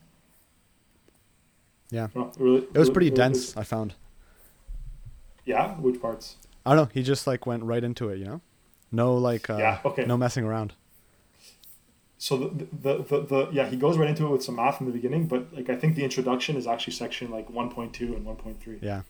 Yeah. 1.91 2.09
Really, 2.38 2.62
It 2.62 2.78
was 2.78 2.91
pretty 2.91 3.11
really- 3.11 3.16
dense. 3.16 3.57
I 3.57 3.64
found. 3.64 3.95
Yeah, 5.45 5.74
which 5.76 6.01
parts? 6.01 6.36
I 6.64 6.74
don't 6.74 6.84
know. 6.86 6.91
He 6.93 7.03
just 7.03 7.26
like 7.26 7.47
went 7.47 7.62
right 7.64 7.82
into 7.82 8.09
it. 8.11 8.18
You 8.18 8.24
know. 8.26 8.41
No 8.93 9.14
like. 9.16 9.49
Uh, 9.51 9.57
Yeah, 9.59 9.78
okay. 9.84 10.05
No 10.05 10.16
messing 10.16 10.45
around. 10.45 10.74
So 12.18 12.36
the, 12.36 12.66
the, 12.70 13.03
the, 13.03 13.20
the 13.22 13.49
yeah 13.51 13.66
he 13.66 13.76
goes 13.76 13.97
right 13.97 14.09
into 14.09 14.26
it 14.26 14.30
with 14.30 14.45
some 14.45 14.57
math 14.57 14.78
in 14.80 14.86
the 14.86 14.93
beginning, 14.93 15.26
but 15.26 15.53
like 15.55 15.70
I 15.70 15.76
think 15.76 15.97
the 15.97 16.05
introduction 16.05 16.55
is 16.57 16.66
actually 16.66 16.93
section 16.93 17.30
like 17.30 17.49
1.2 17.49 18.01
and 18.14 18.26
1.3. 18.26 18.82
Yeah. 18.82 19.03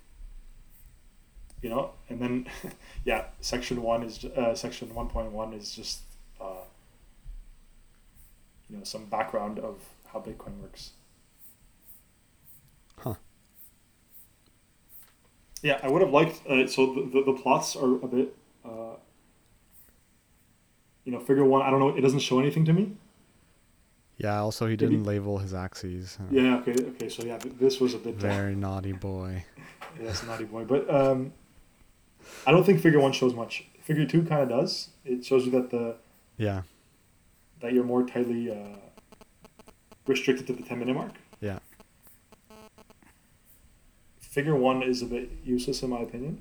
you 1.60 1.68
know 1.68 1.90
and 2.08 2.20
then 2.20 2.46
yeah 3.04 3.24
section 3.40 3.82
one 3.82 4.02
is 4.04 4.24
uh, 4.24 4.54
section 4.54 4.88
1.1 4.90 5.58
is 5.58 5.74
just 5.74 5.98
uh, 6.40 6.64
you 8.70 8.76
know 8.78 8.84
some 8.84 9.04
background 9.06 9.58
of 9.58 9.76
how 10.12 10.20
bitcoin 10.20 10.56
works 10.62 10.92
Huh. 13.02 13.14
yeah 15.62 15.78
i 15.82 15.88
would 15.88 16.02
have 16.02 16.10
liked 16.10 16.40
uh, 16.48 16.66
so 16.66 16.94
the, 16.94 17.02
the, 17.12 17.32
the 17.32 17.38
plots 17.42 17.76
are 17.76 17.94
a 17.94 18.06
bit 18.08 18.36
uh, 18.64 18.94
you 21.04 21.12
know 21.12 21.20
figure 21.20 21.44
one 21.44 21.62
i 21.62 21.70
don't 21.70 21.80
know 21.80 21.88
it 21.96 22.00
doesn't 22.02 22.20
show 22.20 22.38
anything 22.40 22.64
to 22.66 22.72
me 22.72 22.92
Yeah. 24.20 24.40
Also, 24.42 24.66
he 24.66 24.76
Did 24.76 24.90
he- 24.90 24.96
didn't 24.96 25.06
label 25.06 25.38
his 25.38 25.54
axes. 25.54 26.18
Yeah 26.30 26.58
okay 26.60 26.74
okay 26.92 27.08
so 27.08 27.24
yeah 27.24 27.38
this 27.62 27.80
was 27.80 27.94
a 27.94 27.98
bit 27.98 28.16
Very 28.16 28.54
naughty 28.54 28.92
boy. 28.92 29.44
Yes, 30.02 30.22
naughty 30.26 30.44
boy. 30.44 30.64
But 30.72 30.82
um, 30.98 31.32
I 32.46 32.52
don't 32.52 32.64
think 32.66 32.80
Figure 32.80 33.00
One 33.00 33.12
shows 33.20 33.34
much. 33.34 33.64
Figure 33.82 34.04
Two 34.06 34.22
kind 34.30 34.42
of 34.44 34.48
does. 34.48 34.90
It 35.04 35.24
shows 35.24 35.46
you 35.46 35.52
that 35.56 35.70
the 35.70 35.96
Yeah. 36.36 36.62
that 37.60 37.72
you're 37.72 37.88
more 37.94 38.02
tightly 38.12 38.42
uh, 38.52 38.76
restricted 40.06 40.46
to 40.48 40.52
the 40.52 40.62
ten 40.68 40.78
minute 40.78 40.94
mark. 41.00 41.14
Yeah. 41.40 41.58
Figure 44.30 44.54
One 44.54 44.82
is 44.82 45.02
a 45.02 45.06
bit 45.06 45.28
useless 45.44 45.82
in 45.82 45.90
my 45.90 45.98
opinion. 45.98 46.40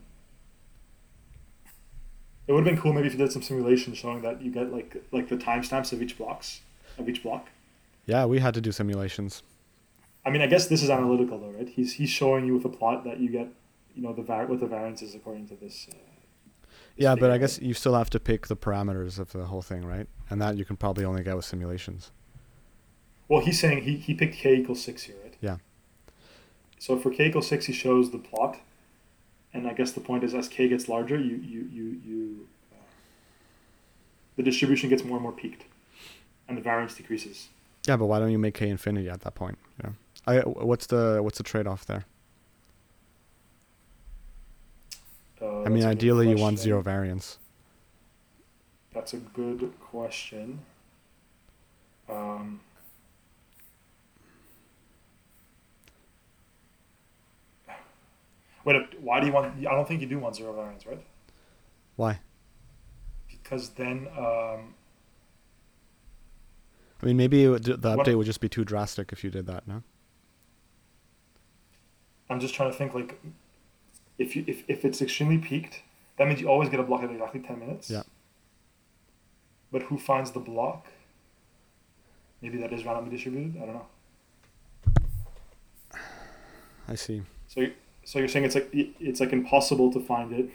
It 2.48 2.54
would 2.54 2.66
have 2.66 2.74
been 2.74 2.82
cool 2.82 2.94
maybe 2.94 3.08
if 3.08 3.14
you 3.14 3.20
did 3.20 3.32
some 3.32 3.42
simulations 3.42 3.98
showing 3.98 4.22
that 4.22 4.42
you 4.42 4.52
get 4.52 4.72
like 4.72 5.04
like 5.12 5.28
the 5.28 5.36
timestamps 5.36 5.92
of 5.92 6.02
each 6.02 6.18
blocks 6.18 6.62
of 6.98 7.10
each 7.10 7.24
block. 7.24 7.48
Yeah, 8.06 8.26
we 8.26 8.40
had 8.40 8.54
to 8.54 8.62
do 8.62 8.72
simulations. 8.72 9.44
I 10.26 10.30
mean, 10.30 10.42
I 10.42 10.48
guess 10.48 10.68
this 10.68 10.84
is 10.84 10.90
analytical 10.90 11.40
though, 11.40 11.50
right? 11.50 11.68
He's 11.68 11.94
he's 11.94 12.10
showing 12.10 12.46
you 12.46 12.54
with 12.54 12.66
a 12.66 12.70
plot 12.70 13.04
that 13.06 13.20
you 13.20 13.30
get, 13.30 13.48
you 13.96 14.04
know, 14.04 14.14
the 14.14 14.22
var- 14.22 14.46
what 14.46 14.60
the 14.60 14.68
variance 14.68 15.02
is 15.02 15.16
according 15.16 15.48
to 15.48 15.56
this. 15.56 15.88
Uh, 15.90 15.96
this 15.96 16.76
Yeah, 16.98 17.16
but 17.16 17.32
I 17.32 17.40
guess 17.40 17.60
you 17.60 17.74
still 17.74 17.96
have 17.96 18.10
to 18.12 18.20
pick 18.20 18.48
the 18.48 18.56
parameters 18.56 19.18
of 19.18 19.32
the 19.32 19.46
whole 19.46 19.64
thing, 19.64 19.84
right? 19.84 20.08
And 20.30 20.40
that 20.42 20.58
you 20.58 20.66
can 20.66 20.78
probably 20.78 21.06
only 21.06 21.24
get 21.24 21.36
with 21.36 21.46
simulations. 21.46 22.12
Well, 23.28 23.42
he's 23.42 23.60
saying 23.60 23.84
he, 23.84 23.98
he 23.98 24.14
picked 24.14 24.36
k 24.36 24.56
equals 24.56 24.84
six 24.84 25.04
here, 25.04 25.16
right? 25.24 25.29
So 26.80 26.98
for 26.98 27.12
k 27.12 27.28
equals 27.28 27.48
six, 27.48 27.66
he 27.66 27.74
shows 27.74 28.10
the 28.12 28.18
plot, 28.18 28.60
and 29.54 29.68
I 29.68 29.74
guess 29.74 29.92
the 29.92 30.00
point 30.00 30.24
is 30.24 30.34
as 30.34 30.48
k 30.48 30.68
gets 30.70 30.88
larger, 30.88 31.18
you 31.18 31.36
you 31.36 31.70
you 31.72 32.02
you, 32.06 32.48
uh, 32.72 32.76
the 34.38 34.44
distribution 34.44 34.90
gets 34.90 35.04
more 35.04 35.18
and 35.18 35.24
more 35.24 35.34
peaked, 35.34 35.66
and 36.48 36.58
the 36.58 36.62
variance 36.62 36.96
decreases. 36.96 37.50
Yeah, 37.88 37.98
but 37.98 38.06
why 38.06 38.20
don't 38.20 38.32
you 38.32 38.40
make 38.40 38.54
k 38.54 38.70
infinity 38.70 39.10
at 39.10 39.22
that 39.22 39.36
point? 39.36 39.58
Yeah. 39.84 39.92
I 40.26 40.40
what's 40.40 40.88
the 40.88 41.20
what's 41.22 41.38
the 41.38 41.44
trade 41.44 41.68
off 41.68 41.86
there? 41.86 42.06
Uh, 45.42 45.64
I 45.64 45.70
mean, 45.70 45.86
ideally 45.86 46.30
you 46.30 46.38
want 46.38 46.60
zero 46.60 46.82
variance. 46.82 47.38
That's 48.94 49.14
a 49.14 49.18
good 49.18 49.74
question. 49.80 50.60
Um, 52.10 52.60
wait, 58.66 59.00
why 59.02 59.20
do 59.20 59.28
you 59.28 59.34
want? 59.34 59.58
I 59.60 59.72
don't 59.72 59.88
think 59.88 60.02
you 60.02 60.08
do 60.08 60.20
want 60.20 60.36
zero 60.36 60.54
variance, 60.54 60.86
right? 60.86 61.04
Why? 61.96 62.20
Because 63.30 63.70
then, 63.70 64.08
um, 64.18 64.74
I 67.02 67.06
mean, 67.06 67.18
maybe 67.18 67.44
it 67.46 67.50
would, 67.50 67.64
the 67.64 67.78
What- 67.78 68.06
update 68.06 68.18
would 68.18 68.26
just 68.26 68.42
be 68.42 68.50
too 68.50 68.64
drastic 68.66 69.12
if 69.12 69.24
you 69.24 69.30
did 69.30 69.46
that, 69.48 69.68
no? 69.68 69.84
I'm 72.30 72.40
just 72.40 72.54
trying 72.54 72.72
to 72.72 72.78
think 72.78 72.94
like, 72.94 73.20
if 74.20 74.36
you 74.36 74.44
if, 74.48 74.64
if 74.68 74.86
it's 74.86 75.02
extremely 75.02 75.38
peaked, 75.40 75.82
that 76.18 76.28
means 76.28 76.40
you 76.42 76.48
always 76.48 76.70
get 76.70 76.80
a 76.80 76.84
block 76.84 77.02
at 77.04 77.10
exactly 77.10 77.40
ten 77.40 77.58
minutes. 77.60 77.90
Yeah. 77.90 78.04
But 79.72 79.84
who 79.84 79.98
finds 79.98 80.32
the 80.32 80.40
block? 80.40 80.88
Maybe 82.42 82.58
that 82.60 82.72
is 82.72 82.86
randomly 82.86 83.12
distributed. 83.12 83.56
I 83.62 83.66
don't 83.66 83.74
know. 83.76 83.88
I 86.88 86.96
see. 86.96 87.22
So, 87.48 87.62
you- 87.62 87.74
so 88.04 88.20
you're 88.20 88.28
saying 88.28 88.46
it's 88.46 88.56
like 88.56 88.70
it's 88.74 89.20
like 89.20 89.34
impossible 89.34 89.92
to 89.94 90.00
find 90.00 90.34
it. 90.34 90.50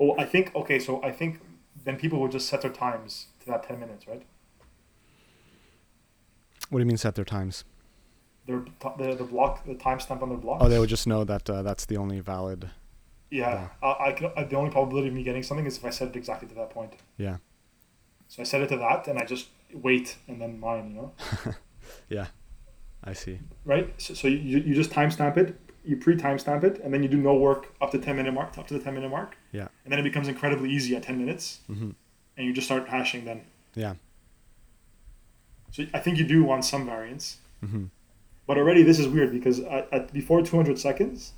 Oh, 0.00 0.14
I 0.18 0.24
think 0.24 0.54
okay. 0.54 0.78
So 0.78 1.02
I 1.02 1.12
think 1.12 1.40
then 1.84 1.96
people 1.96 2.20
would 2.20 2.32
just 2.32 2.48
set 2.48 2.62
their 2.62 2.72
times 2.72 3.26
to 3.40 3.46
that 3.46 3.62
ten 3.62 3.78
minutes, 3.78 4.06
right? 4.08 4.22
What 6.70 6.78
do 6.78 6.82
you 6.82 6.86
mean 6.86 6.96
set 6.96 7.14
their 7.14 7.24
times? 7.24 7.64
Their 8.46 8.64
the 8.98 9.14
the 9.14 9.24
block 9.24 9.64
the 9.64 9.74
timestamp 9.74 10.22
on 10.22 10.28
their 10.30 10.38
block. 10.38 10.58
Oh, 10.60 10.68
they 10.68 10.78
would 10.78 10.88
just 10.88 11.06
know 11.06 11.24
that 11.24 11.48
uh, 11.48 11.62
that's 11.62 11.86
the 11.86 11.96
only 11.96 12.20
valid. 12.20 12.70
Yeah, 13.30 13.68
I, 13.82 13.96
I 14.06 14.12
can. 14.12 14.30
I, 14.36 14.44
the 14.44 14.56
only 14.56 14.70
probability 14.70 15.08
of 15.08 15.14
me 15.14 15.22
getting 15.22 15.42
something 15.42 15.66
is 15.66 15.78
if 15.78 15.84
I 15.84 15.90
set 15.90 16.08
it 16.08 16.16
exactly 16.16 16.48
to 16.48 16.54
that 16.54 16.70
point. 16.70 16.92
Yeah. 17.16 17.38
So 18.28 18.42
I 18.42 18.44
set 18.44 18.60
it 18.62 18.68
to 18.68 18.76
that, 18.76 19.06
and 19.08 19.18
I 19.18 19.24
just 19.24 19.48
wait 19.72 20.16
and 20.28 20.40
then 20.40 20.60
mine. 20.60 20.90
You 20.90 20.94
know, 20.94 21.12
Yeah. 22.08 22.26
I 23.04 23.12
see. 23.12 23.38
right? 23.64 23.92
So, 23.98 24.14
so 24.14 24.28
you 24.28 24.58
you 24.58 24.74
just 24.74 24.90
timestamp 24.90 25.36
it. 25.36 25.60
You 25.84 25.96
pre 25.98 26.16
timestamp 26.16 26.64
it, 26.64 26.80
and 26.82 26.92
then 26.94 27.02
you 27.02 27.08
do 27.10 27.18
no 27.18 27.34
work 27.34 27.74
up 27.82 27.90
to 27.92 27.98
ten 27.98 28.16
minute 28.16 28.32
mark, 28.32 28.56
up 28.56 28.66
to 28.68 28.74
the 28.74 28.80
ten 28.80 28.94
minute 28.94 29.10
mark. 29.10 29.36
Yeah. 29.52 29.68
And 29.84 29.92
then 29.92 29.98
it 30.00 30.04
becomes 30.04 30.28
incredibly 30.28 30.70
easy 30.70 30.96
at 30.96 31.02
ten 31.02 31.18
minutes. 31.18 31.60
hmm 31.66 31.90
and 32.36 32.44
you 32.46 32.52
just 32.52 32.66
start 32.66 32.88
hashing 32.88 33.24
then. 33.26 33.42
Yeah. 33.76 33.94
So 35.70 35.84
I 35.94 36.00
think 36.00 36.18
you 36.18 36.24
do 36.26 36.42
want 36.44 36.64
some 36.64 36.84
variance, 36.86 37.38
hmm 37.60 37.84
but 38.46 38.58
already 38.58 38.82
this 38.82 38.98
is 38.98 39.06
weird 39.08 39.30
because 39.32 39.60
at, 39.60 39.88
at 39.92 40.12
before 40.12 40.42
200 40.42 40.78
seconds, 40.78 41.32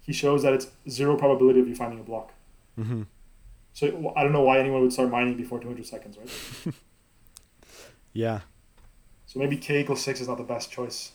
he 0.00 0.12
shows 0.12 0.42
that 0.44 0.52
it's 0.54 0.68
zero 0.88 1.16
probability 1.16 1.60
of 1.60 1.68
you 1.68 1.74
finding 1.74 1.98
a 2.00 2.02
block. 2.02 2.32
hmm 2.76 3.02
So 3.72 4.12
I 4.16 4.22
don't 4.22 4.32
know 4.32 4.42
why 4.42 4.58
anyone 4.58 4.82
would 4.82 4.92
start 4.92 5.10
mining 5.10 5.36
before 5.36 5.58
200 5.60 5.84
seconds, 5.86 6.16
right? 6.18 6.74
Yeah. 8.12 8.40
So 9.28 9.38
maybe 9.38 9.56
k 9.56 9.80
equals 9.80 10.02
six 10.02 10.20
is 10.20 10.26
not 10.28 10.38
the 10.38 10.44
best 10.54 10.70
choice. 10.72 11.12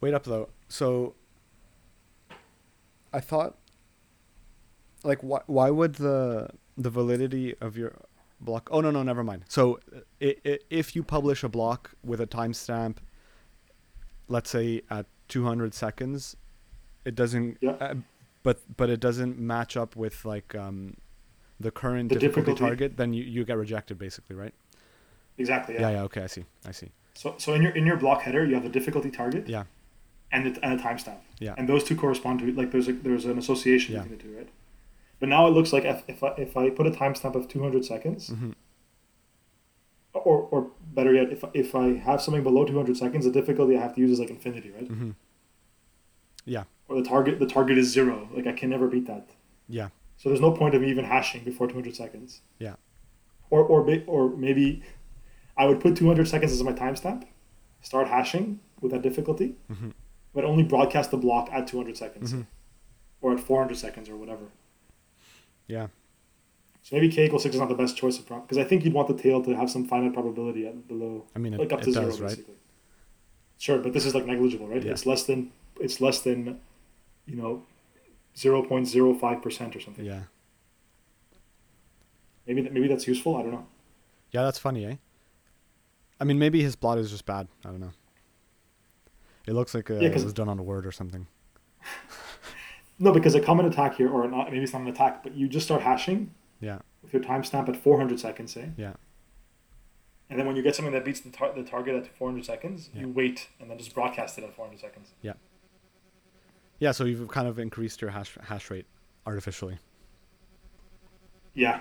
Wait 0.00 0.14
up 0.14 0.24
though. 0.24 0.48
So 0.68 1.14
I 3.12 3.20
thought 3.20 3.56
like 5.04 5.20
why 5.22 5.40
why 5.46 5.70
would 5.70 5.94
the 5.96 6.48
the 6.76 6.90
validity 6.90 7.54
of 7.60 7.76
your 7.76 7.92
block 8.40 8.68
Oh 8.72 8.80
no 8.80 8.90
no 8.90 9.02
never 9.02 9.22
mind. 9.22 9.44
So 9.48 9.78
i 10.22 10.34
i 10.44 10.58
if 10.70 10.96
you 10.96 11.02
publish 11.02 11.44
a 11.44 11.48
block 11.48 11.92
with 12.02 12.20
a 12.20 12.26
timestamp 12.26 12.96
let's 14.28 14.48
say 14.50 14.80
at 14.90 15.04
200 15.28 15.74
seconds 15.74 16.34
it 17.04 17.14
doesn't 17.14 17.58
Yeah. 17.60 17.72
uh, 17.72 17.94
but 18.42 18.60
but 18.76 18.88
it 18.88 19.00
doesn't 19.00 19.38
match 19.38 19.76
up 19.76 19.96
with 19.96 20.24
like 20.24 20.54
um 20.54 20.96
the 21.60 21.70
current 21.70 22.08
The 22.08 22.18
difficulty, 22.18 22.52
difficulty. 22.52 22.64
target 22.76 22.96
then 22.96 23.12
you, 23.12 23.22
you 23.22 23.44
get 23.44 23.56
rejected 23.58 23.98
basically, 23.98 24.34
right? 24.34 24.54
Exactly. 25.38 25.74
Yeah. 25.74 25.80
Yeah. 25.82 25.90
yeah, 25.90 26.02
okay, 26.02 26.22
I 26.22 26.26
see. 26.28 26.44
I 26.66 26.72
see. 26.72 26.90
So 27.14 27.34
so 27.38 27.54
in 27.54 27.62
your 27.62 27.72
in 27.72 27.86
your 27.86 27.96
block 27.96 28.22
header 28.22 28.44
you 28.44 28.54
have 28.54 28.62
the 28.64 28.68
difficulty 28.68 29.10
target 29.10 29.48
Yeah. 29.48 29.64
and 30.32 30.46
it, 30.48 30.58
and 30.62 30.78
a 30.78 30.82
timestamp. 30.82 31.18
Yeah. 31.38 31.54
And 31.58 31.68
those 31.68 31.84
two 31.84 31.96
correspond 31.96 32.40
to 32.40 32.52
like 32.52 32.70
there's 32.72 32.88
a 32.88 32.92
there's 32.92 33.24
an 33.24 33.38
association 33.38 33.94
Yeah. 33.94 34.02
between 34.02 34.18
the 34.18 34.24
two, 34.24 34.36
right? 34.36 34.48
But 35.20 35.28
now 35.28 35.46
it 35.46 35.50
looks 35.50 35.72
like 35.72 35.84
if 35.84 36.02
if 36.08 36.22
I, 36.22 36.28
if 36.38 36.56
I 36.56 36.70
put 36.70 36.86
a 36.86 36.90
timestamp 36.90 37.34
of 37.34 37.48
200 37.48 37.84
seconds. 37.84 38.28
hmm 38.28 38.50
or, 40.14 40.48
or 40.52 40.70
better 40.94 41.12
yet, 41.12 41.30
if, 41.32 41.44
if 41.52 41.74
I 41.74 41.94
have 41.94 42.22
something 42.22 42.42
below 42.42 42.64
200 42.64 42.96
seconds, 42.96 43.24
the 43.26 43.32
difficulty 43.32 43.76
I 43.76 43.80
have 43.80 43.94
to 43.96 44.00
use 44.00 44.12
is 44.12 44.20
like 44.20 44.30
infinity, 44.30 44.70
right? 44.70 44.86
hmm 44.86 45.10
Yeah. 46.46 46.64
Or 46.88 46.96
the 46.96 47.06
target 47.06 47.38
the 47.40 47.46
target 47.46 47.78
is 47.78 47.88
zero. 47.90 48.28
Like 48.32 48.46
I 48.46 48.52
can 48.52 48.70
never 48.70 48.86
beat 48.88 49.06
that. 49.06 49.28
Yeah. 49.68 49.88
So 50.16 50.28
there's 50.28 50.40
no 50.40 50.52
point 50.52 50.74
of 50.74 50.80
me 50.82 50.88
even 50.90 51.04
hashing 51.04 51.42
before 51.44 51.66
200 51.66 51.96
seconds. 51.96 52.40
Yeah. 52.58 52.76
Or 53.50 53.60
or 53.64 53.80
or 54.06 54.30
maybe 54.36 54.82
I 55.56 55.66
would 55.66 55.80
put 55.80 55.96
200 55.96 56.26
seconds 56.28 56.52
as 56.52 56.62
my 56.62 56.72
timestamp, 56.72 57.24
start 57.82 58.08
hashing 58.08 58.60
with 58.80 58.92
that 58.92 59.02
difficulty, 59.02 59.56
hmm 59.68 59.90
but 60.34 60.44
only 60.44 60.64
broadcast 60.64 61.12
the 61.12 61.16
block 61.16 61.48
at 61.52 61.64
200 61.68 61.96
seconds 61.96 62.32
Mhm. 62.32 62.46
or 63.20 63.32
at 63.34 63.38
400 63.38 63.76
seconds 63.76 64.08
or 64.08 64.16
whatever. 64.16 64.46
Yeah. 65.68 65.86
So 66.82 66.96
maybe 66.96 67.08
k 67.08 67.26
equals 67.26 67.44
six 67.44 67.54
is 67.54 67.60
not 67.60 67.68
the 67.68 67.76
best 67.76 67.96
choice 67.96 68.18
of 68.18 68.26
prompt 68.26 68.48
because 68.48 68.58
I 68.58 68.64
think 68.68 68.84
you'd 68.84 68.92
want 68.94 69.06
the 69.06 69.14
tail 69.14 69.44
to 69.44 69.54
have 69.54 69.70
some 69.70 69.84
finite 69.86 70.12
probability 70.12 70.66
at 70.66 70.88
below 70.88 71.24
I 71.36 71.38
mean 71.38 71.54
it, 71.54 71.60
like 71.60 71.72
up 71.72 71.82
to 71.82 71.92
zero 71.92 72.06
does, 72.06 72.20
right? 72.20 72.30
basically. 72.30 72.56
Sure, 73.58 73.78
but 73.78 73.92
this 73.92 74.04
is 74.04 74.12
like 74.12 74.26
negligible, 74.26 74.66
right? 74.66 74.82
Yeah. 74.82 74.90
It's 74.90 75.06
less 75.06 75.22
than 75.22 75.52
it's 75.80 76.00
less 76.00 76.20
than 76.20 76.60
you 77.26 77.36
know 77.36 77.62
zero 78.36 78.60
point 78.62 78.88
zero 78.88 79.14
five 79.14 79.40
percent 79.40 79.76
or 79.76 79.80
something. 79.80 80.04
Yeah. 80.04 80.24
Maybe 82.46 82.60
that, 82.62 82.72
maybe 82.72 82.88
that's 82.88 83.06
useful. 83.06 83.36
I 83.36 83.42
don't 83.42 83.52
know. 83.52 83.66
Yeah, 84.32 84.42
that's 84.42 84.58
funny, 84.58 84.84
eh? 84.84 84.96
I 86.20 86.24
mean, 86.24 86.38
maybe 86.38 86.62
his 86.62 86.76
plot 86.76 86.98
is 86.98 87.10
just 87.10 87.26
bad. 87.26 87.48
I 87.64 87.70
don't 87.70 87.80
know. 87.80 87.92
It 89.46 89.52
looks 89.52 89.74
like 89.74 89.90
uh, 89.90 89.94
Yeah, 89.94 90.08
it 90.08 90.22
was 90.22 90.32
done 90.32 90.48
on 90.48 90.58
a 90.58 90.62
word 90.62 90.86
or 90.86 90.92
something. 90.92 91.26
No, 92.96 93.10
because 93.10 93.34
a 93.34 93.40
common 93.40 93.66
attack 93.66 93.96
here, 93.96 94.08
or 94.08 94.28
not, 94.28 94.52
maybe 94.52 94.62
it's 94.62 94.72
not 94.72 94.82
an 94.82 94.86
attack, 94.88 95.24
but 95.24 95.34
you 95.34 95.48
just 95.48 95.66
start 95.66 95.82
hashing 95.82 96.32
Yeah, 96.60 96.78
with 97.02 97.12
your 97.12 97.20
timestamp 97.20 97.68
at 97.68 97.76
400 97.76 98.20
seconds, 98.20 98.52
say, 98.52 98.70
yeah, 98.76 98.92
and 100.30 100.38
then 100.38 100.46
when 100.46 100.54
you 100.54 100.62
get 100.62 100.76
something 100.76 100.92
that 100.94 101.04
beats 101.04 101.18
the, 101.18 101.30
tar- 101.30 101.52
the 101.54 101.64
target 101.64 101.96
at 101.96 102.06
400 102.16 102.44
seconds, 102.46 102.90
Yeah. 102.94 103.00
you 103.00 103.08
wait 103.08 103.48
and 103.58 103.68
then 103.68 103.78
just 103.78 103.92
broadcast 103.94 104.38
it 104.38 104.44
at 104.44 104.54
400 104.54 104.78
seconds. 104.78 105.10
Yeah. 105.22 105.32
Yeah. 106.78 106.92
So 106.92 107.04
you've 107.04 107.26
kind 107.28 107.48
of 107.48 107.58
increased 107.58 108.00
your 108.00 108.12
hash 108.12 108.38
hash 108.42 108.70
rate 108.70 108.86
artificially. 109.26 109.78
Yeah. 111.52 111.80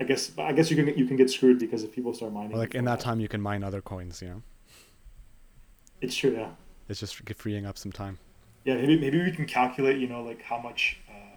I 0.00 0.04
guess 0.04 0.30
I 0.38 0.52
guess 0.52 0.70
you 0.70 0.76
can 0.76 0.96
you 0.98 1.06
can 1.06 1.16
get 1.16 1.28
screwed 1.30 1.58
because 1.58 1.82
if 1.84 1.92
people 1.92 2.14
start 2.14 2.32
mining, 2.32 2.56
like 2.56 2.74
in 2.74 2.84
that 2.84 3.00
time, 3.00 3.20
you 3.20 3.28
can 3.28 3.40
mine 3.40 3.62
other 3.64 3.80
coins. 3.80 4.22
You 4.22 4.28
know, 4.28 4.42
it's 6.00 6.14
true. 6.14 6.32
Yeah. 6.32 6.50
it's 6.88 7.00
just 7.00 7.16
freeing 7.36 7.66
up 7.66 7.76
some 7.78 7.92
time. 7.92 8.18
Yeah, 8.64 8.74
maybe 8.76 8.98
maybe 8.98 9.22
we 9.22 9.30
can 9.32 9.46
calculate, 9.46 9.98
you 9.98 10.06
know, 10.06 10.22
like 10.22 10.42
how 10.42 10.58
much, 10.58 11.00
uh, 11.08 11.36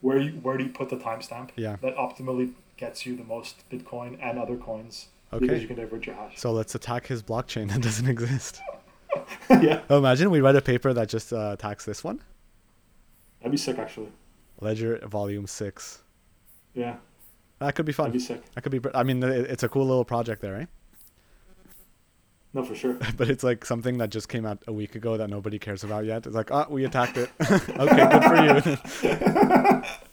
where 0.00 0.18
you 0.18 0.32
where 0.42 0.56
do 0.56 0.64
you 0.64 0.70
put 0.70 0.88
the 0.88 0.96
timestamp 0.96 1.50
Yeah. 1.56 1.76
that 1.82 1.96
optimally 1.96 2.52
gets 2.76 3.04
you 3.06 3.16
the 3.16 3.24
most 3.24 3.68
Bitcoin 3.70 4.18
and 4.22 4.38
other 4.38 4.56
coins 4.56 5.08
because 5.30 5.60
you 5.62 5.66
can 5.68 5.76
divert 5.76 6.06
your 6.06 6.14
hash. 6.14 6.38
So 6.38 6.52
let's 6.52 6.74
attack 6.74 7.06
his 7.06 7.22
blockchain 7.22 7.68
that 7.70 7.80
doesn't 7.88 8.08
exist. 8.08 8.60
yeah, 9.50 9.82
Oh, 9.90 9.98
imagine 9.98 10.30
we 10.30 10.40
write 10.40 10.56
a 10.56 10.62
paper 10.62 10.92
that 10.92 11.08
just 11.08 11.32
uh, 11.32 11.50
attacks 11.54 11.84
this 11.84 12.02
one. 12.02 12.20
that'd 13.40 13.52
be 13.52 13.58
sick 13.58 13.78
actually. 13.78 14.08
Ledger 14.60 14.98
Volume 15.06 15.46
Six. 15.46 16.02
Yeah, 16.74 16.96
That 17.58 17.74
could 17.74 17.86
be 17.86 17.92
fun. 17.92 18.06
that'd 18.06 18.20
be 18.20 18.24
sick. 18.24 18.42
That 18.54 18.62
could 18.62 18.72
be. 18.72 18.80
I 18.94 19.02
mean, 19.02 19.22
it's 19.22 19.62
a 19.62 19.68
cool 19.68 19.86
little 19.86 20.04
project 20.04 20.42
there, 20.42 20.54
right? 20.54 20.68
No, 22.52 22.62
for 22.62 22.74
sure. 22.74 22.96
But 23.16 23.28
it's 23.28 23.42
like 23.42 23.64
something 23.64 23.98
that 23.98 24.10
just 24.10 24.28
came 24.28 24.46
out 24.46 24.62
a 24.66 24.72
week 24.72 24.94
ago 24.94 25.16
that 25.16 25.28
nobody 25.28 25.58
cares 25.58 25.82
about 25.82 26.04
yet. 26.04 26.26
It's 26.26 26.36
like, 26.36 26.50
oh, 26.52 26.66
we 26.70 26.84
attacked 26.84 27.16
it. 27.16 27.30
okay, 27.40 28.08
good 28.10 28.24
for 28.24 29.08
you. 29.10 29.82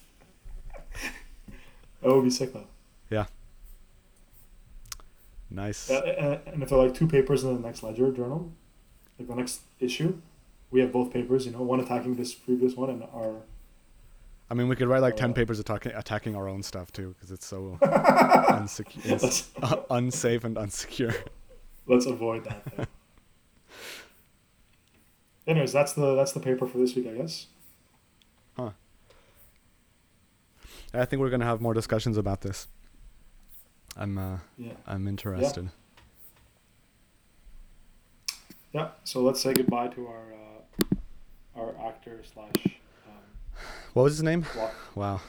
That 2.02 2.16
would 2.16 2.24
be 2.24 2.32
sick 2.32 2.52
though. 2.52 2.66
Yeah. 3.10 3.28
Nice. 5.50 5.90
Uh, 5.90 6.40
and 6.48 6.64
if 6.64 6.70
there 6.70 6.80
are 6.80 6.86
like 6.86 6.96
two 6.96 7.08
papers 7.08 7.44
in 7.44 7.54
the 7.54 7.68
next 7.68 7.84
ledger 7.84 8.12
journal, 8.12 8.52
like 9.20 9.28
the 9.28 9.36
next 9.36 9.62
issue, 9.80 10.20
we 10.72 10.80
have 10.80 10.92
both 10.92 11.14
papers. 11.14 11.46
You 11.46 11.52
know, 11.52 11.62
one 11.62 11.80
attacking 11.80 12.16
this 12.16 12.34
previous 12.34 12.76
one 12.76 12.90
and 12.90 13.04
our. 13.14 13.44
I 14.52 14.54
mean, 14.54 14.68
we 14.68 14.76
could 14.76 14.90
write 14.90 15.02
like 15.02 15.16
ten 15.16 15.30
Uh, 15.32 15.34
papers 15.34 15.60
attacking 15.60 15.94
attacking 15.94 16.36
our 16.36 16.50
own 16.50 16.62
stuff 16.62 16.92
too, 16.92 17.16
because 17.16 17.32
it's 17.32 17.46
so 17.46 17.80
it's 17.82 19.50
uh, 19.64 19.78
unsafe 19.90 20.44
and 20.44 20.58
unsecure. 20.58 21.16
let's 21.88 22.06
avoid 22.06 22.44
that. 22.44 22.64
Thing. 22.66 22.88
Anyways, 25.48 25.72
that's 25.72 25.94
the 25.94 26.16
that's 26.16 26.34
the 26.34 26.42
paper 26.42 26.68
for 26.68 26.80
this 26.80 26.94
week, 26.96 27.08
I 27.08 27.14
guess. 27.14 27.48
Huh. 28.58 28.72
I 30.94 31.06
think 31.06 31.22
we're 31.22 31.30
gonna 31.30 31.46
have 31.46 31.62
more 31.62 31.74
discussions 31.74 32.18
about 32.18 32.42
this. 32.42 32.68
I'm 33.96 34.18
uh, 34.18 34.40
Yeah. 34.58 34.74
I'm 34.86 35.08
interested. 35.08 35.70
Yeah. 38.74 38.90
So 39.06 39.22
let's 39.22 39.40
say 39.40 39.54
goodbye 39.54 39.88
to 39.88 40.08
our 40.08 40.34
uh, 40.34 40.96
our 41.56 41.88
actor 41.88 42.22
slash 42.34 42.81
What 43.94 44.04
was 44.04 44.14
his 44.14 44.24
name? 44.24 44.46
Wow. 44.96 45.22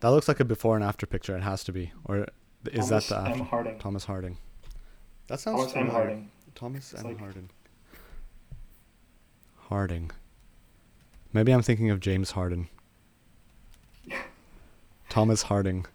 That 0.00 0.08
looks 0.08 0.26
like 0.28 0.40
a 0.40 0.44
before 0.44 0.74
and 0.76 0.84
after 0.84 1.06
picture. 1.06 1.36
It 1.36 1.42
has 1.42 1.62
to 1.64 1.72
be, 1.72 1.92
or 2.04 2.26
is 2.70 2.88
Thomas 2.88 3.08
that 3.08 3.08
the 3.08 3.20
M. 3.30 3.32
after? 3.32 3.44
Harding? 3.44 3.78
Thomas 3.78 4.04
Harding. 4.04 4.38
That 5.28 5.38
sounds 5.40 5.58
Thomas 5.72 5.76
M. 5.76 5.88
Harding. 5.88 6.30
Thomas 6.54 6.92
It's 6.92 7.02
M. 7.02 7.08
like- 7.08 7.18
Harding. 7.20 7.50
Harding. 9.68 10.10
Maybe 11.32 11.52
I'm 11.52 11.62
thinking 11.62 11.90
of 11.90 12.00
James 12.00 12.32
Harden. 12.32 12.68
Thomas 15.08 15.42
Harding. 15.42 15.86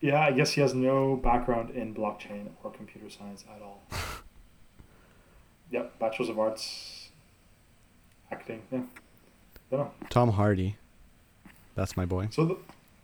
Yeah, 0.00 0.20
I 0.20 0.30
guess 0.32 0.52
he 0.52 0.60
has 0.60 0.74
no 0.74 1.16
background 1.16 1.70
in 1.70 1.94
blockchain 1.94 2.48
or 2.62 2.70
computer 2.70 3.10
science 3.10 3.44
at 3.54 3.60
all. 3.62 3.82
yep, 5.70 5.98
bachelor's 5.98 6.28
of 6.28 6.38
arts, 6.38 7.08
acting. 8.30 8.62
Yeah, 8.70 8.82
know. 9.78 9.90
Tom 10.10 10.30
Hardy. 10.30 10.76
That's 11.74 11.96
my 11.96 12.04
boy. 12.04 12.28
So 12.30 12.44
the, 12.44 12.56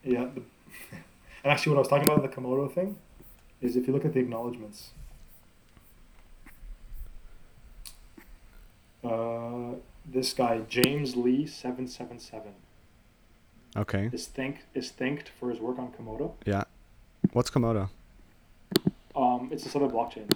yeah, 0.05 0.27
the, 0.35 0.43
and 1.45 1.53
actually, 1.53 1.71
what 1.71 1.77
I 1.77 1.81
was 1.81 1.89
talking 1.89 2.09
about 2.09 2.23
the 2.23 2.29
Komodo 2.29 2.73
thing 2.73 2.97
is 3.61 3.77
if 3.77 3.87
you 3.87 3.93
look 3.93 4.05
at 4.05 4.13
the 4.15 4.21
acknowledgments. 4.21 4.91
Uh, 9.03 9.77
this 10.05 10.33
guy 10.35 10.61
James 10.69 11.17
Lee 11.17 11.47
seven 11.47 11.89
seven 11.89 12.19
seven 12.19 12.53
Okay. 13.77 14.11
is 14.13 14.27
thanked 14.27 14.63
is 14.75 14.91
thanked 14.91 15.29
for 15.29 15.49
his 15.51 15.59
work 15.59 15.79
on 15.79 15.89
Komodo. 15.93 16.33
Yeah. 16.45 16.65
What's 17.33 17.51
Komodo? 17.51 17.89
Um, 19.17 19.49
it's 19.53 19.65
a 19.67 19.69
sort 19.69 19.85
of 19.85 19.93
blockchain. 19.93 20.31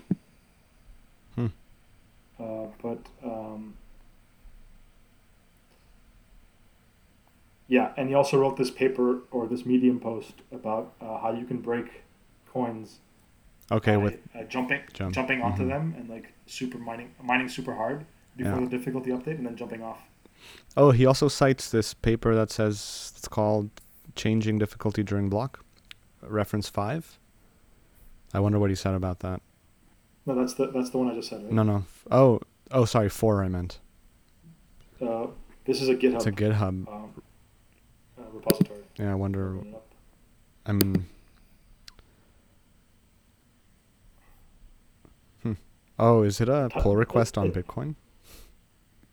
Hmm. 1.34 1.46
Uh, 2.38 2.66
but 2.82 2.98
um, 3.24 3.74
yeah, 7.68 7.92
and 7.96 8.08
he 8.08 8.14
also 8.14 8.38
wrote 8.38 8.56
this 8.56 8.70
paper 8.70 9.20
or 9.30 9.46
this 9.46 9.64
Medium 9.66 10.00
post 10.00 10.34
about 10.52 10.92
uh, 11.00 11.18
how 11.18 11.32
you 11.32 11.44
can 11.46 11.58
break 11.58 12.02
coins 12.46 12.98
Okay, 13.72 13.96
by, 13.96 14.02
with 14.02 14.18
uh, 14.34 14.42
jumping 14.44 14.80
Jump. 14.92 15.14
jumping 15.14 15.40
onto 15.42 15.62
Mhm. 15.64 15.68
them 15.68 15.94
and 15.98 16.08
like 16.08 16.32
super 16.46 16.78
mining 16.78 17.10
mining 17.22 17.48
super 17.48 17.74
hard 17.74 18.04
before 18.36 18.54
Yeah. 18.54 18.60
the 18.60 18.66
difficulty 18.76 19.10
update 19.10 19.38
and 19.38 19.46
then 19.46 19.56
jumping 19.56 19.82
off. 19.82 20.00
Oh, 20.76 20.90
he 20.90 21.06
also 21.06 21.28
cites 21.28 21.70
this 21.70 21.94
paper 21.94 22.34
that 22.34 22.50
says 22.50 23.12
it's 23.16 23.28
called 23.28 23.70
Changing 24.14 24.58
Difficulty 24.58 25.02
During 25.02 25.28
Block, 25.30 25.64
reference 26.22 26.68
5. 26.68 27.18
I 28.34 28.40
wonder 28.40 28.58
what 28.58 28.68
he 28.70 28.76
said 28.76 28.94
about 28.94 29.20
that. 29.20 29.40
No, 30.26 30.34
that's 30.34 30.54
the 30.54 30.66
that's 30.66 30.90
the 30.90 30.98
one 30.98 31.10
I 31.10 31.14
just 31.14 31.28
said. 31.30 31.42
Right? 31.44 31.52
No, 31.52 31.62
no. 31.62 31.84
Oh, 32.10 32.40
oh, 32.70 32.84
sorry, 32.84 33.08
4 33.08 33.42
I 33.44 33.48
meant. 33.48 33.78
Uh, 35.00 35.28
this 35.64 35.80
is 35.80 35.88
a 35.88 35.94
GitHub 35.94 36.16
It's 36.16 36.26
a 36.26 36.32
GitHub. 36.32 36.86
um, 36.88 37.22
repository. 38.34 38.80
Yeah, 38.96 39.12
I 39.12 39.14
wonder. 39.14 39.56
Open 39.56 39.68
it 39.68 39.74
up. 39.74 39.86
I 40.66 40.72
mean. 40.72 41.06
Hmm. 45.42 45.52
Oh, 45.98 46.22
is 46.22 46.40
it 46.40 46.48
a 46.48 46.70
pull 46.80 46.96
request 46.96 47.36
on 47.38 47.50
Bitcoin? 47.52 47.94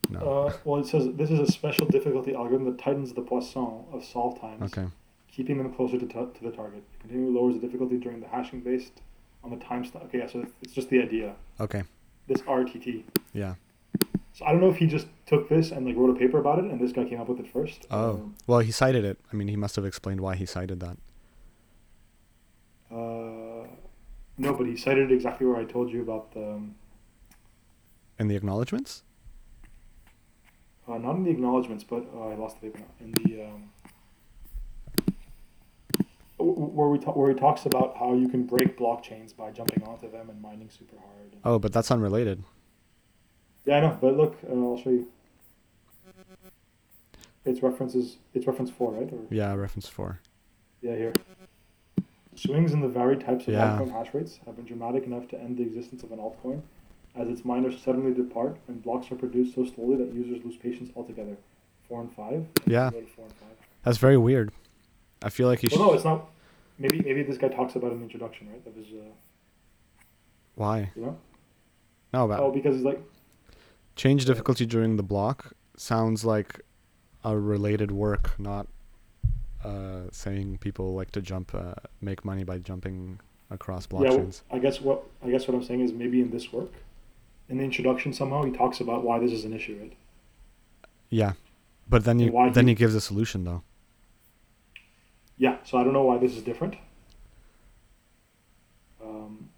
No. 0.09 0.19
Uh, 0.19 0.53
well, 0.65 0.81
it 0.81 0.87
says 0.87 1.07
this 1.13 1.29
is 1.31 1.39
a 1.39 1.47
special 1.51 1.85
difficulty 1.87 2.35
algorithm 2.35 2.65
that 2.65 2.77
tightens 2.83 3.13
the 3.13 3.21
Poisson 3.21 3.85
of 3.93 4.03
solve 4.03 4.39
times, 4.41 4.73
Okay. 4.77 4.87
keeping 5.31 5.57
them 5.57 5.73
closer 5.73 5.97
to, 5.97 6.05
t- 6.05 6.13
to 6.13 6.43
the 6.43 6.51
target. 6.51 6.83
It 6.93 6.99
continually 6.99 7.31
lowers 7.33 7.55
the 7.55 7.61
difficulty 7.61 7.97
during 7.97 8.19
the 8.19 8.27
hashing 8.27 8.59
based 8.61 9.01
on 9.43 9.51
the 9.51 9.57
time 9.57 9.85
step. 9.85 10.03
Okay, 10.05 10.17
yeah, 10.19 10.27
so 10.27 10.45
it's 10.61 10.73
just 10.73 10.89
the 10.89 11.01
idea. 11.01 11.35
Okay. 11.61 11.83
This 12.27 12.41
RTT. 12.41 13.03
Yeah. 13.33 13.55
So 14.33 14.45
I 14.45 14.51
don't 14.51 14.61
know 14.61 14.69
if 14.69 14.77
he 14.77 14.87
just 14.87 15.07
took 15.25 15.49
this 15.49 15.71
and 15.71 15.85
like 15.85 15.95
wrote 15.97 16.09
a 16.15 16.19
paper 16.19 16.37
about 16.39 16.59
it, 16.59 16.65
and 16.65 16.79
this 16.79 16.91
guy 16.91 17.03
came 17.05 17.19
up 17.19 17.27
with 17.27 17.39
it 17.39 17.51
first. 17.51 17.85
Oh. 17.91 18.31
Well, 18.47 18.59
he 18.59 18.71
cited 18.71 19.03
it. 19.05 19.19
I 19.31 19.35
mean, 19.35 19.47
he 19.49 19.55
must 19.57 19.75
have 19.75 19.85
explained 19.85 20.21
why 20.21 20.35
he 20.35 20.45
cited 20.45 20.79
that. 20.79 20.97
Uh, 22.91 23.67
no, 24.37 24.53
but 24.53 24.65
he 24.67 24.75
cited 24.77 25.11
it 25.11 25.13
exactly 25.13 25.45
where 25.47 25.57
I 25.57 25.65
told 25.65 25.91
you 25.91 26.01
about 26.01 26.31
the. 26.33 26.51
Um, 26.53 26.75
In 28.19 28.27
the 28.27 28.35
acknowledgments? 28.35 29.03
uh, 30.87 30.97
not 30.97 31.15
in 31.15 31.23
the 31.23 31.29
acknowledgments, 31.31 31.83
but 31.83 32.05
uh, 32.13 32.29
I 32.29 32.35
lost 32.35 32.59
the 32.61 32.67
paper 32.69 32.79
now. 32.79 33.05
In 33.05 33.11
the 33.11 33.43
um, 33.45 33.69
where 36.37 36.87
we 36.89 36.97
ta- 36.99 37.11
where 37.11 37.29
he 37.31 37.35
talks 37.39 37.65
about 37.65 37.95
how 37.97 38.13
you 38.13 38.27
can 38.27 38.43
break 38.45 38.77
blockchains 38.77 39.35
by 39.35 39.51
jumping 39.51 39.83
onto 39.83 40.09
them 40.11 40.29
and 40.29 40.41
mining 40.41 40.69
super 40.69 40.95
hard. 40.97 41.31
And, 41.33 41.41
Oh, 41.45 41.59
but 41.59 41.71
that's 41.71 41.91
unrelated. 41.91 42.43
Yeah, 43.65 43.77
I 43.77 43.79
know, 43.81 43.97
but 44.01 44.17
look, 44.17 44.37
uh, 44.49 44.53
I'll 44.53 44.77
show 44.77 44.89
you. 44.89 45.07
It's 47.45 47.61
references. 47.63 48.17
It's 48.33 48.45
reference 48.47 48.69
four, 48.71 48.91
right? 48.91 49.11
Or 49.11 49.19
Yeah, 49.29 49.53
reference 49.55 49.87
4. 49.87 50.19
yeah, 50.81 50.95
here. 50.95 51.13
Swings 52.35 52.71
in 52.71 52.81
the 52.81 52.87
varied 52.87 53.21
types 53.21 53.47
of 53.47 53.53
Yeah. 53.53 53.77
altcoin 53.79 53.91
hash 53.91 54.13
rates 54.13 54.39
have 54.45 54.55
been 54.55 54.65
dramatic 54.65 55.05
enough 55.05 55.27
to 55.29 55.39
end 55.39 55.57
the 55.57 55.63
existence 55.63 56.03
of 56.03 56.11
an 56.11 56.19
altcoin, 56.19 56.61
as 57.15 57.27
its 57.29 57.43
miners 57.43 57.81
suddenly 57.81 58.13
depart 58.13 58.57
and 58.67 58.81
blocks 58.81 59.11
are 59.11 59.15
produced 59.15 59.55
so 59.55 59.65
slowly 59.65 59.95
that 59.97 60.13
users 60.13 60.43
lose 60.45 60.55
patience 60.57 60.91
altogether. 60.95 61.35
Four 61.87 62.01
and 62.01 62.11
five. 62.13 62.45
Yeah. 62.65 62.89
Four 62.91 62.99
and 63.25 63.33
five. 63.33 63.49
That's 63.83 63.97
very 63.97 64.17
weird. 64.17 64.51
I 65.23 65.29
feel 65.29 65.47
like 65.47 65.59
he 65.59 65.69
should. 65.69 65.79
No, 65.79 65.93
it's 65.93 66.05
not. 66.05 66.29
Maybe 66.79 67.01
maybe 67.01 67.23
this 67.23 67.37
guy 67.37 67.49
talks 67.49 67.75
about 67.75 67.89
the 67.95 68.01
introduction, 68.01 68.49
right? 68.49 68.63
That 68.63 68.75
was, 68.77 68.87
uh, 68.87 69.11
Why? 70.55 70.91
you 70.95 71.01
know. 71.03 71.17
No, 72.13 72.27
but 72.27 72.39
Oh, 72.39 72.51
because 72.51 72.75
he's 72.75 72.85
like, 72.85 73.01
change 73.95 74.25
difficulty 74.25 74.65
during 74.65 74.97
the 74.97 75.03
block 75.03 75.53
sounds 75.77 76.23
like 76.25 76.61
a 77.23 77.37
related 77.37 77.91
work, 77.91 78.39
not 78.39 78.67
uh, 79.63 80.01
saying 80.11 80.57
people 80.59 80.95
like 80.95 81.11
to 81.11 81.21
jump, 81.21 81.53
uh, 81.53 81.73
make 82.01 82.25
money 82.25 82.43
by 82.43 82.57
jumping 82.57 83.19
across 83.49 83.85
blockchains. 83.85 84.41
yeah. 84.49 84.55
I 84.55 84.59
guess 84.59 84.81
what 84.81 85.03
I 85.23 85.29
guess 85.29 85.47
what 85.47 85.55
I'm 85.55 85.63
saying 85.63 85.81
is 85.81 85.91
maybe 85.93 86.21
in 86.21 86.31
this 86.31 86.51
work, 86.51 86.71
in 87.49 87.57
the 87.57 87.63
introduction 87.63 88.13
somehow 88.13 88.43
he 88.43 88.51
talks 88.51 88.79
about 88.79 89.03
why 89.03 89.19
this 89.19 89.31
is 89.31 89.45
an 89.45 89.53
issue, 89.53 89.77
right? 89.81 89.93
Yeah, 91.09 91.33
but 91.89 92.05
then 92.05 92.19
you 92.19 92.31
why 92.31 92.49
then 92.49 92.65
he- 92.67 92.71
he 92.71 92.75
gives 92.75 92.95
a 92.95 93.01
solution 93.01 93.43
though. 93.43 93.61
Yeah. 95.37 95.57
So 95.63 95.77
I 95.77 95.83
don't 95.83 95.93
know 95.93 96.03
why 96.03 96.17
this 96.17 96.35
is 96.35 96.43
different. 96.43 96.75
Um, 99.03 99.49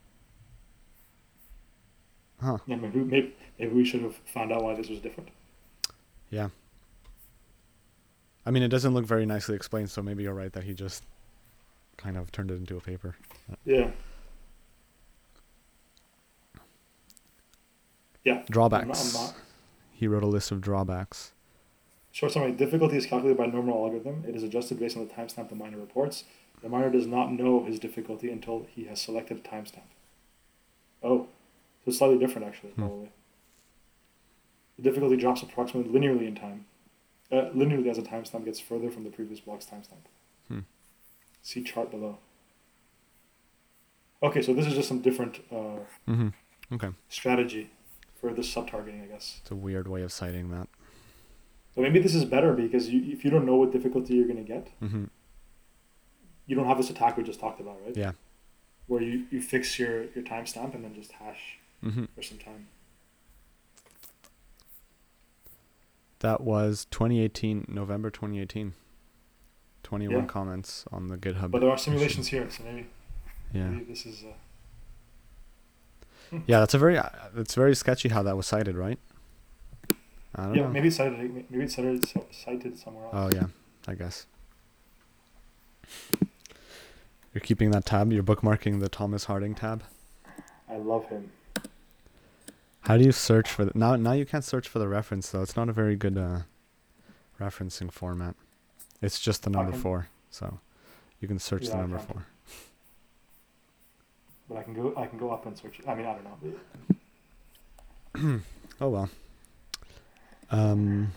Huh? 2.44 2.58
yeah, 2.68 2.76
maybe, 2.76 3.00
maybe 3.00 3.36
maybe 3.58 3.72
we 3.74 3.86
should 3.86 4.02
have 4.02 4.16
found 4.26 4.52
out 4.52 4.64
why 4.64 4.76
this 4.76 4.90
was 4.90 5.00
different. 5.00 5.30
Yeah. 6.30 6.50
I 8.46 8.52
mean, 8.52 8.64
it 8.64 8.68
doesn't 8.68 8.94
look 8.94 9.06
very 9.06 9.26
nicely 9.26 9.56
explained, 9.56 9.90
so 9.90 10.02
maybe 10.02 10.24
you're 10.24 10.34
right 10.34 10.52
that 10.52 10.66
he 10.66 10.74
just 10.74 11.04
kind 11.96 12.18
of 12.18 12.34
turned 12.34 12.52
it 12.52 12.56
into 12.56 12.76
a 12.76 12.82
paper. 12.82 13.16
Yeah. 13.64 13.92
Yeah. 18.26 18.34
I'm 18.34 18.40
not, 18.40 18.48
Drawbacks. 18.50 19.16
I'm 19.16 19.22
not. 19.26 19.36
He 19.94 20.08
wrote 20.08 20.24
a 20.24 20.28
list 20.28 20.52
of 20.52 20.60
drawbacks. 20.60 21.32
Short 22.12 22.34
summary: 22.34 22.52
Difficulty 22.52 22.98
is 22.98 23.06
calculated 23.06 23.38
by 23.38 23.46
normal 23.46 23.86
algorithm. 23.86 24.26
It 24.28 24.36
is 24.36 24.44
adjusted 24.44 24.80
based 24.80 24.98
on 24.98 25.08
the 25.08 25.14
timestamp 25.14 25.48
the 25.48 25.56
miner 25.56 25.78
reports. 25.78 26.26
The 26.62 26.68
miner 26.68 26.90
does 26.90 27.08
not 27.08 27.32
know 27.32 27.64
his 27.64 27.80
difficulty 27.80 28.30
until 28.30 28.68
he 28.70 28.86
has 28.86 29.00
selected 29.00 29.38
a 29.38 29.40
timestamp. 29.42 29.88
Oh, 31.02 31.28
so 31.84 31.90
it's 31.90 31.98
slightly 31.98 32.18
different 32.18 32.48
actually, 32.48 32.72
Hmm. 32.72 32.82
probably. 32.82 33.10
difficulty 34.82 35.16
drops 35.18 35.42
approximately 35.44 35.92
linearly 35.98 36.28
in 36.28 36.36
time. 36.36 36.66
Uh, 37.32 37.50
linearly 37.56 37.88
as 37.88 37.98
a 37.98 38.02
timestamp 38.02 38.46
gets 38.46 38.60
further 38.60 38.90
from 38.92 39.04
the 39.04 39.10
previous 39.10 39.40
block's 39.40 39.66
timestamp. 39.66 40.06
Hmm. 40.48 40.60
See 41.42 41.64
chart 41.64 41.90
below. 41.92 42.18
Okay, 44.22 44.42
so 44.42 44.54
this 44.54 44.66
is 44.66 44.74
just 44.74 44.88
some 44.88 45.00
different 45.02 45.40
uh, 45.52 45.80
Mm-hmm. 46.08 46.30
Okay. 46.74 46.90
strategy 47.10 47.70
for 48.16 48.34
this 48.34 48.50
sub-targeting, 48.52 49.02
I 49.02 49.06
guess. 49.06 49.40
It's 49.42 49.52
a 49.52 49.56
weird 49.56 49.88
way 49.88 50.02
of 50.02 50.12
citing 50.12 50.50
that. 50.52 50.68
So 51.76 51.82
maybe 51.82 52.00
this 52.00 52.16
is 52.16 52.24
better 52.26 52.54
because 52.54 52.90
you, 52.90 53.12
if 53.12 53.26
you 53.26 53.32
don't 53.32 53.46
know 53.46 53.56
what 53.56 53.72
difficulty 53.72 54.14
you're 54.16 54.28
going 54.28 54.38
to 54.44 54.44
get, 54.44 54.70
Mm-hmm. 54.82 55.06
you 56.48 56.56
don't 56.56 56.66
have 56.68 56.78
this 56.78 56.90
attack 56.90 57.18
we 57.18 57.24
just 57.24 57.40
talked 57.40 57.60
about, 57.60 57.78
right? 57.86 57.96
Yeah. 57.98 58.14
Where 58.88 59.02
you, 59.02 59.26
you 59.32 59.42
fix 59.42 59.78
your, 59.78 60.04
your 60.16 60.24
timestamp 60.24 60.74
and 60.74 60.84
then 60.84 60.94
just 60.96 61.12
hash 61.14 61.58
Mm-hmm. 61.84 62.06
for 62.16 62.22
some 62.24 62.38
time. 62.38 62.68
That 66.20 66.42
was 66.42 66.86
2018, 66.92 67.66
November 67.68 68.10
2018. 68.10 68.74
21 69.84 70.18
Yeah. 70.22 70.26
comments 70.26 70.86
on 70.94 71.10
the 71.10 71.18
GitHub. 71.18 71.52
But 71.52 71.60
there 71.60 71.70
are 71.70 71.78
simulations 71.78 72.28
here, 72.28 72.50
so 72.50 72.64
maybe, 72.64 72.88
yeah. 73.54 73.68
maybe 73.68 73.84
this 73.84 74.06
is. 74.06 74.24
Uh, 74.24 76.38
Yeah, 76.48 76.62
that's 76.62 76.74
a 76.74 76.80
very 76.80 76.98
uh, 76.98 77.10
it's 77.36 77.54
very 77.54 77.76
sketchy 77.76 78.10
how 78.10 78.24
that 78.24 78.36
was 78.38 78.48
cited, 78.48 78.76
right? 78.76 78.98
I 80.36 80.46
don't 80.46 80.56
yeah, 80.56 80.62
know. 80.64 80.70
maybe 80.70 80.88
it's 80.88 80.98
cited. 80.98 81.20
Maybe 81.50 81.64
it's 81.66 81.76
cited, 81.76 82.06
cited 82.32 82.80
somewhere 82.80 83.06
else. 83.06 83.14
Oh 83.14 83.30
yeah, 83.36 83.48
I 83.88 83.94
guess. 83.96 84.26
You're 87.34 87.42
keeping 87.42 87.70
that 87.72 87.86
tab. 87.86 88.12
You're 88.12 88.24
bookmarking 88.24 88.80
the 88.80 88.90
Thomas 88.90 89.26
Harding 89.26 89.54
tab. 89.54 89.84
I 90.70 90.78
love 90.78 91.08
him. 91.10 91.32
How 92.84 92.98
do 92.98 93.04
you 93.04 93.12
search 93.12 93.50
for 93.50 93.64
the 93.66 93.72
now? 93.76 93.96
Now 93.96 94.12
you 94.12 94.26
can't 94.26 94.44
search 94.44 94.68
for 94.68 94.80
the 94.80 94.88
reference 94.88 95.30
though. 95.30 95.42
It's 95.42 95.56
not 95.56 95.70
a 95.70 95.74
very 95.74 95.96
good 95.96 96.18
uh, 96.18 96.40
referencing 97.40 97.92
format. 97.92 98.36
It's 99.02 99.20
just 99.20 99.44
the 99.44 99.50
number 99.50 99.72
can- 99.72 99.82
four, 99.82 100.08
so 100.30 100.60
you 101.22 101.28
can 101.28 101.40
search 101.40 101.64
the 101.64 101.70
Yeah, 101.70 101.78
I 101.78 101.82
number 101.82 102.00
four. 102.00 102.26
But 104.50 104.58
I 104.58 104.64
can 104.64 104.74
go. 104.74 104.94
I 104.98 105.06
can 105.06 105.18
go 105.18 105.32
up 105.32 105.46
and 105.46 105.58
search 105.58 105.80
it. 105.80 105.88
I 105.88 105.96
mean, 105.96 106.06
I 106.06 106.14
don't 106.16 106.26
know. 108.16 108.40
Oh 108.82 108.90
well. 108.90 109.10
Um. 110.52 111.12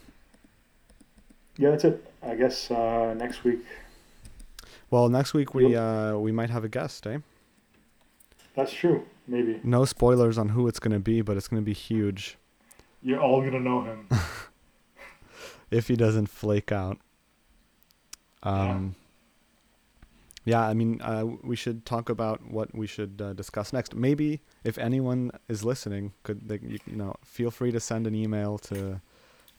Yeah, 1.59 1.71
that's 1.71 1.85
it. 1.85 2.13
I 2.23 2.35
guess 2.37 2.71
uh, 2.71 3.15
next 3.17 3.43
week. 3.45 3.61
Well, 4.91 5.09
next 5.09 5.35
week 5.35 5.55
we 5.55 5.75
uh 5.75 6.17
we 6.17 6.31
might 6.33 6.51
have 6.51 6.63
a 6.65 6.69
guest, 6.69 7.07
eh? 7.07 7.19
That's 8.55 8.73
true. 8.73 9.05
Maybe 9.29 9.61
No 9.63 9.85
spoilers 9.85 10.39
on 10.39 10.51
who 10.51 10.69
it's 10.69 10.79
gonna 10.79 11.01
be, 11.01 11.21
but 11.21 11.37
it's 11.37 11.49
gonna 11.49 11.63
be 11.63 11.73
huge 11.73 12.39
you're 13.07 13.21
all 13.21 13.41
gonna 13.41 13.61
know 13.61 13.83
him. 13.83 14.09
if 15.71 15.87
he 15.89 15.95
doesn't 15.97 16.27
flake 16.27 16.73
out. 16.73 16.99
Um. 18.43 18.97
Yeah, 20.45 20.61
I 20.61 20.75
mean, 20.75 21.01
uh, 21.03 21.25
we 21.43 21.57
should 21.57 21.85
talk 21.85 22.09
about 22.09 22.49
what 22.49 22.73
we 22.73 22.87
should 22.87 23.21
uh, 23.21 23.33
discuss 23.33 23.73
next. 23.73 23.97
Maybe 23.97 24.43
if 24.63 24.79
anyone 24.79 25.33
is 25.49 25.65
listening, 25.65 26.13
could 26.23 26.49
they, 26.49 26.61
you, 26.63 26.79
you 26.87 26.97
know, 26.97 27.17
feel 27.25 27.51
free 27.51 27.73
to 27.73 27.81
send 27.81 28.07
an 28.07 28.15
email 28.15 28.59
to 28.59 29.01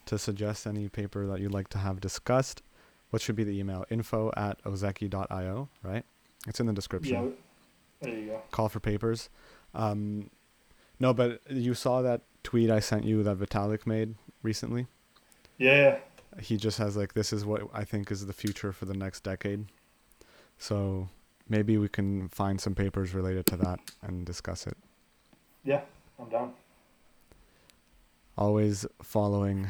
to 0.05 0.17
suggest 0.17 0.65
any 0.65 0.87
paper 0.87 1.25
that 1.27 1.39
you'd 1.41 1.53
like 1.53 1.67
to 1.69 1.77
have 1.77 1.99
discussed. 1.99 2.61
What 3.09 3.21
should 3.21 3.35
be 3.35 3.43
the 3.43 3.57
email? 3.57 3.85
Info 3.89 4.31
at 4.35 4.61
ozeki.io, 4.63 5.69
right? 5.83 6.03
It's 6.47 6.59
in 6.59 6.65
the 6.65 6.73
description. 6.73 7.13
yeah. 7.13 7.29
There 8.01 8.13
you 8.13 8.27
go. 8.27 8.41
call 8.51 8.69
for 8.69 8.79
papers. 8.79 9.29
Um, 9.77 10.31
no, 10.99 11.13
but 11.13 11.39
you 11.49 11.73
saw 11.73 12.01
that 12.01 12.21
tweet 12.43 12.69
I 12.69 12.79
sent 12.79 13.05
you 13.05 13.23
that 13.23 13.37
Vitalik 13.37 13.85
made 13.85 14.15
recently. 14.41 14.87
Yeah. 15.57 15.99
He 16.41 16.57
just 16.57 16.77
has 16.79 16.97
like, 16.97 17.13
"This 17.13 17.31
is 17.31 17.45
what 17.45 17.63
I 17.73 17.83
think 17.83 18.11
is 18.11 18.25
the 18.25 18.33
future 18.33 18.73
for 18.73 18.85
the 18.85 18.93
next 18.93 19.23
decade." 19.23 19.65
So 20.57 21.09
maybe 21.47 21.77
we 21.77 21.87
can 21.87 22.27
find 22.29 22.59
some 22.59 22.75
papers 22.75 23.13
related 23.13 23.45
to 23.47 23.57
that 23.57 23.79
and 24.01 24.25
discuss 24.25 24.67
it. 24.67 24.77
Yeah, 25.63 25.81
I'm 26.19 26.29
down. 26.29 26.53
Always 28.37 28.85
following 29.01 29.69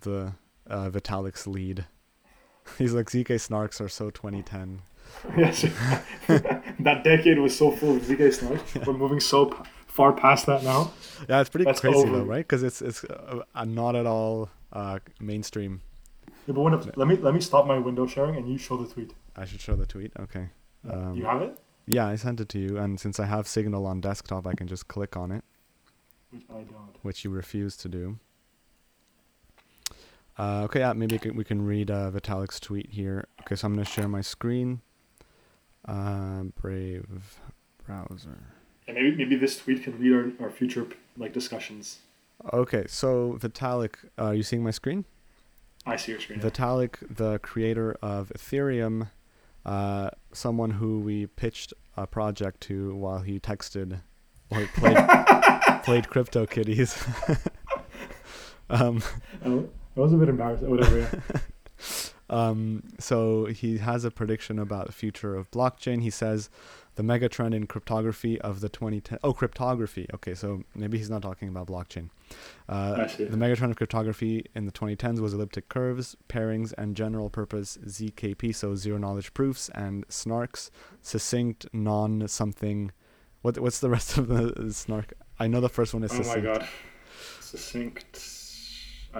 the 0.00 0.34
uh, 0.68 0.90
Vitalik's 0.90 1.46
lead. 1.46 1.86
He's 2.78 2.92
like 2.92 3.06
ZK 3.06 3.26
snarks 3.26 3.80
are 3.80 3.88
so 3.88 4.10
2010. 4.10 4.82
yes. 5.36 5.62
that 6.80 7.02
decade 7.04 7.38
was 7.38 7.56
so 7.56 7.70
full 7.70 7.96
of 7.96 8.02
ZK 8.02 8.32
snark. 8.32 8.86
We're 8.86 8.92
moving 8.92 9.20
so 9.20 9.46
p- 9.46 9.56
far 9.86 10.12
past 10.12 10.46
that 10.46 10.62
now. 10.62 10.92
Yeah, 11.28 11.40
it's 11.40 11.50
pretty 11.50 11.64
That's 11.64 11.80
crazy 11.80 11.98
over. 11.98 12.18
though, 12.18 12.24
right? 12.24 12.46
Because 12.46 12.62
it's 12.62 12.82
it's 12.82 13.04
uh, 13.04 13.42
uh, 13.54 13.64
not 13.64 13.96
at 13.96 14.06
all 14.06 14.50
uh, 14.72 14.98
mainstream. 15.20 15.80
Yeah, 16.46 16.54
but 16.54 16.96
let 16.96 17.08
me 17.08 17.16
let 17.16 17.34
me 17.34 17.40
stop 17.40 17.66
my 17.66 17.78
window 17.78 18.06
sharing 18.06 18.36
and 18.36 18.48
you 18.48 18.58
show 18.58 18.76
the 18.76 18.86
tweet. 18.92 19.14
I 19.34 19.44
should 19.44 19.60
show 19.60 19.74
the 19.74 19.86
tweet. 19.86 20.12
Okay. 20.18 20.50
Um, 20.88 21.16
you 21.16 21.24
have 21.24 21.42
it? 21.42 21.58
Yeah, 21.86 22.06
I 22.06 22.16
sent 22.16 22.40
it 22.40 22.48
to 22.50 22.58
you, 22.58 22.78
and 22.78 22.98
since 23.00 23.18
I 23.20 23.26
have 23.26 23.46
Signal 23.48 23.86
on 23.86 24.00
desktop, 24.00 24.46
I 24.46 24.54
can 24.54 24.66
just 24.66 24.88
click 24.88 25.16
on 25.16 25.30
it, 25.30 25.44
Which 26.30 26.42
I 26.50 26.62
don't. 26.62 26.96
which 27.02 27.24
you 27.24 27.30
refuse 27.30 27.76
to 27.78 27.88
do. 27.88 28.18
Uh, 30.38 30.62
okay, 30.64 30.80
yeah, 30.80 30.92
maybe 30.92 31.14
we 31.14 31.18
can, 31.18 31.36
we 31.36 31.44
can 31.44 31.64
read 31.64 31.90
uh, 31.90 32.10
Vitalik's 32.10 32.60
tweet 32.60 32.90
here. 32.90 33.26
Okay, 33.42 33.54
so 33.56 33.66
I'm 33.66 33.74
going 33.74 33.84
to 33.84 33.90
share 33.90 34.08
my 34.08 34.20
screen. 34.20 34.82
Uh, 35.86 36.42
Brave 36.60 37.38
browser. 37.84 38.38
And 38.88 38.96
maybe 38.96 39.16
maybe 39.16 39.36
this 39.36 39.58
tweet 39.58 39.82
can 39.82 39.98
read 39.98 40.12
our, 40.40 40.46
our 40.46 40.50
future 40.50 40.86
like 41.16 41.32
discussions. 41.32 41.98
Okay, 42.52 42.84
so 42.88 43.38
Vitalik, 43.40 43.94
uh, 44.18 44.24
are 44.24 44.34
you 44.34 44.42
seeing 44.42 44.62
my 44.62 44.70
screen? 44.70 45.04
I 45.86 45.96
see 45.96 46.12
your 46.12 46.20
screen. 46.20 46.40
Vitalik, 46.40 46.96
the 47.08 47.38
creator 47.38 47.96
of 48.02 48.30
Ethereum, 48.36 49.10
uh, 49.64 50.10
someone 50.32 50.72
who 50.72 51.00
we 51.00 51.26
pitched 51.26 51.72
a 51.96 52.06
project 52.06 52.60
to 52.62 52.94
while 52.94 53.20
he 53.20 53.40
texted 53.40 54.00
or 54.50 54.66
played 54.74 54.96
played 55.84 56.08
Crypto 56.08 56.46
Kitties. 56.46 57.02
um, 58.70 59.02
Oh, 59.44 59.68
I 59.96 60.00
was 60.00 60.12
a 60.12 60.16
bit 60.16 60.28
embarrassed. 60.28 60.62
Whatever. 60.64 60.98
Yeah. 60.98 61.40
um, 62.28 62.82
so 62.98 63.46
he 63.46 63.78
has 63.78 64.04
a 64.04 64.10
prediction 64.10 64.58
about 64.58 64.86
the 64.86 64.92
future 64.92 65.34
of 65.36 65.50
blockchain. 65.50 66.02
He 66.02 66.10
says 66.10 66.50
the 66.96 67.02
megatrend 67.02 67.54
in 67.54 67.66
cryptography 67.66 68.40
of 68.40 68.60
the 68.60 68.68
2010 68.68 69.18
oh 69.22 69.32
cryptography. 69.32 70.06
Okay, 70.14 70.34
so 70.34 70.62
maybe 70.74 70.98
he's 70.98 71.10
not 71.10 71.22
talking 71.22 71.48
about 71.48 71.68
blockchain. 71.68 72.10
Uh, 72.68 73.06
the 73.06 73.36
megatrend 73.36 73.70
of 73.70 73.76
cryptography 73.76 74.44
in 74.54 74.66
the 74.66 74.72
2010s 74.72 75.20
was 75.20 75.34
elliptic 75.34 75.68
curves, 75.68 76.16
pairings, 76.28 76.72
and 76.76 76.96
general 76.96 77.30
purpose 77.30 77.78
ZKP, 77.84 78.54
so 78.54 78.74
zero 78.74 78.98
knowledge 78.98 79.32
proofs, 79.34 79.68
and 79.74 80.06
snarks, 80.08 80.70
succinct, 81.02 81.66
non 81.72 82.26
something. 82.26 82.90
What 83.42 83.58
what's 83.58 83.78
the 83.78 83.90
rest 83.90 84.18
of 84.18 84.28
the 84.28 84.72
snark? 84.72 85.12
I 85.38 85.46
know 85.46 85.60
the 85.60 85.68
first 85.68 85.94
one 85.94 86.02
is 86.02 86.10
succinct. 86.10 86.46
oh 86.46 86.50
my 86.50 86.58
god. 86.58 86.68
Succinct. 87.40 88.42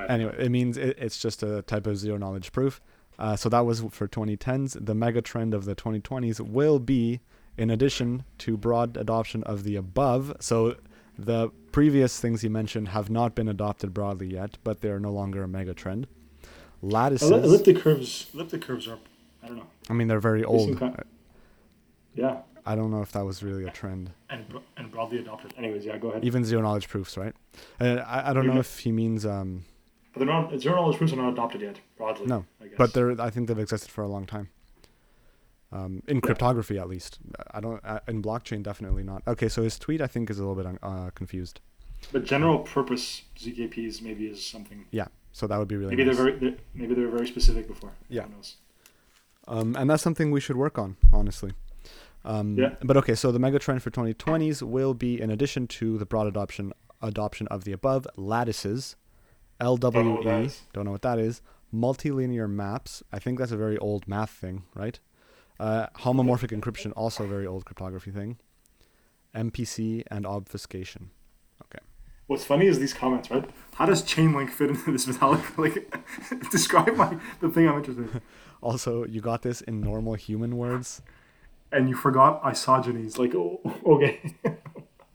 Anyway, 0.08 0.34
it 0.38 0.50
means 0.50 0.76
it, 0.76 0.98
it's 0.98 1.18
just 1.18 1.42
a 1.42 1.62
type 1.62 1.86
of 1.86 1.96
zero 1.96 2.18
knowledge 2.18 2.52
proof. 2.52 2.80
Uh, 3.18 3.34
so 3.36 3.48
that 3.48 3.60
was 3.60 3.80
for 3.90 4.06
2010s. 4.08 4.84
The 4.84 4.94
mega 4.94 5.22
trend 5.22 5.54
of 5.54 5.64
the 5.64 5.74
2020s 5.74 6.40
will 6.40 6.78
be, 6.78 7.20
in 7.56 7.70
addition 7.70 8.24
to 8.38 8.56
broad 8.56 8.96
adoption 8.96 9.42
of 9.44 9.64
the 9.64 9.76
above. 9.76 10.34
So 10.40 10.76
the 11.18 11.50
previous 11.72 12.20
things 12.20 12.42
he 12.42 12.48
mentioned 12.48 12.88
have 12.88 13.08
not 13.08 13.34
been 13.34 13.48
adopted 13.48 13.94
broadly 13.94 14.28
yet, 14.28 14.58
but 14.64 14.80
they're 14.82 15.00
no 15.00 15.12
longer 15.12 15.42
a 15.42 15.48
mega 15.48 15.72
trend. 15.74 16.06
Lattices. 16.82 17.30
Elli- 17.30 17.42
elliptic 17.42 17.78
curves. 17.80 18.26
Elliptic 18.34 18.60
curves 18.62 18.86
are. 18.86 18.98
I 19.42 19.48
don't 19.48 19.56
know. 19.56 19.66
I 19.88 19.94
mean, 19.94 20.08
they're 20.08 20.20
very 20.20 20.44
old. 20.44 20.78
kind- 20.78 21.02
Yeah. 22.14 22.38
I 22.68 22.74
don't 22.74 22.90
know 22.90 23.00
if 23.00 23.12
that 23.12 23.24
was 23.24 23.42
really 23.44 23.64
a 23.64 23.70
trend. 23.70 24.10
And 24.28 24.44
and 24.76 24.90
broadly 24.90 25.18
adopted. 25.18 25.54
Anyways, 25.56 25.84
yeah. 25.86 25.96
Go 25.98 26.10
ahead. 26.10 26.24
Even 26.24 26.44
zero 26.44 26.60
knowledge 26.62 26.88
proofs, 26.88 27.16
right? 27.16 27.32
Uh, 27.80 28.02
I, 28.06 28.30
I 28.30 28.32
don't 28.34 28.46
know 28.46 28.58
if 28.58 28.80
he 28.80 28.90
means, 28.92 29.24
um, 29.24 29.64
But 30.16 30.24
they're 30.24 30.34
not. 30.34 30.58
Zero 30.58 30.76
knowledge 30.76 30.96
proofs 30.96 31.12
are 31.12 31.16
not 31.16 31.30
adopted 31.30 31.60
yet. 31.60 31.78
Broadly. 31.98 32.26
No, 32.26 32.46
I 32.58 32.68
guess. 32.68 32.74
but 32.78 32.94
they're. 32.94 33.20
I 33.20 33.28
think 33.28 33.48
they've 33.48 33.58
existed 33.58 33.90
for 33.90 34.02
a 34.02 34.08
long 34.08 34.24
time. 34.24 34.48
Um, 35.70 36.02
in 36.08 36.22
cryptography, 36.22 36.78
at 36.78 36.88
least. 36.88 37.18
I 37.50 37.60
don't. 37.60 37.84
Uh, 37.84 38.00
in 38.08 38.22
blockchain, 38.22 38.62
definitely 38.62 39.02
not. 39.02 39.22
Okay, 39.28 39.48
so 39.48 39.62
his 39.62 39.78
tweet, 39.78 40.00
I 40.00 40.06
think, 40.06 40.30
is 40.30 40.38
a 40.38 40.46
little 40.46 40.62
bit 40.62 40.78
uh, 40.82 41.10
confused. 41.14 41.60
But 42.12 42.24
general 42.24 42.60
purpose 42.60 43.22
ZKPs 43.38 44.00
maybe 44.00 44.26
is 44.26 44.44
something. 44.44 44.86
Yeah. 44.90 45.08
So 45.32 45.46
that 45.46 45.58
would 45.58 45.68
be 45.68 45.76
really. 45.76 45.90
Maybe 45.90 46.04
nice. 46.04 46.16
they're 46.16 46.24
very. 46.24 46.38
They're, 46.38 46.58
maybe 46.72 46.94
they're 46.94 47.08
very 47.08 47.26
specific 47.26 47.68
before. 47.68 47.92
Yeah. 48.08 48.22
Who 48.22 48.30
knows? 48.36 48.56
Um, 49.48 49.76
and 49.76 49.90
that's 49.90 50.02
something 50.02 50.30
we 50.30 50.40
should 50.40 50.56
work 50.56 50.78
on, 50.78 50.96
honestly. 51.12 51.52
Um, 52.24 52.56
Yeah. 52.56 52.74
But 52.82 52.96
okay, 52.96 53.14
so 53.14 53.30
the 53.30 53.38
mega 53.38 53.58
trend 53.58 53.82
for 53.82 53.90
2020s 53.90 54.62
will 54.62 54.94
be, 54.94 55.20
in 55.20 55.30
addition 55.30 55.68
to 55.68 55.98
the 55.98 56.06
broad 56.06 56.26
adoption 56.26 56.72
adoption 57.02 57.46
of 57.48 57.64
the 57.64 57.72
above, 57.72 58.06
lattices, 58.16 58.96
LWE. 59.60 59.80
Don't 59.92 60.04
know 60.06 60.14
what 60.14 60.24
that 60.24 60.40
is. 60.42 60.62
Don't 60.72 60.84
know 60.84 60.90
what 60.92 61.02
that 61.02 61.18
is. 61.18 61.42
Multilinear 61.74 62.48
maps. 62.48 63.02
I 63.12 63.18
think 63.18 63.38
that's 63.38 63.52
a 63.52 63.56
very 63.56 63.78
old 63.78 64.06
math 64.08 64.30
thing, 64.30 64.64
right? 64.74 64.98
Uh, 65.58 65.86
homomorphic 66.00 66.58
encryption, 66.58 66.92
also 66.96 67.24
a 67.24 67.26
very 67.26 67.46
old 67.46 67.64
cryptography 67.64 68.10
thing. 68.10 68.38
MPC 69.34 70.02
and 70.10 70.26
obfuscation. 70.26 71.10
Okay. 71.64 71.82
What's 72.26 72.44
funny 72.44 72.66
is 72.66 72.78
these 72.78 72.94
comments, 72.94 73.30
right? 73.30 73.48
How 73.74 73.86
does 73.86 74.02
Chainlink 74.02 74.50
fit 74.50 74.70
into 74.70 74.92
this 74.92 75.06
Vitalik? 75.06 75.56
Like, 75.58 76.50
describe 76.50 76.94
my 76.96 77.16
the 77.40 77.48
thing 77.48 77.68
I'm 77.68 77.76
interested 77.78 78.10
in. 78.14 78.20
Also, 78.62 79.04
you 79.04 79.20
got 79.20 79.42
this 79.42 79.60
in 79.60 79.82
normal 79.82 80.14
human 80.14 80.56
words. 80.56 81.02
And 81.70 81.90
you 81.90 81.94
forgot 81.94 82.42
isogenies. 82.42 83.18
Like, 83.18 83.34
oh, 83.34 83.60
okay. 83.84 84.34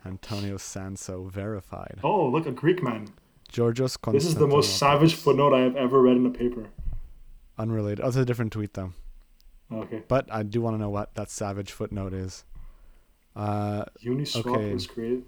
Antonio 0.06 0.58
Sanso 0.58 1.30
verified. 1.30 2.00
oh, 2.04 2.28
look, 2.30 2.46
a 2.46 2.52
Greek 2.52 2.84
man. 2.84 3.08
Georgios 3.52 3.98
This 4.14 4.26
is 4.26 4.36
the 4.36 4.48
most 4.48 4.78
savage 4.78 5.14
footnote 5.14 5.54
I 5.54 5.60
have 5.62 5.76
ever 5.76 6.02
read 6.02 6.16
in 6.16 6.26
a 6.26 6.30
paper. 6.32 6.70
Unrelated. 7.58 8.00
Oh, 8.04 8.08
it's 8.08 8.16
a 8.18 8.26
different 8.26 8.54
tweet 8.54 8.74
though. 8.74 8.94
Okay. 9.72 10.04
But 10.08 10.32
I 10.32 10.44
do 10.44 10.62
want 10.62 10.76
to 10.76 10.80
know 10.80 10.90
what 10.90 11.14
that 11.16 11.30
savage 11.30 11.72
footnote 11.72 12.14
is. 12.14 12.46
Uh, 13.36 13.86
Uniswap 14.04 14.46
Okay. 14.46 14.74
was 14.74 14.88
created. 14.88 15.24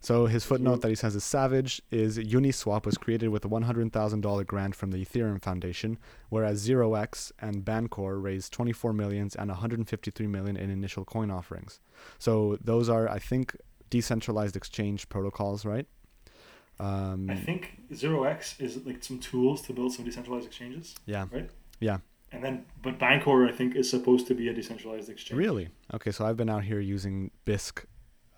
so 0.00 0.26
his 0.26 0.44
footnote 0.44 0.80
that 0.80 0.88
he 0.88 0.94
says 0.94 1.14
is 1.16 1.24
savage 1.24 1.82
is 1.90 2.18
Uniswap 2.18 2.84
was 2.86 2.96
created 2.96 3.28
with 3.28 3.44
a 3.44 3.48
$100,000 3.48 4.46
grant 4.46 4.74
from 4.74 4.90
the 4.92 5.04
Ethereum 5.04 5.42
Foundation, 5.42 5.98
whereas 6.30 6.66
0x 6.66 7.30
and 7.40 7.64
Bancor 7.64 8.20
raised 8.22 8.52
24 8.52 8.92
millions 8.92 9.34
and 9.34 9.50
153 9.50 10.26
million 10.26 10.56
in 10.56 10.70
initial 10.70 11.04
coin 11.04 11.30
offerings. 11.30 11.80
So 12.18 12.58
those 12.60 12.88
are, 12.88 13.08
I 13.08 13.18
think, 13.18 13.56
decentralized 13.90 14.56
exchange 14.56 15.08
protocols, 15.08 15.64
right? 15.64 15.86
Um, 16.80 17.28
I 17.28 17.34
think 17.34 17.78
Zero 17.94 18.24
X 18.24 18.54
is 18.60 18.84
like 18.86 19.02
some 19.02 19.18
tools 19.18 19.62
to 19.62 19.72
build 19.72 19.92
some 19.92 20.04
decentralized 20.04 20.46
exchanges. 20.46 20.94
yeah. 21.06 21.26
Right? 21.32 21.50
Yeah. 21.80 21.98
And 22.30 22.44
then, 22.44 22.66
but 22.82 22.98
Bancor, 22.98 23.48
I 23.48 23.52
think, 23.52 23.74
is 23.74 23.88
supposed 23.88 24.26
to 24.26 24.34
be 24.34 24.48
a 24.48 24.52
decentralized 24.52 25.08
exchange. 25.08 25.38
Really? 25.38 25.70
Okay, 25.94 26.10
so 26.10 26.26
I've 26.26 26.36
been 26.36 26.50
out 26.50 26.62
here 26.64 26.78
using 26.78 27.30
Bisq. 27.46 27.84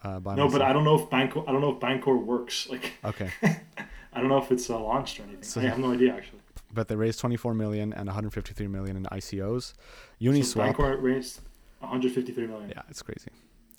uh, 0.04 0.20
by 0.20 0.36
No, 0.36 0.48
but. 0.48 0.62
I 0.62 0.72
don't 0.72 0.84
know 0.84 0.94
if 0.94 1.10
Bancor. 1.10 1.42
I 1.48 1.52
don't 1.52 1.60
know 1.60 1.72
if 1.74 1.80
Bancor 1.80 2.16
works. 2.24 2.68
Like, 2.70 2.92
Okay. 3.04 3.30
I 4.12 4.20
don't 4.20 4.28
know 4.28 4.38
if 4.38 4.50
it's 4.52 4.70
uh, 4.70 4.78
launched 4.78 5.18
or 5.20 5.24
anything. 5.24 5.42
So- 5.42 5.60
I 5.60 5.64
have 5.64 5.78
no 5.78 5.92
idea 5.92 6.14
actually. 6.14 6.40
but 6.72 6.88
they 6.88 6.96
raised 6.96 7.18
24 7.20 7.52
million 7.54 7.92
and 7.92 8.06
153 8.06 8.66
million 8.68 8.96
in 8.96 9.04
ICOs. 9.04 9.74
So 9.74 10.24
Uniswap, 10.24 10.74
Bancor 10.76 10.96
raised 11.02 11.40
153 11.80 12.46
million. 12.46 12.70
yeah, 12.70 12.82
it's 12.88 13.02
crazy. 13.02 13.30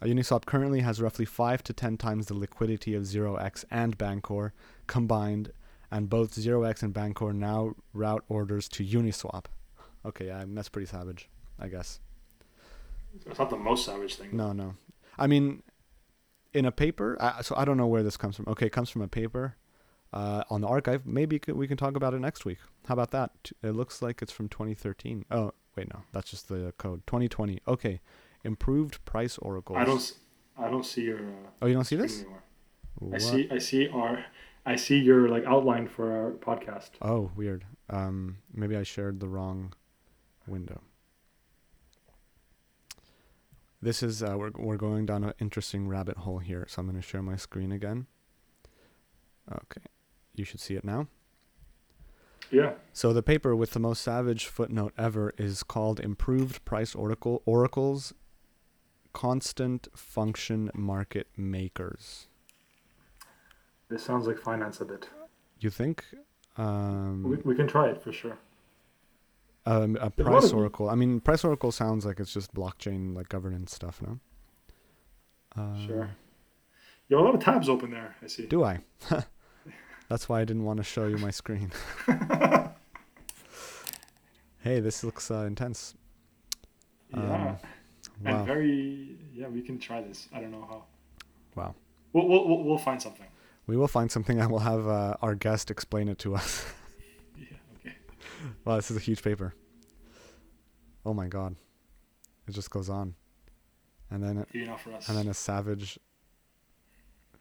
Uh, 0.02 0.06
Uniswap 0.06 0.46
currently 0.46 0.82
has 0.82 1.02
roughly 1.02 1.26
five 1.26 1.64
to 1.64 1.74
ten 1.74 1.98
times 1.98 2.28
the 2.28 2.34
liquidity 2.34 2.94
of 2.96 3.04
0x 3.04 3.66
and 3.70 3.98
Bancor 3.98 4.52
combined, 4.88 5.52
and 5.92 6.10
both 6.10 6.36
0x 6.36 6.82
and 6.82 6.94
Bancor 6.94 7.34
now 7.34 7.74
route 7.94 8.24
orders 8.28 8.68
to 8.70 8.84
Uniswap. 8.84 9.46
Okay, 10.06 10.28
yeah, 10.28 10.44
that's 10.48 10.70
pretty 10.70 10.88
savage, 10.88 11.30
I 11.60 11.68
guess. 11.68 12.00
It's 13.26 13.38
not 13.38 13.50
the 13.50 13.58
most 13.58 13.86
savage 13.86 14.16
thing. 14.16 14.30
No, 14.32 14.54
no. 14.54 14.76
I 15.18 15.28
mean, 15.28 15.62
in 16.54 16.66
a 16.66 16.72
paper, 16.72 17.18
I, 17.20 17.42
so 17.42 17.56
I 17.58 17.66
don't 17.66 17.78
know 17.78 17.88
where 17.88 18.04
this 18.04 18.18
comes 18.18 18.36
from. 18.36 18.48
Okay, 18.48 18.68
it 18.68 18.72
comes 18.72 18.90
from 18.90 19.02
a 19.02 19.08
paper 19.08 19.58
uh, 20.14 20.44
on 20.50 20.62
the 20.62 20.68
arXiv. 20.68 21.06
Maybe 21.06 21.40
we 21.48 21.68
can 21.68 21.78
talk 21.78 21.96
about 21.96 22.14
it 22.14 22.20
next 22.20 22.46
week. 22.46 22.58
How 22.88 22.94
about 22.94 23.12
that? 23.12 23.32
It 23.62 23.72
looks 23.72 24.02
like 24.02 24.22
it's 24.22 24.32
from 24.32 24.50
2013. 24.50 25.26
Oh, 25.30 25.52
wait, 25.76 25.94
no, 25.94 26.02
that's 26.12 26.32
just 26.32 26.50
the 26.50 26.74
code. 26.78 27.06
2020. 27.06 27.60
Okay, 27.68 28.00
improved 28.44 29.04
price 29.06 29.38
oracles. 29.38 29.78
I 29.78 29.86
don't. 29.86 30.14
I 30.58 30.70
don't 30.70 30.86
see 30.86 31.04
your. 31.04 31.20
Uh, 31.20 31.50
Oh, 31.62 31.68
you 31.68 31.74
don't 31.74 31.86
see 31.86 31.96
this? 31.96 32.22
Anymore. 32.22 32.44
What? 33.00 33.16
I 33.16 33.18
see. 33.20 33.48
I 33.52 33.58
see 33.58 33.88
our. 33.90 34.26
I 34.66 34.76
see 34.76 35.00
your 35.00 35.28
like 35.30 35.44
outline 35.46 35.88
for 35.88 36.12
our 36.12 36.32
podcast. 36.32 36.92
Oh, 37.02 37.32
weird. 37.36 37.66
Um, 37.90 38.38
maybe 38.54 38.76
I 38.76 38.84
shared 38.84 39.20
the 39.20 39.28
wrong 39.28 39.74
window. 40.48 40.82
This 43.82 44.04
is 44.04 44.22
uh, 44.22 44.36
we're 44.38 44.52
we're 44.56 44.78
going 44.78 45.06
down 45.08 45.24
an 45.24 45.34
interesting 45.40 45.88
rabbit 45.88 46.18
hole 46.18 46.38
here, 46.40 46.66
so 46.70 46.82
I'm 46.82 46.88
going 46.88 47.02
to 47.02 47.08
share 47.08 47.24
my 47.24 47.36
screen 47.36 47.72
again. 47.72 48.06
Okay, 49.52 49.82
you 50.36 50.46
should 50.46 50.60
see 50.60 50.76
it 50.76 50.84
now. 50.86 51.08
Yeah. 52.52 52.74
So 52.94 53.12
the 53.14 53.24
paper 53.24 53.56
with 53.56 53.72
the 53.72 53.80
most 53.80 54.02
savage 54.04 54.46
footnote 54.46 54.94
ever 54.98 55.34
is 55.38 55.64
called 55.64 56.00
"Improved 56.00 56.64
Price 56.66 56.94
Oracle 56.94 57.42
Oracles, 57.46 58.14
Constant 59.14 59.88
Function 59.96 60.70
Market 60.74 61.28
Makers." 61.38 62.28
This 63.90 64.04
sounds 64.04 64.26
like 64.28 64.38
finance 64.38 64.80
a 64.82 64.86
bit. 64.86 65.10
You 65.60 65.70
think? 65.70 66.06
Um, 66.58 67.24
We, 67.24 67.38
we 67.38 67.56
can 67.56 67.68
try 67.68 67.90
it 67.90 68.02
for 68.02 68.12
sure. 68.12 68.38
Um, 69.66 69.96
a 70.02 70.12
There's 70.16 70.28
a 70.28 70.32
lot 70.32 70.40
price 70.42 70.54
oracle. 70.54 70.90
I 70.90 70.96
mean, 70.96 71.20
price 71.20 71.44
oracle 71.44 71.72
sounds 71.72 72.06
like 72.06 72.20
it's 72.20 72.34
just 72.34 72.54
blockchain 72.54 73.16
like 73.16 73.30
governance 73.30 73.74
stuff, 73.76 74.02
no? 74.02 74.20
Uh, 75.56 75.86
Sure. 75.86 76.10
You 77.10 77.18
have 77.18 77.26
a 77.26 77.28
lot 77.28 77.36
of 77.36 77.44
tabs 77.44 77.68
open 77.68 77.92
there. 77.92 78.16
I 78.24 78.28
see. 78.28 78.46
Do 78.48 78.64
I? 78.64 78.80
That's 80.10 80.30
why 80.30 80.40
I 80.40 80.46
didn't 80.46 80.64
want 80.64 80.78
to 80.78 80.84
show 80.84 81.08
you 81.08 81.18
my 81.18 81.30
screen. 81.32 81.72
hey, 84.64 84.80
this 84.80 85.04
looks 85.04 85.30
uh, 85.30 85.44
intense. 85.46 85.94
Yeah. 87.14 87.20
Um, 87.20 87.58
and 88.26 88.46
very. 88.46 89.18
Yeah, 89.34 89.48
we 89.48 89.62
can 89.62 89.80
try 89.80 90.02
this. 90.02 90.28
I 90.34 90.40
don't 90.42 90.52
know 90.52 90.66
how. 90.70 90.84
Wow. 91.56 91.76
We'll 92.14 92.28
we'll 92.28 92.64
we'll, 92.64 92.78
find 92.78 93.02
something. 93.02 93.26
We 93.68 93.78
will 93.78 93.88
find 93.88 94.12
something 94.12 94.40
and 94.40 94.50
we'll 94.52 94.60
have 94.60 94.88
uh, 94.88 95.16
our 95.22 95.36
guest 95.36 95.72
explain 95.72 96.08
it 96.10 96.20
to 96.20 96.36
us. 96.36 96.66
Yeah. 97.38 97.58
Okay. 97.80 97.96
wow, 98.66 98.76
this 98.76 98.92
is 98.92 98.98
a 98.98 99.00
huge 99.00 99.24
paper. 99.24 99.54
Oh 101.06 101.14
my 101.14 101.28
god. 101.28 101.56
It 102.48 102.52
just 102.54 102.70
goes 102.70 102.90
on. 102.90 103.16
And 104.10 104.22
then 104.22 104.46
Maybe 104.54 104.66
not 104.68 104.82
for 104.82 104.92
us. 104.94 105.08
and 105.10 105.18
then 105.18 105.28
a 105.30 105.34
savage 105.34 105.98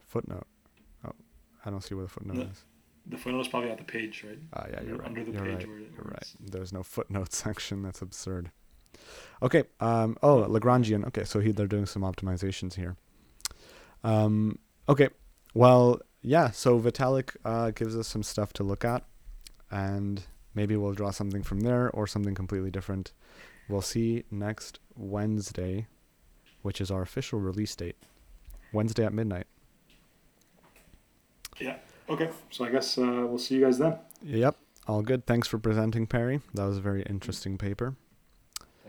footnote. 0.06 0.46
Oh, 1.04 1.12
I 1.64 1.70
don't 1.70 1.82
see 1.82 1.94
where 1.94 2.04
the 2.04 2.10
footnote 2.10 2.36
No. 2.36 2.42
is. 2.42 2.64
the 3.06 3.16
footnote 3.16 3.40
is 3.40 3.48
probably 3.48 3.70
at 3.70 3.78
the 3.78 3.84
page, 3.84 4.24
right? 4.26 4.38
Ah, 4.54 4.66
yeah, 4.70 4.80
you're 4.82 4.92
Under- 4.92 4.96
right. 4.98 5.06
under 5.08 5.24
the 5.24 5.32
you're 5.32 5.44
page 5.44 5.54
right. 5.58 5.68
where 5.68 5.78
it- 5.78 5.90
You're 5.96 6.04
right. 6.04 6.34
There's 6.40 6.72
no 6.72 6.82
footnote 6.82 7.32
section. 7.44 7.82
That's 7.82 8.02
absurd. 8.02 8.50
Okay. 9.42 9.64
Um. 9.80 10.16
Oh, 10.22 10.44
Lagrangian. 10.48 11.06
Okay. 11.06 11.24
So 11.24 11.40
he, 11.40 11.52
they're 11.52 11.66
doing 11.66 11.86
some 11.86 12.02
optimizations 12.02 12.74
here. 12.74 12.96
Um. 14.04 14.58
Okay. 14.88 15.08
Well, 15.54 16.00
yeah. 16.22 16.50
So 16.50 16.78
Vitalik 16.78 17.36
uh, 17.44 17.70
gives 17.70 17.96
us 17.96 18.08
some 18.08 18.22
stuff 18.22 18.52
to 18.54 18.62
look 18.62 18.84
at, 18.84 19.04
and 19.70 20.22
maybe 20.54 20.76
we'll 20.76 20.92
draw 20.92 21.10
something 21.10 21.42
from 21.42 21.60
there 21.60 21.90
or 21.90 22.06
something 22.06 22.34
completely 22.34 22.70
different. 22.70 23.12
We'll 23.68 23.82
see 23.82 24.24
next 24.30 24.80
Wednesday, 24.96 25.86
which 26.62 26.80
is 26.80 26.90
our 26.90 27.02
official 27.02 27.38
release 27.38 27.74
date. 27.76 27.96
Wednesday 28.72 29.04
at 29.04 29.12
midnight. 29.12 29.46
Yeah. 31.58 31.76
Okay. 32.08 32.30
So 32.50 32.64
I 32.64 32.70
guess 32.70 32.98
uh, 32.98 33.24
we'll 33.28 33.38
see 33.38 33.56
you 33.56 33.64
guys 33.64 33.78
then. 33.78 33.96
Yep. 34.22 34.56
All 34.86 35.02
good. 35.02 35.26
Thanks 35.26 35.46
for 35.46 35.58
presenting, 35.58 36.06
Perry. 36.06 36.40
That 36.54 36.64
was 36.64 36.78
a 36.78 36.80
very 36.80 37.02
interesting 37.02 37.58
paper. 37.58 37.94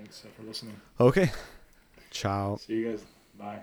Thanks 0.02 0.26
uh, 0.26 0.30
for 0.36 0.48
listening. 0.48 0.82
Okay. 1.00 1.30
Ciao. 2.10 2.56
See 2.56 2.74
you 2.74 2.90
guys. 2.90 3.06
Bye. 3.38 3.62